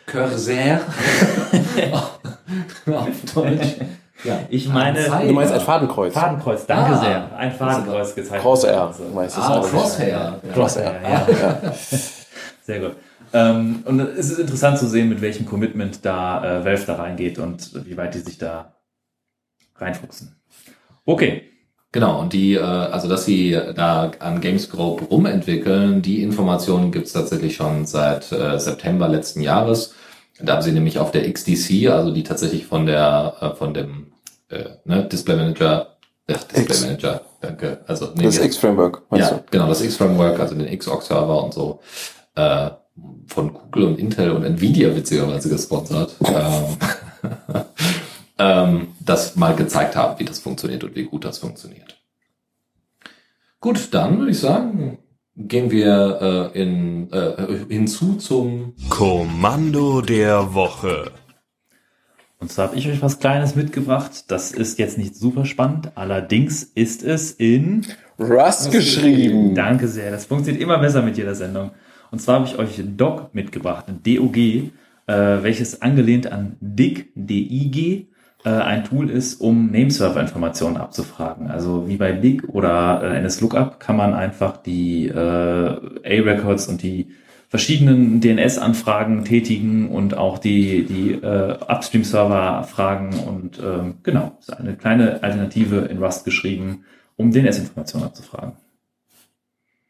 [0.06, 0.80] Corsair.
[2.86, 3.76] Auf Deutsch.
[4.24, 4.40] Ja.
[4.48, 5.04] Ich meine-.
[5.04, 6.12] Du meinst ein Fadenkreuz.
[6.12, 6.98] Fadenkreuz, danke Ah.
[7.00, 7.36] sehr.
[7.38, 8.42] Ein Fadenkreuz gezeigt.
[8.42, 9.40] Crosshair, meinst du?
[9.40, 9.70] Ah, ich.
[9.70, 10.08] Crosshair.
[10.08, 10.52] Ja.
[10.52, 10.94] Crosshair.
[11.02, 11.72] Ja, ja.
[12.62, 12.96] Sehr gut.
[13.32, 17.38] Ähm, und es ist interessant zu sehen, mit welchem Commitment da äh, Valve da reingeht
[17.38, 18.74] und wie weit die sich da
[19.76, 20.36] reinfuchsen.
[21.04, 21.42] Okay.
[21.92, 27.56] Genau, und die, äh, also dass sie da an Gamescope rumentwickeln, die Informationen gibt's tatsächlich
[27.56, 29.94] schon seit äh, September letzten Jahres.
[30.40, 34.12] Da haben sie nämlich auf der XDC, also die tatsächlich von der, äh, von dem
[34.50, 35.96] äh, ne, Display Manager,
[36.28, 36.80] äh, Display X.
[36.82, 37.80] Manager, danke.
[37.88, 41.80] Also nee, Das X-Framework, ja, genau, das X-Framework, also den Xorg-Server und so,
[42.36, 42.70] äh,
[43.26, 46.76] von Google und Intel und Nvidia witzigerweise gesponsert, ähm,
[48.38, 51.96] ähm, das mal gezeigt haben, wie das funktioniert und wie gut das funktioniert.
[53.60, 54.98] Gut, dann würde ich sagen,
[55.36, 61.12] gehen wir äh, in, äh, hinzu zum Kommando der Woche.
[62.38, 64.24] Und zwar habe ich euch was Kleines mitgebracht.
[64.28, 65.92] Das ist jetzt nicht super spannend.
[65.94, 67.86] Allerdings ist es in?
[68.18, 69.54] Rust geschrieben.
[69.54, 70.10] Danke sehr.
[70.10, 71.72] Das funktioniert immer besser mit jeder Sendung.
[72.10, 74.72] Und zwar habe ich euch DOG mitgebracht, DOG, äh,
[75.06, 78.06] welches angelehnt an DIG, D-I-G,
[78.44, 81.50] äh, ein Tool ist, um Nameserver-Informationen abzufragen.
[81.50, 87.08] Also wie bei DIG oder äh, NSLOOKUP kann man einfach die äh, A-Records und die
[87.48, 94.76] verschiedenen DNS-Anfragen tätigen und auch die, die äh, Upstream-Server fragen und ähm, genau, ist eine
[94.76, 96.84] kleine Alternative in Rust geschrieben,
[97.16, 98.52] um DNS-Informationen abzufragen.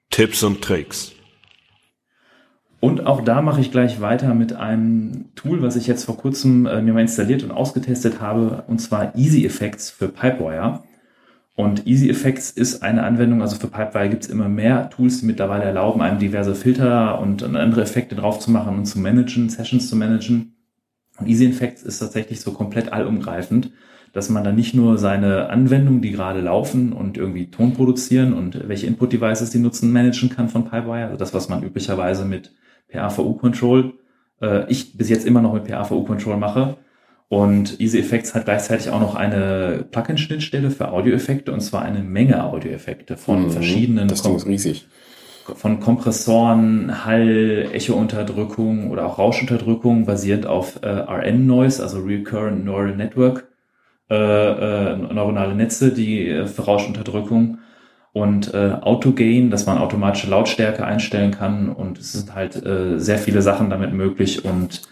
[0.08, 1.12] Tipps und Tricks.
[2.80, 6.64] Und auch da mache ich gleich weiter mit einem Tool, was ich jetzt vor kurzem
[6.64, 10.82] äh, mir mal installiert und ausgetestet habe, und zwar Easy Effects für Pipewire.
[11.56, 15.26] Und Easy Effects ist eine Anwendung, also für Pipewire gibt es immer mehr Tools, die
[15.26, 19.90] mittlerweile erlauben, einem diverse Filter und andere Effekte drauf zu machen und zu managen, Sessions
[19.90, 20.54] zu managen.
[21.18, 23.72] Und Easy Effects ist tatsächlich so komplett allumgreifend,
[24.14, 28.66] dass man dann nicht nur seine Anwendungen, die gerade laufen und irgendwie Ton produzieren und
[28.68, 32.54] welche Input-Devices die nutzen, managen kann von Pipewire, also das, was man üblicherweise mit
[32.90, 33.92] PAVU-Control,
[34.42, 36.76] äh, ich bis jetzt immer noch mit PAVU-Control mache.
[37.28, 42.42] Und Easy Effects hat gleichzeitig auch noch eine Plugin-Schnittstelle für Audioeffekte und zwar eine Menge
[42.44, 43.50] Audioeffekte von Mhm.
[43.50, 44.86] verschiedenen Das Ding ist riesig.
[45.54, 53.48] von Kompressoren, Hall, Echo-Unterdrückung oder auch Rauschunterdrückung basierend auf äh, RN-Noise, also Recurrent Neural Network,
[54.10, 57.58] äh, äh, neuronale Netze, die äh, für Rauschunterdrückung
[58.12, 63.18] und äh, Autogain, dass man automatische Lautstärke einstellen kann und es sind halt äh, sehr
[63.18, 64.82] viele Sachen damit möglich und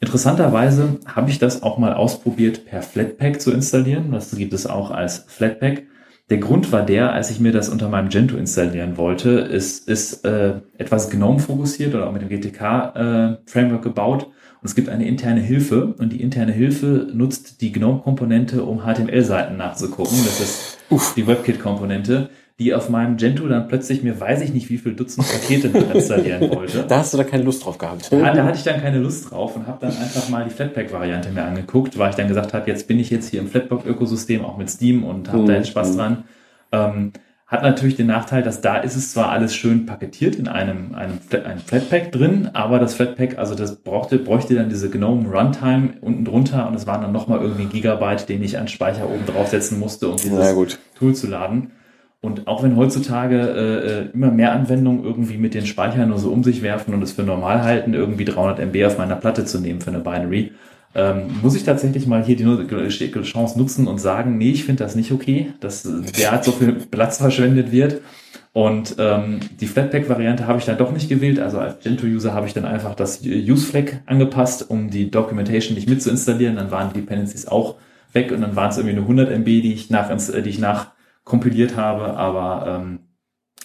[0.00, 4.10] interessanterweise habe ich das auch mal ausprobiert per Flatpak zu installieren.
[4.12, 5.84] Das gibt es auch als Flatpak.
[6.28, 10.24] Der Grund war der, als ich mir das unter meinem Gentoo installieren wollte, ist, ist
[10.24, 14.24] äh, etwas GNOME fokussiert oder auch mit dem GTK-Framework äh, gebaut.
[14.24, 19.56] Und es gibt eine interne Hilfe und die interne Hilfe nutzt die GNOME-Komponente, um HTML-Seiten
[19.56, 20.18] nachzugucken.
[20.24, 21.14] Das ist Uff.
[21.14, 25.26] die WebKit-Komponente die auf meinem Gentoo dann plötzlich mir weiß ich nicht wie viel Dutzend
[25.28, 26.84] Pakete installieren wollte.
[26.88, 28.10] Da hast du da keine Lust drauf gehabt.
[28.10, 31.30] Ja, da hatte ich dann keine Lust drauf und habe dann einfach mal die Flatpak-Variante
[31.30, 34.56] mir angeguckt, weil ich dann gesagt habe, jetzt bin ich jetzt hier im Flatpak-Ökosystem auch
[34.56, 35.46] mit Steam und habe mhm.
[35.46, 35.96] da jetzt Spaß mhm.
[35.98, 36.24] dran.
[36.72, 37.12] Ähm,
[37.46, 41.20] hat natürlich den Nachteil, dass da ist es zwar alles schön paketiert in einem, einem,
[41.30, 46.24] einem Flatpak drin, aber das Flatpak, also das brauchte, bräuchte dann diese GNOME Runtime unten
[46.24, 49.78] drunter und es waren dann nochmal irgendwie ein Gigabyte, den ich an Speicher oben draufsetzen
[49.78, 51.70] musste, um dieses Tool zu laden.
[52.22, 56.30] Und auch wenn heutzutage äh, äh, immer mehr Anwendungen irgendwie mit den Speichern nur so
[56.30, 59.60] um sich werfen und es für normal halten, irgendwie 300 MB auf meiner Platte zu
[59.60, 60.52] nehmen für eine Binary,
[60.94, 64.96] ähm, muss ich tatsächlich mal hier die Chance nutzen und sagen, nee, ich finde das
[64.96, 65.86] nicht okay, dass
[66.18, 68.00] derart so viel Platz verschwendet wird.
[68.54, 71.38] Und ähm, die Flatpak-Variante habe ich dann doch nicht gewählt.
[71.38, 76.02] Also als Gentoo-User habe ich dann einfach das Use-Flag angepasst, um die Documentation nicht mit
[76.02, 76.56] zu installieren.
[76.56, 77.74] Dann waren die Dependencies auch
[78.14, 80.95] weg und dann waren es irgendwie nur 100 MB, die ich nach, die ich nach
[81.26, 83.00] kompiliert habe, aber ähm,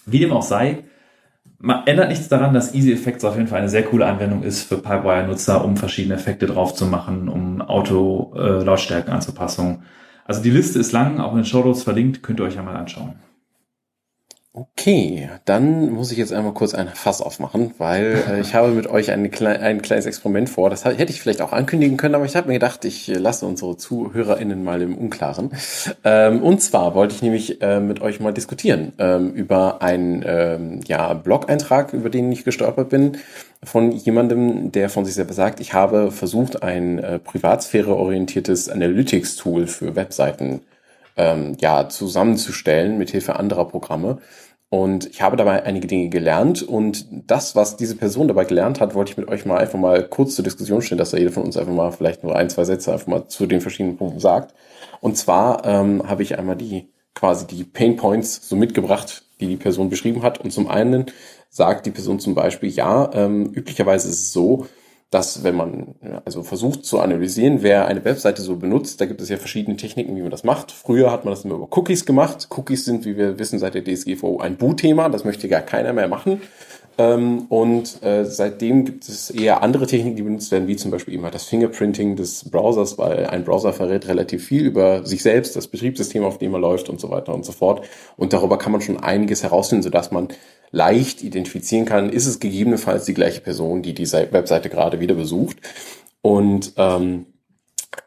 [0.06, 0.84] wie dem auch sei,
[1.60, 4.64] man ändert nichts daran, dass Easy Effects auf jeden Fall eine sehr coole Anwendung ist
[4.64, 9.84] für Pipewire-Nutzer, um verschiedene Effekte drauf zu machen, um Auto-Lautstärken äh.
[10.26, 12.64] Also die Liste ist lang, auch in den Show Notes verlinkt, könnt ihr euch ja
[12.64, 13.14] mal anschauen.
[14.54, 18.86] Okay, dann muss ich jetzt einmal kurz ein Fass aufmachen, weil äh, ich habe mit
[18.86, 20.70] euch klei ein kleines Experiment vor.
[20.70, 23.78] Das hätte ich vielleicht auch ankündigen können, aber ich habe mir gedacht, ich lasse unsere
[23.78, 25.52] ZuhörerInnen mal im Unklaren.
[26.04, 30.82] Ähm, und zwar wollte ich nämlich äh, mit euch mal diskutieren ähm, über einen ähm,
[30.86, 33.20] ja, Blog-Eintrag, über den ich gestolpert bin,
[33.64, 39.96] von jemandem, der von sich selber sagt, ich habe versucht, ein äh, privatsphäre-orientiertes Analytics-Tool für
[39.96, 40.60] Webseiten
[41.22, 44.18] ähm, ja, zusammenzustellen mit Hilfe anderer Programme.
[44.70, 48.96] Und ich habe dabei einige Dinge gelernt und das, was diese Person dabei gelernt hat,
[48.96, 51.44] wollte ich mit euch mal einfach mal kurz zur Diskussion stellen, dass da jeder von
[51.44, 54.56] uns einfach mal vielleicht nur ein, zwei Sätze einfach mal zu den verschiedenen Punkten sagt.
[55.02, 59.58] Und zwar ähm, habe ich einmal die quasi die Pain Points so mitgebracht, die die
[59.58, 60.40] Person beschrieben hat.
[60.40, 61.08] Und zum einen
[61.50, 64.68] sagt die Person zum Beispiel, ja, ähm, üblicherweise ist es so,
[65.12, 69.28] dass wenn man also versucht zu analysieren, wer eine Webseite so benutzt, da gibt es
[69.28, 70.72] ja verschiedene Techniken, wie man das macht.
[70.72, 72.48] Früher hat man das immer über Cookies gemacht.
[72.50, 75.10] Cookies sind, wie wir wissen, seit der DSGVO ein Bu-Thema.
[75.10, 76.42] Das möchte gar keiner mehr machen.
[76.98, 81.14] Ähm, und äh, seitdem gibt es eher andere Techniken, die benutzt werden, wie zum Beispiel
[81.14, 85.68] immer das Fingerprinting des Browsers, weil ein Browser verrät relativ viel über sich selbst, das
[85.68, 87.86] Betriebssystem, auf dem er läuft und so weiter und so fort.
[88.18, 90.28] Und darüber kann man schon einiges herausfinden, sodass man
[90.72, 95.58] leicht identifizieren kann, ist es gegebenenfalls die gleiche Person, die diese Webseite gerade wieder besucht.
[96.22, 97.26] Und ähm,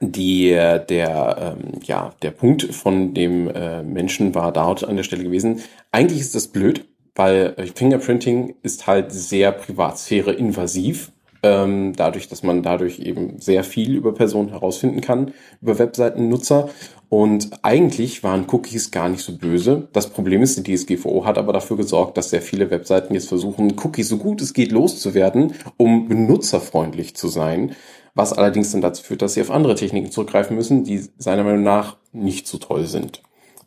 [0.01, 5.25] die, der, ähm, ja, der Punkt von dem äh, Menschen war dort an der Stelle
[5.25, 5.61] gewesen.
[5.93, 11.13] Eigentlich ist das blöd, weil Fingerprinting ist halt sehr Privatsphäre invasiv.
[11.43, 16.71] Ähm, dadurch, dass man dadurch eben sehr viel über Personen herausfinden kann, über Webseitennutzer.
[17.11, 19.89] Und eigentlich waren Cookies gar nicht so böse.
[19.93, 23.77] Das Problem ist, die DSGVO hat aber dafür gesorgt, dass sehr viele Webseiten jetzt versuchen,
[23.79, 27.77] Cookies so gut es geht loszuwerden, um benutzerfreundlich zu sein.
[28.15, 31.63] Was allerdings dann dazu führt, dass sie auf andere Techniken zurückgreifen müssen, die seiner Meinung
[31.63, 33.23] nach nicht so toll sind.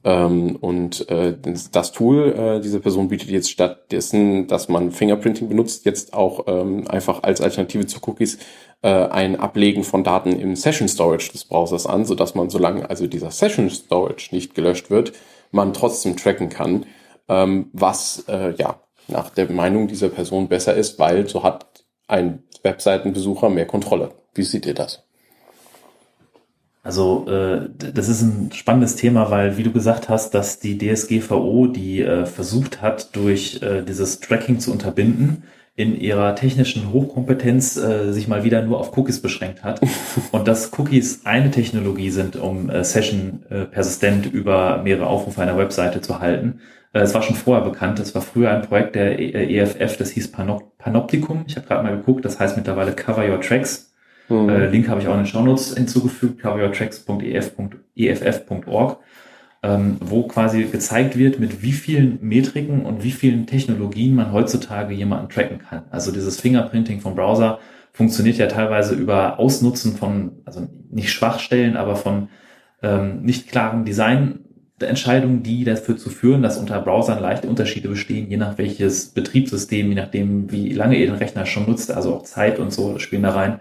[0.08, 1.36] Ähm, und äh,
[1.74, 6.88] das Tool, äh, diese Person bietet jetzt stattdessen, dass man Fingerprinting benutzt, jetzt auch ähm,
[6.88, 8.38] einfach als Alternative zu Cookies
[8.84, 12.90] äh, ein Ablegen von Daten im Session Storage des Browsers an, so dass man, solange
[12.90, 15.12] also dieser Session Storage nicht gelöscht wird,
[15.52, 16.86] man trotzdem tracken kann,
[17.28, 23.50] ähm, was ja nach der Meinung dieser Person besser ist, weil so hat ein Webseitenbesucher
[23.50, 24.12] mehr Kontrolle.
[24.34, 25.07] Wie seht ihr das?
[26.88, 31.68] Also äh, das ist ein spannendes Thema, weil wie du gesagt hast, dass die DSGVO,
[31.68, 35.44] die äh, versucht hat, durch äh, dieses Tracking zu unterbinden,
[35.76, 39.82] in ihrer technischen Hochkompetenz äh, sich mal wieder nur auf Cookies beschränkt hat
[40.32, 45.58] und dass Cookies eine Technologie sind, um äh, Session äh, persistent über mehrere Aufrufe einer
[45.58, 46.62] Webseite zu halten.
[46.94, 50.12] Äh, es war schon vorher bekannt, es war früher ein Projekt der EFF, e das
[50.12, 51.44] hieß Panop Panoptikum.
[51.48, 53.92] Ich habe gerade mal geguckt, das heißt mittlerweile Cover Your Tracks.
[54.30, 54.50] Mhm.
[54.50, 58.98] Äh, Link habe ich auch in den Shownotes hinzugefügt, coveryourtracks.eff.org.
[59.64, 64.94] ähm, wo quasi gezeigt wird, mit wie vielen Metriken und wie vielen Technologien man heutzutage
[64.94, 65.86] jemanden tracken kann.
[65.90, 67.58] Also dieses Fingerprinting vom Browser
[67.92, 72.30] funktioniert ja teilweise über Ausnutzen von, also nicht Schwachstellen, aber von
[72.84, 78.38] ähm, nicht klaren Designentscheidungen, die dafür zu führen, dass unter Browsern leichte Unterschiede bestehen, je
[78.38, 82.60] nach welches Betriebssystem, je nachdem, wie lange ihr den Rechner schon nutzt, also auch Zeit
[82.60, 83.60] und so spielen da rein.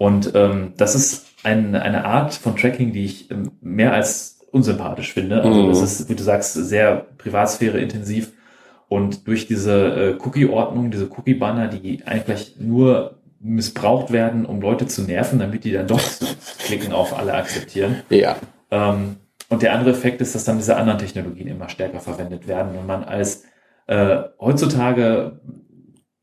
[0.00, 5.12] Und ähm, das ist ein, eine Art von Tracking, die ich ähm, mehr als unsympathisch
[5.12, 5.42] finde.
[5.42, 5.68] Also Mhm.
[5.68, 8.32] das ist, wie du sagst, sehr Privatsphäre intensiv.
[8.88, 15.02] Und durch diese äh, Cookie-Ordnung, diese Cookie-Banner, die eigentlich nur missbraucht werden, um Leute zu
[15.02, 16.00] nerven, damit die dann doch
[16.64, 17.96] klicken auf alle akzeptieren.
[18.08, 18.36] Ja.
[18.70, 19.16] Ähm,
[19.50, 22.86] und der andere Effekt ist, dass dann diese anderen Technologien immer stärker verwendet werden und
[22.86, 23.44] man als
[23.86, 25.40] äh, heutzutage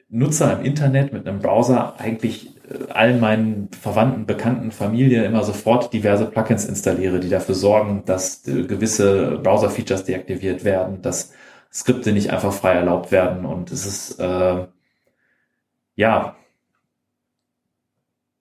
[0.10, 2.57] Nutzer im Internet mit einem Browser eigentlich
[2.90, 8.64] allen meinen Verwandten, Bekannten, Familie immer sofort diverse Plugins installiere, die dafür sorgen, dass äh,
[8.64, 11.32] gewisse Browser-Features deaktiviert werden, dass
[11.72, 14.66] Skripte nicht einfach frei erlaubt werden und es ist äh,
[15.96, 16.36] ja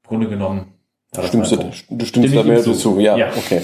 [0.04, 0.72] im Grunde genommen
[1.24, 2.72] Stimmst du, du stimmst Stimme da mehr zu.
[2.72, 2.98] dazu?
[3.00, 3.28] Ja, Ja.
[3.36, 3.62] okay.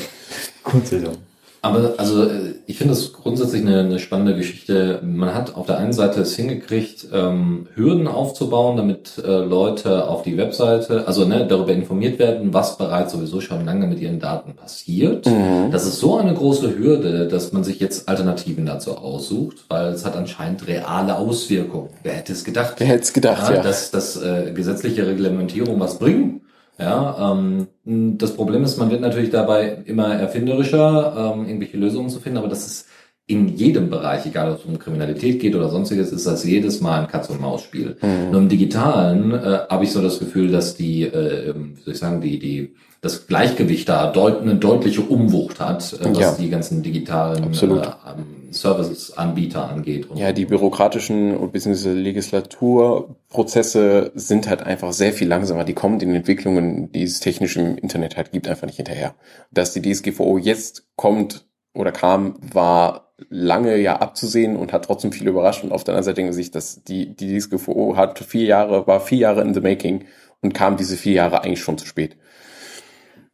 [0.63, 1.19] Kurzversion.
[1.65, 5.01] Aber also äh, ich finde es grundsätzlich eine, eine spannende Geschichte.
[5.05, 10.25] Man hat auf der einen Seite es hingekriegt, ähm, Hürden aufzubauen, damit äh, Leute auf
[10.25, 14.55] die Webseite, also ne, darüber informiert werden, was bereits sowieso schon lange mit ihren Daten
[14.55, 15.27] passiert.
[15.27, 15.71] Mhm.
[15.71, 20.05] Das ist so eine große Hürde, dass man sich jetzt Alternativen dazu aussucht, weil es
[20.05, 21.91] hat anscheinend reale Auswirkungen.
[22.03, 22.75] Wer hätte es gedacht?
[22.79, 23.63] Wer hätte es gedacht, ja, ja.
[23.63, 26.41] dass, dass äh, gesetzliche Reglementierung was bringen.
[26.79, 32.19] Ja, ähm, das Problem ist, man wird natürlich dabei immer erfinderischer, ähm, irgendwelche Lösungen zu
[32.19, 32.87] finden, aber das ist
[33.27, 37.03] in jedem Bereich, egal ob es um Kriminalität geht oder sonstiges, ist das jedes Mal
[37.03, 37.97] ein Katz-und-Maus-Spiel.
[38.03, 38.31] Mhm.
[38.31, 41.99] Nur im Digitalen äh, habe ich so das Gefühl, dass die, äh, wie soll ich
[41.99, 46.33] sagen, die, die, das Gleichgewicht da deut eine deutliche Umwucht hat, äh, was Ja.
[46.39, 47.85] die ganzen digitalen Absolut.
[47.85, 47.91] äh,
[48.53, 50.07] Services-Anbieter angeht.
[50.15, 51.91] Ja, die bürokratischen und bzw.
[51.95, 55.65] Legislaturprozesse sind halt einfach sehr viel langsamer.
[55.65, 59.15] Die kommen den Entwicklungen, die es technisch im Internet halt gibt, einfach nicht hinterher.
[59.51, 65.27] Dass die DSGVO jetzt kommt oder kam, war lange ja abzusehen und hat trotzdem viel
[65.27, 65.65] überrascht.
[65.65, 69.01] Und auf der anderen Seite denke ich, dass die, die DSGVO hat vier Jahre, war
[69.01, 70.05] vier Jahre in the making
[70.41, 72.17] und kam diese vier Jahre eigentlich schon zu spät.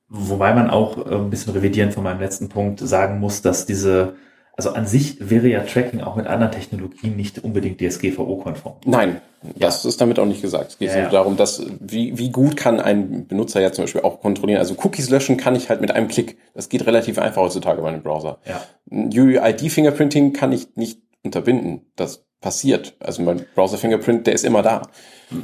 [0.09, 4.15] Wobei man auch äh, ein bisschen revidierend von meinem letzten Punkt sagen muss, dass diese,
[4.57, 8.77] also an sich wäre ja Tracking auch mit anderen Technologien nicht unbedingt DSGVO-konform.
[8.87, 9.21] Nein,
[9.57, 10.71] das ist damit auch nicht gesagt.
[10.73, 11.09] Es geht Ja, ja.
[11.11, 14.59] darum, dass wie, wie gut kann ein Benutzer ja zum Beispiel auch kontrollieren.
[14.59, 16.39] Also Cookies löschen kann ich halt mit einem Klick.
[16.55, 18.39] Das geht relativ einfach heutzutage bei einem Browser.
[18.47, 18.63] Ja.
[18.91, 21.83] UUID-Fingerprinting kann ich nicht unterbinden.
[21.97, 22.95] Das passiert.
[23.01, 24.83] Also mein Browser-Fingerprint, der ist immer da.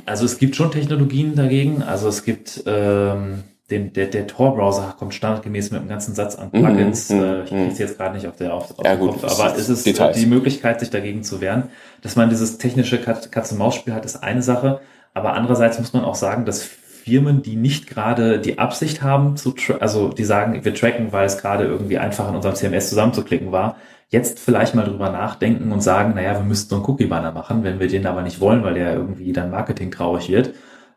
[0.07, 1.82] Also es gibt schon Technologien dagegen.
[1.82, 6.51] Also es gibt ähm, den, der, der Tor-Browser kommt standardgemäß mit einem ganzen Satz an
[6.51, 7.09] Plugins.
[7.09, 7.57] Mhm, äh, ich mhm.
[7.57, 9.78] kriege es jetzt gerade nicht auf der auf, auf Ja, den Kopf, aber ist es
[9.78, 10.16] ist Details.
[10.19, 11.65] die Möglichkeit, sich dagegen zu wehren.
[12.03, 14.81] Dass man dieses technische Kat- Katz-und-Maus-Spiel hat, ist eine Sache.
[15.15, 19.55] Aber andererseits muss man auch sagen, dass Firmen, die nicht gerade die Absicht haben, zu
[19.81, 23.77] also die sagen, wir tracken, weil es gerade irgendwie einfach in unserem CMS zusammenzuklicken war,
[24.11, 27.81] jetzt vielleicht mal drüber nachdenken und sagen, naja, wir müssten so einen Cookie-Banner machen, wenn
[27.81, 30.55] wir den aber nicht wollen, weil der irgendwie dann Marketing traurig wird.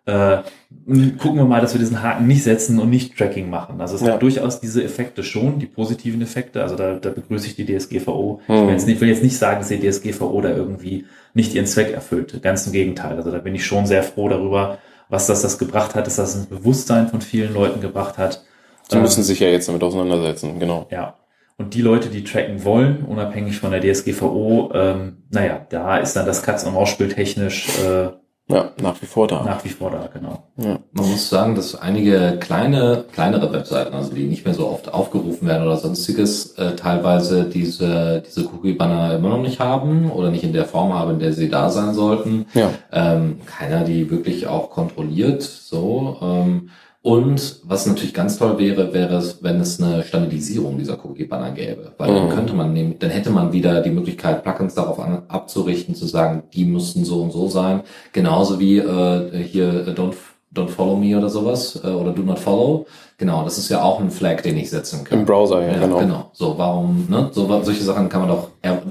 [0.08, 0.38] Äh,
[1.18, 3.82] gucken wir mal, dass wir diesen Haken nicht setzen und nicht Tracking machen.
[3.82, 4.14] Also es Ja.
[4.14, 6.62] hat durchaus diese Effekte schon, die positiven Effekte.
[6.64, 8.40] Also da, da begrüße ich die DSGVO.
[8.44, 8.68] Ich Hm.
[8.68, 11.92] will jetzt, nicht, will jetzt nicht sagen, dass die DSGVO da irgendwie nicht ihren Zweck
[11.94, 12.42] erfüllt.
[12.42, 13.18] Ganz im Gegenteil.
[13.18, 14.78] Also da bin ich schon sehr froh darüber,
[15.10, 18.44] was das, das gebracht hat, dass das ein Bewusstsein von vielen Leuten gebracht hat.
[18.90, 20.88] Sie Ähm, müssen sich ja jetzt damit auseinandersetzen, genau.
[20.90, 21.16] ja.
[21.60, 26.26] Und die Leute, die tracken wollen, unabhängig von der DSGVO, ähm, naja, da ist dann
[26.28, 28.10] das Katz- und Maus-Spiel technisch äh,
[28.50, 29.44] Ja, nach wie vor da.
[29.44, 30.44] nach wie vor da, genau.
[30.56, 30.80] Ja.
[30.94, 35.48] Man muss sagen, dass einige kleine, kleinere Webseiten, also die nicht mehr so oft aufgerufen
[35.50, 40.54] werden oder sonstiges, äh, teilweise diese, diese Cookie-Banner immer noch nicht haben oder nicht in
[40.54, 42.46] der Form haben, in der sie da sein sollten.
[42.54, 42.70] Ja.
[42.94, 46.18] Ähm, keiner die wirklich auch kontrolliert, so.
[46.22, 46.70] Ähm,
[47.08, 51.94] und was natürlich ganz toll wäre, wäre es, wenn es eine Standardisierung dieser Cookie-Banner gäbe.
[51.98, 52.32] Weil dann Mhm.
[52.32, 56.44] könnte man nehmen, dann hätte man wieder die Möglichkeit, Plugins darauf an, abzurichten, zu sagen,
[56.54, 57.84] die müssten so und so sein.
[58.12, 60.16] Genauso wie äh, hier äh, Don't,
[60.54, 62.88] Don't Follow Me oder sowas äh, oder Do Not Follow.
[63.18, 65.20] Genau, das ist ja auch ein Flag, den ich setzen kann.
[65.20, 66.00] Im Browser, ja, Ja, genau.
[66.00, 66.30] genau.
[66.34, 67.30] So, warum, ne?
[67.32, 68.50] So, solche Sachen kann man doch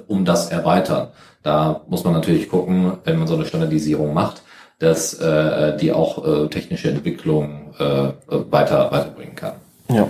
[0.09, 1.09] um das erweitern.
[1.43, 4.41] Da muss man natürlich gucken, wenn man so eine Standardisierung macht,
[4.79, 9.55] dass äh, die auch äh, technische Entwicklung äh, äh, weiter weiterbringen kann.
[9.89, 10.09] Ja.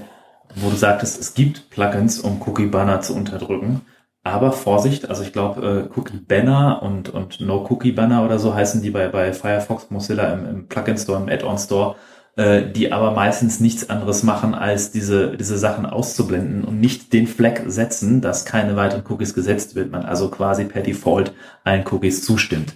[0.54, 3.82] Wo du sagtest, es gibt Plugins, um Cookie-Banner zu unterdrücken.
[4.24, 9.08] Aber Vorsicht, also ich glaube, äh, Cookie-Banner und, und No-Cookie-Banner oder so heißen die bei,
[9.08, 11.94] bei Firefox, Mozilla im, im Plugin-Store, im Add-on-Store.
[12.36, 17.26] äh, die aber meistens nichts anderes machen, als diese, diese Sachen auszublenden und nicht den
[17.26, 21.32] Flag setzen, dass keine weiteren Cookies gesetzt wird, man also quasi per Default
[21.64, 22.74] allen Cookies zustimmt.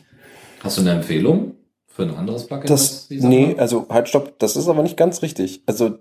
[0.64, 1.56] Hast du eine Empfehlung
[2.00, 2.66] für ein anderes Plugin?
[2.66, 5.62] Das, nee, also halt stopp, das ist aber nicht ganz richtig.
[5.66, 5.98] Also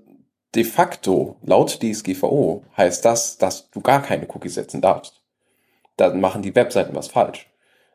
[0.56, 5.22] de facto, laut DSGVO, heißt das, dass du gar keine Cookies setzen darfst.
[5.98, 7.48] Dann machen die Webseiten was falsch.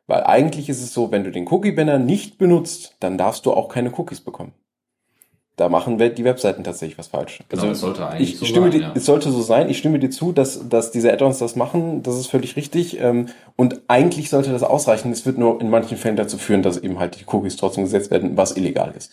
[0.07, 3.69] Weil eigentlich ist es so, wenn du den Cookie-Banner nicht benutzt, dann darfst du auch
[3.69, 4.53] keine Cookies bekommen.
[5.57, 7.39] Da machen die Webseiten tatsächlich was falsch.
[7.53, 8.93] Also es sollte eigentlich ich so stimme sein, dir, ja.
[8.97, 9.71] Es sollte so sein.
[9.71, 12.03] Ich stimme dir zu, dass, dass diese Add-ons das machen.
[12.03, 12.99] Das ist völlig richtig.
[13.01, 15.13] Ähm, Und eigentlich sollte das ausreichen.
[15.13, 18.11] Es wird nur in manchen Fällen dazu führen, dass eben halt die Cookies trotzdem gesetzt
[18.11, 19.13] werden, was illegal ist.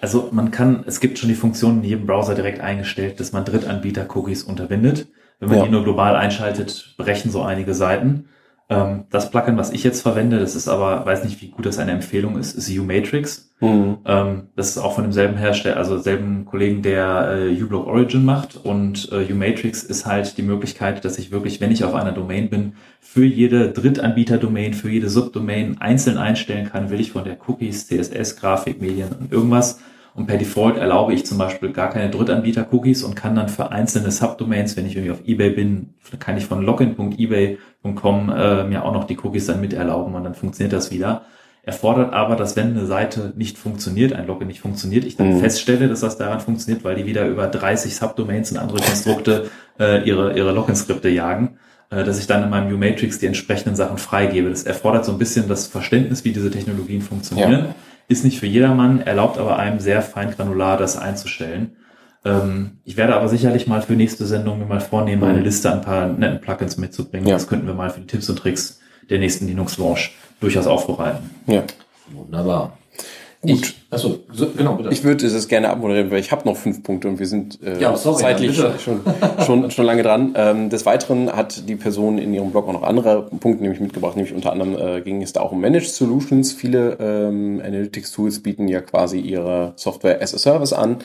[0.00, 3.44] Also man kann, es gibt schon die Funktion in jedem Browser direkt eingestellt, dass man
[3.44, 5.08] Drittanbieter-Cookies unterbindet.
[5.40, 5.64] Wenn man Ja.
[5.64, 8.28] die nur global einschaltet, brechen so einige Seiten.
[8.68, 11.78] Ähm, das Plugin, was ich jetzt verwende, das ist aber, weiß nicht, wie gut das
[11.78, 13.54] eine Empfehlung ist, ist U-Matrix.
[13.60, 13.98] Mhm.
[14.04, 18.56] Ähm, das ist auch von demselben Hersteller, also selben Kollegen, der äh, uBlock Origin macht.
[18.56, 22.50] Und äh, U-Matrix ist halt die Möglichkeit, dass ich wirklich, wenn ich auf einer Domain
[22.50, 27.86] bin, für jede Drittanbieter-Domain, für jede Subdomain einzeln einstellen kann, will ich von der Cookies,
[27.86, 29.78] CSS, Grafik, Medien und irgendwas.
[30.16, 34.10] Und per Default erlaube ich zum Beispiel gar keine Drittanbieter-Cookies und kann dann für einzelne
[34.10, 39.04] Subdomains, wenn ich irgendwie auf eBay bin, kann ich von login.ebay.com äh, mir auch noch
[39.04, 41.22] die Cookies dann mit erlauben und dann funktioniert das wieder.
[41.62, 45.40] Erfordert aber, dass wenn eine Seite nicht funktioniert, ein Login nicht funktioniert, ich dann Mhm.
[45.40, 50.08] feststelle, dass das daran funktioniert, weil die wieder über 30 Subdomains und andere Konstrukte äh,
[50.08, 51.58] ihre, ihre Login-Skripte jagen,
[51.90, 54.48] äh, dass ich dann in meinem U-Matrix die entsprechenden Sachen freigebe.
[54.48, 57.50] Das erfordert so ein bisschen das Verständnis, wie diese Technologien funktionieren.
[57.50, 57.74] Ja.
[58.08, 61.76] Ist nicht für jedermann, erlaubt aber einem sehr feingranular das einzustellen.
[62.24, 65.28] Ähm, ich werde aber sicherlich mal für nächste Sendung mir mal vornehmen, Mhm.
[65.28, 67.26] eine Liste an ein paar netten Plugins mitzubringen.
[67.28, 67.34] Ja.
[67.34, 68.80] Das könnten wir mal für die Tipps und Tricks
[69.10, 71.30] der nächsten Linux-Launch durchaus aufbereiten.
[71.46, 71.62] Ja.
[72.10, 72.78] Wunderbar.
[73.42, 73.50] Gut.
[73.50, 74.90] Ich, achso, so, genau, bitte.
[74.90, 77.80] Ich würde das gerne abmoderieren, weil ich habe noch fünf Punkte und wir sind äh,
[77.80, 79.00] Ja, sorry, zeitlich ja, schon,
[79.44, 80.34] schon, schon lange dran.
[80.36, 84.16] Ähm, des Weiteren hat die Person in ihrem Blog auch noch andere Punkte nämlich mitgebracht,
[84.16, 86.52] nämlich unter anderem äh, ging es da auch um Managed Solutions.
[86.52, 90.98] Viele ähm, Analytics-Tools bieten ja quasi ihre Software as a Service an.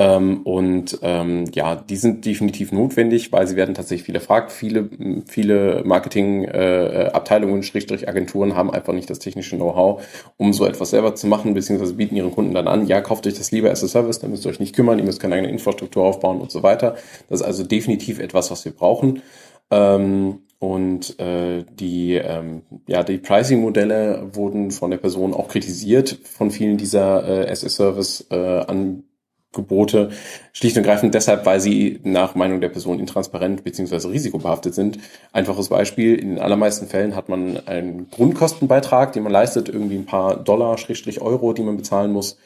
[0.00, 4.50] Ähm, und ähm, ja, die sind definitiv notwendig, weil sie werden tatsächlich viel erfragt.
[4.50, 4.88] Viele,
[5.26, 10.02] viele Marketing-Abteilungen, äh, Schrägstrich Agenturen haben einfach nicht das technische Know-how,
[10.38, 13.34] um so etwas selber zu machen, beziehungsweise bieten ihren Kunden dann an, ja, kauft euch
[13.34, 15.50] das lieber as a Service, dann müsst ihr euch nicht kümmern, ihr müsst keine eigene
[15.50, 16.96] Infrastruktur aufbauen und so weiter.
[17.28, 19.20] Das ist also definitiv etwas, was wir brauchen.
[19.70, 26.50] Ähm, und äh, die, ähm, ja, die Pricing-Modelle wurden von der Person auch kritisiert, von
[26.50, 27.46] vielen dieser äh,
[29.50, 30.10] as-a-Service-Angebote,
[30.52, 34.08] schlicht und greifend deshalb, weil sie nach Meinung der Person intransparent bzw.
[34.08, 34.98] risikobehaftet sind.
[35.32, 40.06] Einfaches Beispiel, in den allermeisten Fällen hat man einen Grundkostenbeitrag, den man leistet, irgendwie ein
[40.06, 42.38] paar Dollar, Schrägstrich Euro, die man bezahlen muss.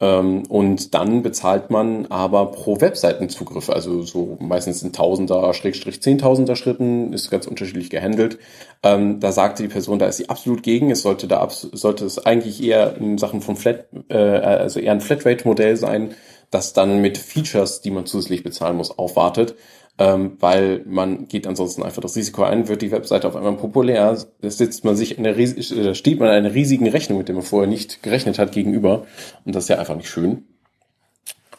[0.00, 6.56] Ähm, und dann bezahlt man aber pro Webseitenzugriff, also so meistens in Tausender, Schrägstrich Zehntausender
[6.56, 8.38] Schritten, ist ganz unterschiedlich gehandelt.
[8.82, 10.90] Ähm, da sagte die Person, da ist sie absolut gegen.
[10.90, 15.00] Es sollte da sollte es eigentlich eher in Sachen von Flat, äh, also eher ein
[15.00, 16.14] Flatrate-Modell sein,
[16.52, 19.56] das dann mit Features, die man zusätzlich bezahlen muss, aufwartet.
[19.98, 24.16] Ähm, weil man geht ansonsten einfach das Risiko ein, wird die Webseite auf einmal populär,
[24.40, 27.68] sitzt man sich in der äh, steht man einer riesigen Rechnung, mit der man vorher
[27.68, 29.06] nicht gerechnet hat, gegenüber.
[29.44, 30.44] Und das ist ja einfach nicht schön.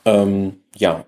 [0.05, 1.05] Ähm, ja,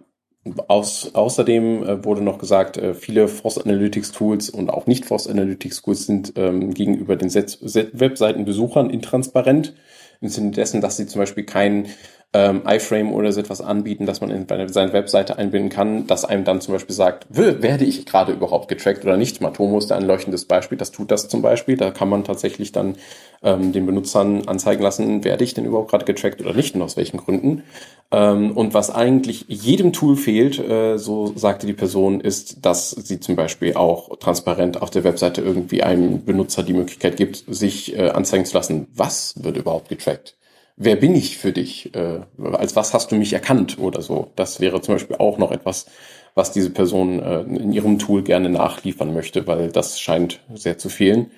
[0.68, 5.28] aus, außerdem äh, wurde noch gesagt, äh, viele Force Analytics Tools und auch nicht Force
[5.28, 9.74] Analytics Tools sind ähm, gegenüber den Webseitenbesuchern intransparent.
[10.22, 11.88] Im Sinne dessen, dass sie zum Beispiel kein
[12.36, 16.44] ähm, iFrame oder so etwas anbieten, dass man in seine Webseite einbinden kann, dass einem
[16.44, 19.40] dann zum Beispiel sagt, werde ich gerade überhaupt getrackt oder nicht?
[19.40, 21.78] Matomo ist da ein leuchtendes Beispiel, das tut das zum Beispiel.
[21.78, 22.98] Da kann man tatsächlich dann
[23.41, 26.98] ähm, den Benutzern anzeigen lassen, werde ich denn überhaupt gerade getrackt oder nicht und aus
[26.98, 27.64] welchen Gründen.
[28.12, 33.22] Ähm, und was eigentlich jedem Tool fehlt, äh, so sagte die Person, ist, dass sie
[33.22, 38.10] zum Beispiel auch transparent auf der Webseite irgendwie einem Benutzer die Möglichkeit gibt, sich äh,
[38.10, 40.36] anzeigen zu lassen, was wird überhaupt getrackt.
[40.77, 41.95] Wer bin ich für dich?
[41.95, 44.31] Äh, als was hast du mich erkannt oder so?
[44.35, 45.85] Das wäre zum Beispiel auch noch etwas,
[46.34, 50.89] was diese Person äh, in ihrem Tool gerne nachliefern möchte, weil das scheint sehr zu
[50.89, 51.31] fehlen.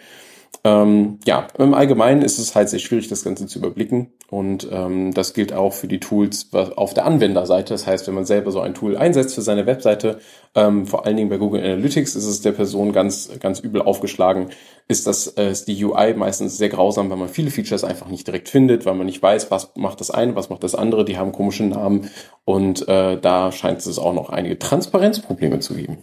[0.64, 4.12] Ähm, ja, im Allgemeinen ist es halt sehr schwierig, das Ganze zu überblicken.
[4.30, 7.74] Und ähm, das gilt auch für die Tools auf der Anwenderseite.
[7.74, 10.20] Das heißt, wenn man selber so ein Tool einsetzt für seine Webseite,
[10.56, 14.50] ähm, vor allen Dingen bei Google Analytics ist es der Person ganz, ganz übel aufgeschlagen,
[14.90, 18.28] ist das äh, ist die UI meistens sehr grausam, weil man viele Features einfach nicht
[18.28, 21.06] direkt findet, weil man nicht weiß, was macht das eine, was macht das andere.
[21.06, 22.10] Die haben komische Namen
[22.44, 26.00] und äh, da scheint es auch noch einige Transparenzprobleme zu geben.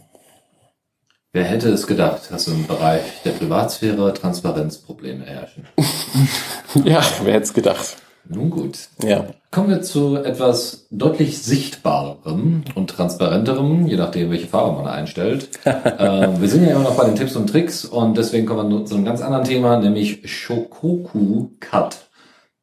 [1.35, 5.67] Wer hätte es gedacht, dass im Bereich der Privatsphäre Transparenzprobleme herrschen?
[6.85, 7.97] Ja, wer hätte es gedacht?
[8.29, 8.79] Nun gut.
[9.03, 9.27] Ja.
[9.51, 15.51] Kommen wir zu etwas deutlich sichtbarerem und transparenterem, je nachdem, welche Farbe man einstellt.
[15.65, 18.85] ähm, wir sind ja immer noch bei den Tipps und Tricks und deswegen kommen wir
[18.85, 21.97] zu einem ganz anderen Thema, nämlich Shokoku Cut.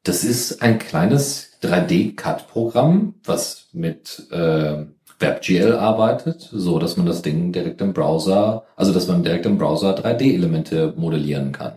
[0.03, 4.85] Das ist ein kleines 3D-Cut-Programm, was mit äh,
[5.21, 9.57] WebGL arbeitet, so dass man das Ding direkt im Browser, also dass man direkt im
[9.57, 11.73] Browser 3D-Elemente modellieren kann.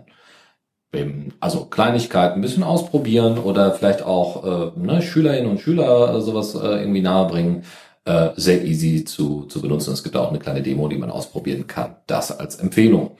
[1.41, 4.45] Also Kleinigkeiten ein bisschen ausprobieren oder vielleicht auch
[4.77, 7.65] äh, ne, Schülerinnen und Schüler äh, sowas äh, irgendwie nahebringen.
[8.05, 9.95] Äh, sehr easy zu, zu benutzen.
[9.95, 11.97] Es gibt auch eine kleine Demo, die man ausprobieren kann.
[12.07, 13.17] Das als Empfehlung.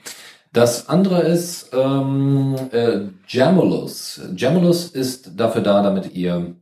[0.53, 4.21] Das andere ist ähm, äh, Jamulus.
[4.37, 6.55] Jamulus ist dafür da, damit ihr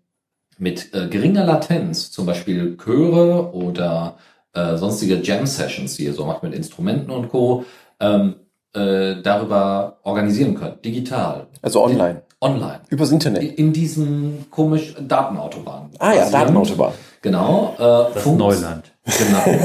[0.63, 4.15] mit äh, geringer Latenz, zum Beispiel Chöre oder
[4.53, 7.65] äh, sonstige Jam-Sessions, die ihr so macht mit Instrumenten und Co.,
[7.99, 8.35] ähm,
[8.75, 12.23] äh, darüber organisieren könnt, digital, Also online.
[12.41, 12.79] online.
[12.89, 13.43] Übers Internet.
[13.59, 15.89] In diesen komisch Datenautobahnen.
[15.99, 16.29] Ah ja.
[16.29, 16.93] Datenautobahn.
[17.21, 17.73] Genau.
[17.77, 18.92] Äh, Das ist funkt- Neuland.
[19.05, 19.59] Genau.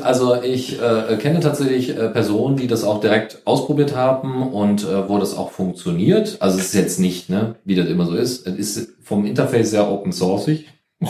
[0.04, 5.08] Also ich äh, kenne tatsächlich äh, Personen, die das auch direkt ausprobiert haben und äh,
[5.08, 6.36] wo das auch funktioniert.
[6.40, 8.46] Also es ist jetzt nicht, ne, wie das immer so ist.
[8.46, 10.66] Es ist vom Interface sehr open sourcig.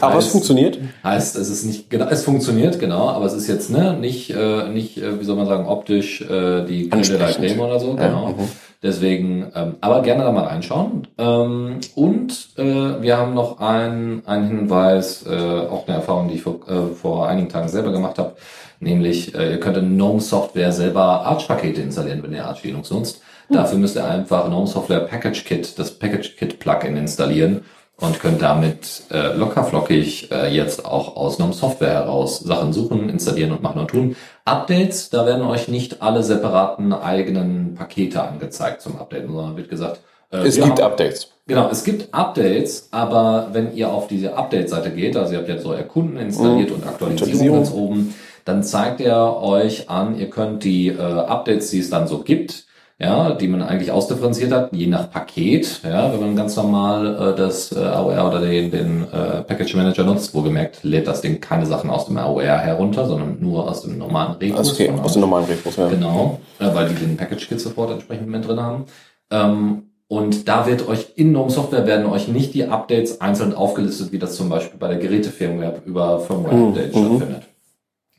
[0.00, 0.78] Aber es Heißt- funktioniert.
[1.04, 4.68] Heißt, es ist nicht genau, es funktioniert genau, aber es ist jetzt ne nicht äh,
[4.70, 8.34] nicht äh, wie soll man sagen optisch äh, die Creme oder so Ja, genau.
[8.80, 11.08] Deswegen, ähm, aber gerne da mal reinschauen.
[11.18, 16.42] Ähm, und äh, wir haben noch ein, einen Hinweis, äh, auch eine Erfahrung, die ich
[16.42, 18.36] vor, äh, vor einigen Tagen selber gemacht habe,
[18.78, 23.20] nämlich äh, ihr könnt in GNOME Software selber Arch-Pakete installieren, wenn ihr Arch Linux nutzt.
[23.50, 27.62] Dafür müsst ihr einfach GNOME Software Package Kit, das Package Kit Plugin installieren
[28.00, 33.50] und könnt damit äh, lockerflockig äh, jetzt auch aus GNOME Software heraus Sachen suchen, installieren
[33.52, 34.16] und machen und tun.
[34.44, 40.00] Updates, da werden euch nicht alle separaten eigenen Pakete angezeigt zum Updaten, sondern wird gesagt,
[40.30, 41.28] äh, Es gibt haben- Updates.
[41.48, 45.64] Genau, es gibt Updates, aber wenn ihr auf diese Update-Seite geht, also ihr habt jetzt
[45.64, 46.76] so Erkunden installiert Mhm.
[46.76, 47.56] und Aktualisierung Aktualisierung.
[47.58, 48.14] ganz oben,
[48.44, 52.66] dann zeigt er euch an, ihr könnt die äh, Updates, die es dann so gibt,
[53.00, 57.36] ja, die man eigentlich ausdifferenziert hat, je nach Paket, ja, wenn man ganz normal äh,
[57.36, 61.40] das äh, AOR oder den, den äh, Package Manager nutzt, wo gemerkt, lädt das Ding
[61.40, 64.72] keine Sachen aus dem AOR herunter, sondern nur aus dem normalen Repos.
[64.72, 65.76] Okay, aus den normalen Repos.
[65.76, 65.88] Ja.
[65.88, 68.84] Genau, äh, weil die den Package Kit Support entsprechend mit drin haben.
[69.30, 74.10] Ähm, und da wird euch in GNOME Software werden euch nicht die Updates einzeln aufgelistet,
[74.10, 77.06] wie das zum Beispiel bei der Gerätefirmware über Firmware Mhm, Updates mhm.
[77.06, 77.47] stattfindet.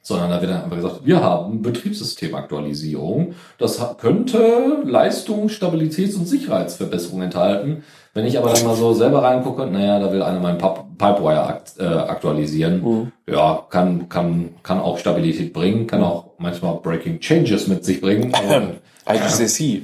[0.09, 3.35] Sondern da wird dann einfach gesagt, wir haben Betriebssystemaktualisierung.
[3.59, 7.83] Das könnte Leistung, Stabilitäts- und Sicherheitsverbesserungen enthalten.
[8.15, 11.43] Wenn ich aber dann mal so selber reingucke, naja, da will einer meinen Pip- Pipewire
[11.43, 12.81] akt, äh, aktualisieren.
[12.83, 13.11] Mhm.
[13.31, 18.33] Ja, kann, kann, kann auch Stabilität bringen, kann auch manchmal Breaking Changes mit sich bringen.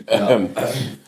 [0.10, 0.49] Ja, Ähm,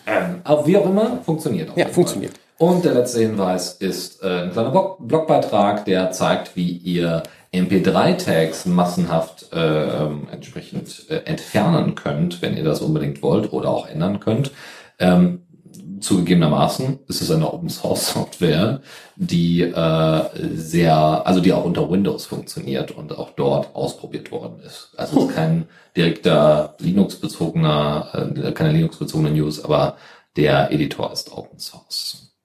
[0.05, 1.71] ähm, aber wie auch immer, funktioniert.
[1.71, 2.33] auf ja, funktioniert.
[2.33, 2.41] Fall.
[2.69, 7.21] Und der letzte Hinweis ist äh, ein kleiner Blog Blogbeitrag, der zeigt, wie ihr
[7.53, 13.87] MP3-Tags massenhaft äh, ähm, entsprechend äh, entfernen könnt, wenn ihr das unbedingt wollt oder auch
[13.87, 14.51] ändern könnt.
[14.99, 15.43] Ähm,
[15.99, 18.81] zugegebenermaßen ist es eine Open Source Software,
[19.15, 20.23] die äh,
[20.55, 20.95] sehr,
[21.25, 24.91] also die auch unter Windows funktioniert und auch dort ausprobiert worden ist.
[24.97, 29.97] Also es ist kein direkter Linux-bezogener, äh, keine Linux-bezogene News, aber
[30.35, 32.35] der Editor ist Open Source.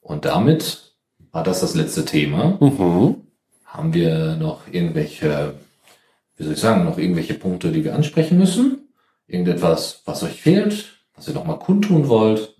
[0.00, 0.94] Und damit
[1.30, 2.58] war das das letzte Thema.
[2.60, 3.21] Mhm.
[3.72, 5.54] Haben wir noch irgendwelche,
[6.36, 8.92] wie soll ich sagen, noch irgendwelche Punkte, die wir ansprechen müssen?
[9.26, 12.54] Irgendetwas, was euch fehlt, was ihr noch mal kundtun wollt?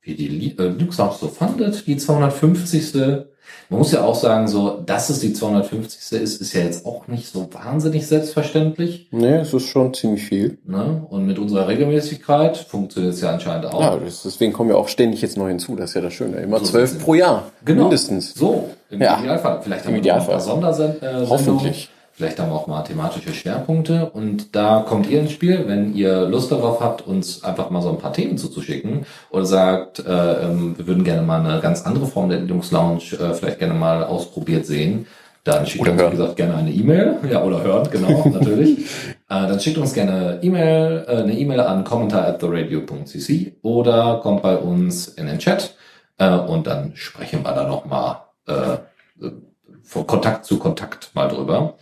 [0.00, 3.26] Wie die Li- äh, Linux auch so fandet, die 250.
[3.68, 6.20] Man muss ja auch sagen, so, dass es die 250.
[6.20, 9.08] ist, ist ja jetzt auch nicht so wahnsinnig selbstverständlich.
[9.10, 10.58] Nee, es ist schon ziemlich viel.
[10.64, 11.04] Ne?
[11.10, 13.80] Und mit unserer Regelmäßigkeit funktioniert es ja anscheinend auch.
[13.80, 15.74] Ja, deswegen kommen ja auch ständig jetzt neu hinzu.
[15.74, 16.36] Das ist ja das Schöne.
[16.38, 17.04] Immer So zwölf sind's.
[17.04, 17.44] pro Jahr.
[17.64, 17.82] Genau.
[17.82, 18.34] Mindestens.
[18.34, 19.18] So, im Ja.
[19.18, 19.60] Idealfall.
[19.62, 20.52] Vielleicht haben Im wir noch ein paar Idealfall.
[20.52, 21.28] Sondersendungen.
[21.28, 21.90] Hoffentlich.
[22.16, 24.08] Vielleicht haben wir auch mal thematische Schwerpunkte.
[24.08, 27.90] Und da kommt ihr ins Spiel, wenn ihr Lust darauf habt, uns einfach mal so
[27.90, 29.04] ein paar Themen zuzuschicken.
[29.28, 33.34] Oder sagt, äh, ähm, wir würden gerne mal eine ganz andere Form der Linux-Lounge äh,
[33.34, 35.06] vielleicht gerne mal ausprobiert sehen.
[35.44, 36.16] Dann schickt Oder uns, wie hören.
[36.16, 37.16] gesagt, gerne eine E-Mail.
[37.30, 38.78] Ja, oder hören, genau, natürlich.
[38.78, 38.86] Äh,
[39.28, 44.56] dann schickt uns gerne E-Mail, äh, eine E-Mail an kommentar at theradio.cc oder kommt bei
[44.56, 45.76] uns in den Chat
[46.16, 48.52] äh, und dann sprechen wir da nochmal äh,
[49.22, 49.32] äh,
[49.82, 51.74] von Kontakt zu Kontakt mal drüber.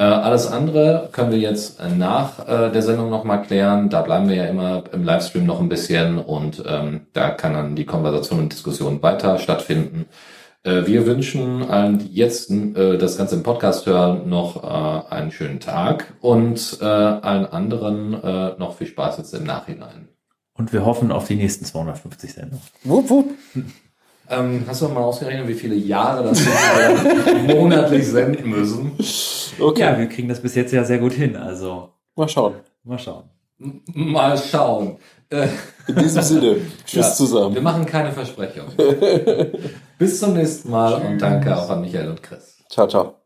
[0.00, 3.90] Äh, alles andere können wir jetzt äh, nach äh, der Sendung nochmal klären.
[3.90, 7.76] Da bleiben wir ja immer im Livestream noch ein bisschen und ähm, da kann dann
[7.76, 10.06] die Konversation und Diskussion weiter stattfinden.
[10.62, 15.32] Äh, wir wünschen allen, die jetzt äh, das Ganze im Podcast hören, noch äh, einen
[15.32, 20.08] schönen Tag und äh, allen anderen äh, noch viel Spaß jetzt im Nachhinein.
[20.54, 22.62] Und wir hoffen auf die nächsten 250 Sendungen.
[22.84, 23.34] Wupp, wupp.
[24.30, 28.92] Ähm, hast du mal ausgerechnet, wie viele Jahre das wir monatlich senden müssen?
[29.58, 31.36] Okay, Ja, wir kriegen das bis jetzt ja sehr gut hin.
[31.36, 32.54] Also mal schauen.
[32.84, 33.24] mal schauen.
[33.92, 34.96] Mal schauen.
[35.28, 35.48] Äh,
[35.86, 37.54] In diesem Sinne, tschüss ja, zusammen.
[37.54, 38.72] Wir machen keine Versprechungen.
[39.98, 42.56] Bis zum nächsten Mal und danke auch an Michael und Chris.
[42.70, 43.19] Ciao, ciao.